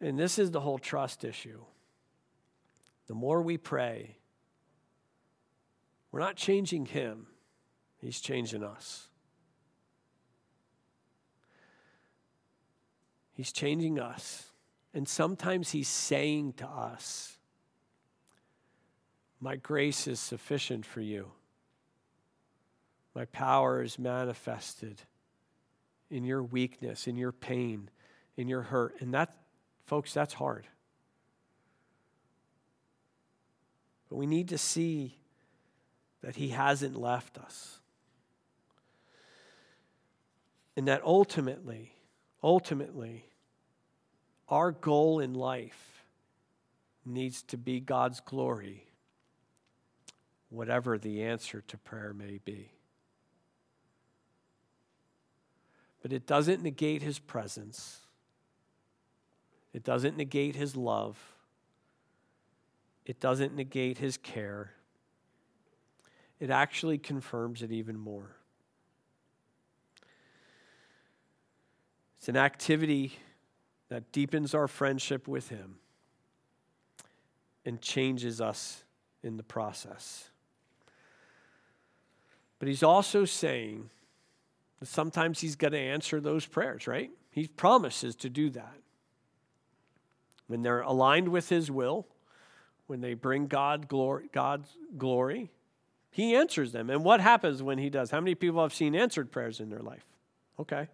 And 0.00 0.18
this 0.18 0.38
is 0.38 0.50
the 0.50 0.60
whole 0.60 0.78
trust 0.78 1.24
issue. 1.24 1.60
The 3.06 3.14
more 3.14 3.42
we 3.42 3.58
pray, 3.58 4.16
we're 6.10 6.20
not 6.20 6.36
changing 6.36 6.86
Him, 6.86 7.26
He's 7.98 8.20
changing 8.20 8.64
us. 8.64 9.08
He's 13.32 13.52
changing 13.52 13.98
us. 13.98 14.50
And 14.92 15.08
sometimes 15.08 15.70
He's 15.70 15.88
saying 15.88 16.54
to 16.54 16.66
us, 16.66 17.38
My 19.40 19.56
grace 19.56 20.06
is 20.06 20.18
sufficient 20.18 20.84
for 20.84 21.00
you. 21.00 21.30
My 23.14 23.24
power 23.26 23.82
is 23.82 23.98
manifested 23.98 25.02
in 26.10 26.24
your 26.24 26.42
weakness, 26.42 27.06
in 27.06 27.16
your 27.16 27.32
pain, 27.32 27.88
in 28.36 28.48
your 28.48 28.62
hurt. 28.62 29.00
And 29.00 29.14
that, 29.14 29.34
folks, 29.86 30.12
that's 30.12 30.34
hard. 30.34 30.66
But 34.08 34.16
we 34.16 34.26
need 34.26 34.48
to 34.48 34.58
see 34.58 35.18
that 36.22 36.36
He 36.36 36.48
hasn't 36.48 36.96
left 36.96 37.38
us. 37.38 37.78
And 40.76 40.88
that 40.88 41.02
ultimately, 41.04 41.92
ultimately, 42.42 43.24
our 44.48 44.72
goal 44.72 45.20
in 45.20 45.34
life 45.34 46.04
needs 47.04 47.42
to 47.44 47.56
be 47.56 47.80
God's 47.80 48.20
glory, 48.20 48.86
whatever 50.48 50.98
the 50.98 51.22
answer 51.22 51.62
to 51.68 51.76
prayer 51.78 52.12
may 52.12 52.40
be. 52.44 52.70
But 56.02 56.12
it 56.12 56.26
doesn't 56.26 56.62
negate 56.62 57.02
his 57.02 57.18
presence. 57.18 58.00
It 59.72 59.84
doesn't 59.84 60.16
negate 60.16 60.56
his 60.56 60.76
love. 60.76 61.18
It 63.04 63.20
doesn't 63.20 63.54
negate 63.54 63.98
his 63.98 64.16
care. 64.16 64.72
It 66.38 66.50
actually 66.50 66.98
confirms 66.98 67.62
it 67.62 67.70
even 67.70 67.98
more. 67.98 68.36
It's 72.18 72.28
an 72.28 72.36
activity 72.36 73.12
that 73.88 74.12
deepens 74.12 74.54
our 74.54 74.68
friendship 74.68 75.26
with 75.26 75.48
him 75.48 75.76
and 77.64 77.80
changes 77.80 78.40
us 78.40 78.84
in 79.22 79.36
the 79.36 79.42
process. 79.42 80.30
But 82.58 82.68
he's 82.68 82.82
also 82.82 83.24
saying, 83.24 83.90
Sometimes 84.82 85.40
he's 85.40 85.56
going 85.56 85.72
to 85.72 85.78
answer 85.78 86.20
those 86.20 86.46
prayers, 86.46 86.86
right? 86.86 87.10
He 87.30 87.46
promises 87.46 88.16
to 88.16 88.30
do 88.30 88.50
that. 88.50 88.76
When 90.46 90.62
they're 90.62 90.80
aligned 90.80 91.28
with 91.28 91.48
his 91.48 91.70
will, 91.70 92.06
when 92.86 93.00
they 93.00 93.14
bring 93.14 93.46
God 93.46 93.88
glory, 93.88 94.28
God's 94.32 94.68
glory, 94.96 95.50
he 96.10 96.34
answers 96.34 96.72
them. 96.72 96.90
And 96.90 97.04
what 97.04 97.20
happens 97.20 97.62
when 97.62 97.78
he 97.78 97.88
does? 97.88 98.10
How 98.10 98.20
many 98.20 98.34
people 98.34 98.62
have 98.62 98.74
seen 98.74 98.96
answered 98.96 99.30
prayers 99.30 99.60
in 99.60 99.70
their 99.70 99.80
life? 99.80 100.04
Okay. 100.58 100.88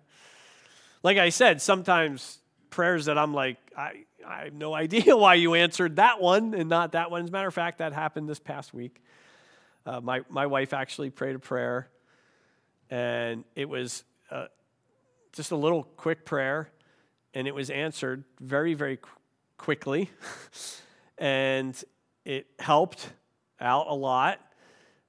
Like 1.03 1.17
I 1.17 1.31
said, 1.31 1.63
sometimes 1.63 2.39
prayers 2.69 3.07
that 3.07 3.17
I'm 3.17 3.33
like, 3.33 3.57
I, 3.77 4.05
I 4.27 4.45
have 4.45 4.55
no 4.55 4.75
idea 4.85 5.17
why 5.17 5.35
you 5.35 5.55
answered 5.55 5.97
that 5.97 6.21
one 6.21 6.53
and 6.55 6.69
not 6.69 6.93
that 6.93 7.11
one. 7.11 7.23
As 7.23 7.29
a 7.29 7.33
matter 7.33 7.49
of 7.49 7.55
fact, 7.55 7.79
that 7.79 7.93
happened 7.93 8.29
this 8.29 8.41
past 8.41 8.75
week. 8.75 9.03
Uh, 9.87 10.01
my, 10.01 10.23
my 10.29 10.47
wife 10.47 10.75
actually 10.75 11.11
prayed 11.11 11.37
a 11.37 11.39
prayer 11.39 11.89
and 12.91 13.45
it 13.55 13.69
was 13.69 14.05
uh, 14.31 14.47
just 15.33 15.51
a 15.51 15.57
little 15.57 15.85
quick 15.85 16.25
prayer, 16.25 16.71
and 17.35 17.47
it 17.47 17.55
was 17.55 17.71
answered 17.71 18.25
very, 18.41 18.75
very 18.75 18.99
qu- 18.99 19.11
quickly, 19.59 20.11
and 21.19 21.83
it 22.25 22.47
helped 22.59 23.13
out 23.61 23.87
a 23.89 23.95
lot. 23.95 24.41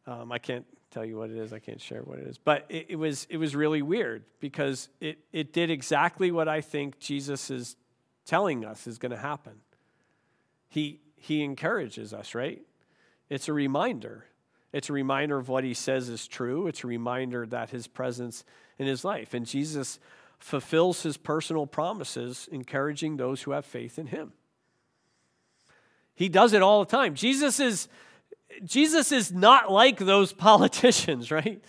Um, 0.06 0.32
I 0.32 0.40
can't 0.40 0.66
tell 0.92 1.06
you 1.06 1.18
what 1.18 1.30
it 1.30 1.38
is. 1.38 1.54
I 1.54 1.60
can't 1.60 1.82
share 1.82 2.02
what 2.02 2.20
it 2.20 2.28
is, 2.28 2.38
but 2.38 2.66
it, 2.70 2.88
it 2.90 2.96
was 2.96 3.28
it 3.30 3.38
was 3.38 3.56
really 3.56 3.82
weird 3.82 4.24
because 4.40 4.90
it 5.00 5.20
it 5.32 5.54
did 5.54 5.70
exactly 5.70 6.32
what 6.32 6.48
I 6.48 6.62
think 6.62 7.00
Jesus 7.00 7.50
is 7.50 7.76
telling 8.26 8.66
us 8.66 8.88
is 8.88 8.98
going 8.98 9.12
to 9.12 9.18
happen. 9.18 9.54
He 10.70 11.02
he 11.16 11.44
encourages 11.44 12.14
us, 12.14 12.36
right? 12.36 12.62
It's 13.30 13.48
a 13.48 13.54
reminder 13.54 14.26
it's 14.74 14.90
a 14.90 14.94
reminder 14.94 15.38
of 15.38 15.50
what 15.50 15.64
he 15.64 15.74
says 15.74 16.10
is 16.10 16.28
true. 16.28 16.68
It's 16.68 16.84
a 16.84 16.88
reminder 16.88 17.46
that 17.48 17.70
his 17.70 17.88
presence 17.88 18.44
in 18.78 18.88
his 18.88 19.06
life. 19.06 19.34
And 19.34 19.46
Jesus 19.46 20.00
fulfills 20.40 21.04
his 21.04 21.18
personal 21.18 21.66
promises, 21.66 22.48
encouraging 22.52 23.18
those 23.18 23.42
who 23.42 23.52
have 23.52 23.66
faith 23.66 23.98
in 23.98 24.08
him. 24.08 24.34
He 26.14 26.30
does 26.30 26.54
it 26.54 26.62
all 26.62 26.84
the 26.84 26.90
time. 26.92 27.16
Jesus 27.16 27.60
is, 27.60 27.88
Jesus 28.64 29.12
is 29.12 29.32
not 29.32 29.72
like 29.72 29.98
those 29.98 30.34
politicians, 30.48 31.32
right? 31.32 31.64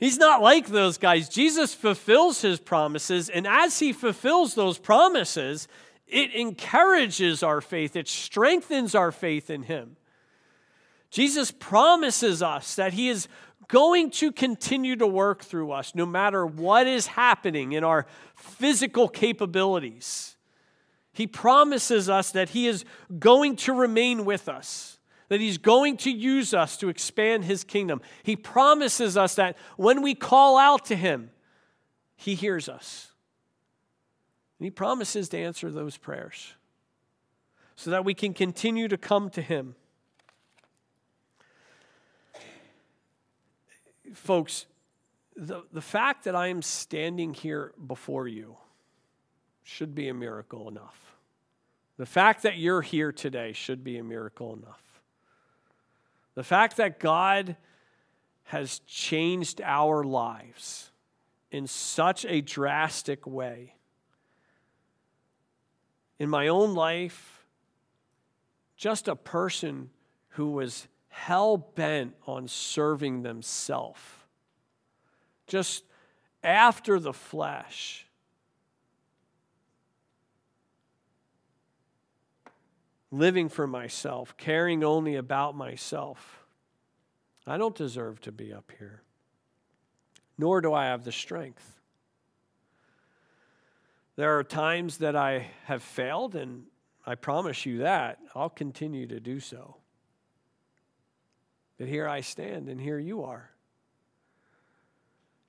He's 0.00 0.18
not 0.18 0.42
like 0.42 0.66
those 0.66 0.98
guys. 0.98 1.28
Jesus 1.28 1.74
fulfills 1.74 2.42
his 2.42 2.58
promises, 2.58 3.28
and 3.28 3.46
as 3.46 3.78
he 3.78 3.92
fulfills 3.92 4.54
those 4.54 4.78
promises, 4.78 5.68
it 6.08 6.34
encourages 6.34 7.42
our 7.42 7.60
faith, 7.60 7.94
it 7.94 8.08
strengthens 8.08 8.94
our 8.94 9.12
faith 9.12 9.48
in 9.48 9.62
him. 9.62 9.96
Jesus 11.12 11.50
promises 11.50 12.42
us 12.42 12.74
that 12.76 12.94
He 12.94 13.10
is 13.10 13.28
going 13.68 14.10
to 14.12 14.32
continue 14.32 14.96
to 14.96 15.06
work 15.06 15.44
through 15.44 15.70
us 15.70 15.94
no 15.94 16.06
matter 16.06 16.44
what 16.44 16.86
is 16.86 17.06
happening 17.06 17.72
in 17.72 17.84
our 17.84 18.06
physical 18.34 19.08
capabilities. 19.08 20.36
He 21.12 21.26
promises 21.26 22.08
us 22.08 22.32
that 22.32 22.48
He 22.48 22.66
is 22.66 22.86
going 23.18 23.56
to 23.56 23.74
remain 23.74 24.24
with 24.24 24.48
us, 24.48 24.98
that 25.28 25.38
He's 25.38 25.58
going 25.58 25.98
to 25.98 26.10
use 26.10 26.54
us 26.54 26.78
to 26.78 26.88
expand 26.88 27.44
His 27.44 27.62
kingdom. 27.62 28.00
He 28.22 28.34
promises 28.34 29.14
us 29.14 29.34
that 29.34 29.58
when 29.76 30.00
we 30.00 30.14
call 30.14 30.56
out 30.56 30.86
to 30.86 30.96
Him, 30.96 31.30
He 32.16 32.34
hears 32.34 32.70
us. 32.70 33.12
And 34.58 34.64
He 34.64 34.70
promises 34.70 35.28
to 35.28 35.38
answer 35.38 35.70
those 35.70 35.98
prayers 35.98 36.54
so 37.76 37.90
that 37.90 38.06
we 38.06 38.14
can 38.14 38.32
continue 38.32 38.88
to 38.88 38.96
come 38.96 39.28
to 39.28 39.42
Him. 39.42 39.74
Folks, 44.12 44.66
the, 45.36 45.62
the 45.72 45.80
fact 45.80 46.24
that 46.24 46.36
I 46.36 46.48
am 46.48 46.62
standing 46.62 47.34
here 47.34 47.72
before 47.86 48.28
you 48.28 48.56
should 49.62 49.94
be 49.94 50.08
a 50.08 50.14
miracle 50.14 50.68
enough. 50.68 51.16
The 51.96 52.06
fact 52.06 52.42
that 52.42 52.58
you're 52.58 52.82
here 52.82 53.12
today 53.12 53.52
should 53.52 53.84
be 53.84 53.98
a 53.98 54.04
miracle 54.04 54.54
enough. 54.54 54.82
The 56.34 56.42
fact 56.42 56.78
that 56.78 56.98
God 56.98 57.56
has 58.44 58.80
changed 58.80 59.60
our 59.62 60.02
lives 60.02 60.90
in 61.50 61.66
such 61.66 62.24
a 62.24 62.40
drastic 62.40 63.26
way. 63.26 63.74
In 66.18 66.28
my 66.28 66.48
own 66.48 66.74
life, 66.74 67.44
just 68.76 69.06
a 69.06 69.16
person 69.16 69.90
who 70.30 70.50
was 70.52 70.88
hell 71.12 71.58
bent 71.58 72.14
on 72.26 72.48
serving 72.48 73.22
themselves, 73.22 74.00
just 75.46 75.84
after 76.42 76.98
the 76.98 77.12
flesh. 77.12 78.06
Living 83.10 83.50
for 83.50 83.66
myself, 83.66 84.34
caring 84.38 84.82
only 84.82 85.16
about 85.16 85.54
myself. 85.54 86.46
I 87.46 87.58
don't 87.58 87.76
deserve 87.76 88.22
to 88.22 88.32
be 88.32 88.54
up 88.54 88.72
here, 88.78 89.02
nor 90.38 90.62
do 90.62 90.72
I 90.72 90.86
have 90.86 91.04
the 91.04 91.12
strength. 91.12 91.78
There 94.16 94.38
are 94.38 94.44
times 94.44 94.96
that 94.98 95.14
I 95.14 95.50
have 95.64 95.82
failed, 95.82 96.34
and 96.34 96.64
I 97.04 97.16
promise 97.16 97.66
you 97.66 97.78
that 97.78 98.18
I'll 98.34 98.48
continue 98.48 99.06
to 99.08 99.20
do 99.20 99.40
so. 99.40 99.76
But 101.82 101.88
here 101.88 102.06
I 102.06 102.20
stand 102.20 102.68
and 102.68 102.80
here 102.80 103.00
you 103.00 103.24
are. 103.24 103.50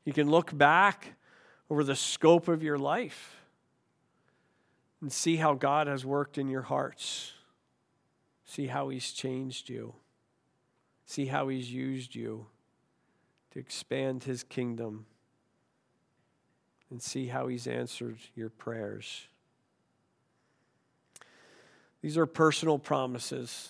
You 0.04 0.14
can 0.14 0.32
look 0.32 0.58
back 0.58 1.14
over 1.70 1.84
the 1.84 1.96
scope 1.96 2.48
of 2.48 2.64
your 2.64 2.80
life 2.80 3.36
and 5.00 5.14
see 5.14 5.36
how 5.36 5.54
God 5.54 5.86
has 5.86 6.04
worked 6.04 6.40
in 6.40 6.48
your 6.48 6.64
hearts. 6.64 7.34
See 8.46 8.66
how 8.66 8.90
He's 8.90 9.12
changed 9.12 9.70
you. 9.70 9.94
See 11.06 11.28
how 11.28 11.50
He's 11.50 11.72
used 11.72 12.16
you 12.16 12.48
to 13.52 13.60
expand 13.60 14.24
His 14.24 14.44
kingdom. 14.44 15.06
And 16.90 17.00
see 17.00 17.28
how 17.28 17.46
He's 17.46 17.68
answered 17.68 18.18
your 18.34 18.50
prayers. 18.50 19.28
These 22.02 22.18
are 22.18 22.26
personal 22.26 22.80
promises 22.80 23.70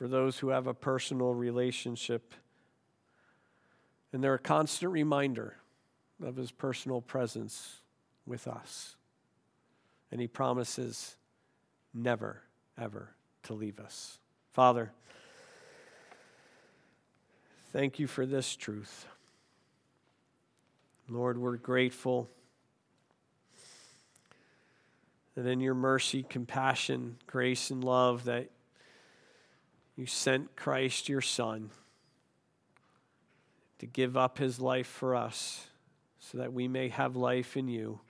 for 0.00 0.08
those 0.08 0.38
who 0.38 0.48
have 0.48 0.66
a 0.66 0.72
personal 0.72 1.34
relationship. 1.34 2.32
And 4.14 4.24
they're 4.24 4.32
a 4.32 4.38
constant 4.38 4.92
reminder 4.92 5.56
of 6.24 6.36
his 6.36 6.50
personal 6.50 7.02
presence 7.02 7.82
with 8.24 8.48
us. 8.48 8.96
And 10.10 10.18
he 10.18 10.26
promises 10.26 11.16
never, 11.92 12.40
ever 12.80 13.10
to 13.42 13.52
leave 13.52 13.78
us. 13.78 14.18
Father, 14.54 14.90
thank 17.70 17.98
you 17.98 18.06
for 18.06 18.24
this 18.24 18.56
truth. 18.56 19.04
Lord, 21.10 21.36
we're 21.36 21.58
grateful 21.58 22.30
that 25.34 25.44
in 25.44 25.60
your 25.60 25.74
mercy, 25.74 26.22
compassion, 26.22 27.18
grace, 27.26 27.70
and 27.70 27.84
love, 27.84 28.24
that 28.24 28.48
you 30.00 30.06
sent 30.06 30.56
Christ, 30.56 31.10
your 31.10 31.20
Son, 31.20 31.68
to 33.80 33.84
give 33.84 34.16
up 34.16 34.38
his 34.38 34.58
life 34.58 34.86
for 34.86 35.14
us 35.14 35.66
so 36.18 36.38
that 36.38 36.54
we 36.54 36.68
may 36.68 36.88
have 36.88 37.16
life 37.16 37.54
in 37.54 37.68
you 37.68 38.00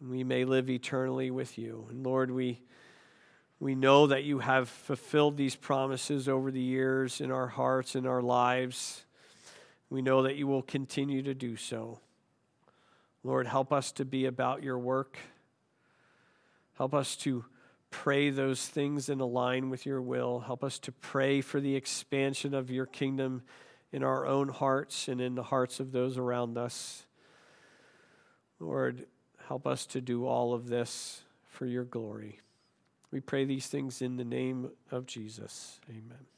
and 0.00 0.10
we 0.10 0.22
may 0.22 0.44
live 0.44 0.68
eternally 0.68 1.30
with 1.30 1.56
you. 1.56 1.86
And 1.88 2.04
Lord, 2.04 2.30
we, 2.30 2.60
we 3.58 3.74
know 3.74 4.08
that 4.08 4.24
you 4.24 4.40
have 4.40 4.68
fulfilled 4.68 5.38
these 5.38 5.56
promises 5.56 6.28
over 6.28 6.50
the 6.50 6.60
years 6.60 7.22
in 7.22 7.30
our 7.30 7.46
hearts 7.46 7.94
and 7.94 8.06
our 8.06 8.20
lives. 8.20 9.06
We 9.88 10.02
know 10.02 10.24
that 10.24 10.36
you 10.36 10.46
will 10.46 10.60
continue 10.60 11.22
to 11.22 11.32
do 11.32 11.56
so. 11.56 12.00
Lord, 13.24 13.46
help 13.46 13.72
us 13.72 13.92
to 13.92 14.04
be 14.04 14.26
about 14.26 14.62
your 14.62 14.78
work. 14.78 15.16
Help 16.76 16.92
us 16.92 17.16
to 17.16 17.46
pray 17.90 18.30
those 18.30 18.66
things 18.66 19.08
in 19.08 19.20
align 19.20 19.70
with 19.70 19.86
your 19.86 20.00
will. 20.00 20.40
Help 20.40 20.64
us 20.64 20.78
to 20.80 20.92
pray 20.92 21.40
for 21.40 21.60
the 21.60 21.76
expansion 21.76 22.54
of 22.54 22.70
your 22.70 22.86
kingdom 22.86 23.42
in 23.92 24.02
our 24.02 24.26
own 24.26 24.48
hearts 24.48 25.08
and 25.08 25.20
in 25.20 25.34
the 25.34 25.42
hearts 25.42 25.80
of 25.80 25.92
those 25.92 26.16
around 26.16 26.56
us. 26.56 27.06
Lord, 28.58 29.06
help 29.48 29.66
us 29.66 29.86
to 29.86 30.00
do 30.00 30.26
all 30.26 30.54
of 30.54 30.68
this 30.68 31.22
for 31.48 31.66
your 31.66 31.84
glory. 31.84 32.40
We 33.10 33.20
pray 33.20 33.44
these 33.44 33.66
things 33.66 34.00
in 34.02 34.16
the 34.16 34.24
name 34.24 34.70
of 34.90 35.06
Jesus. 35.06 35.80
Amen. 35.88 36.29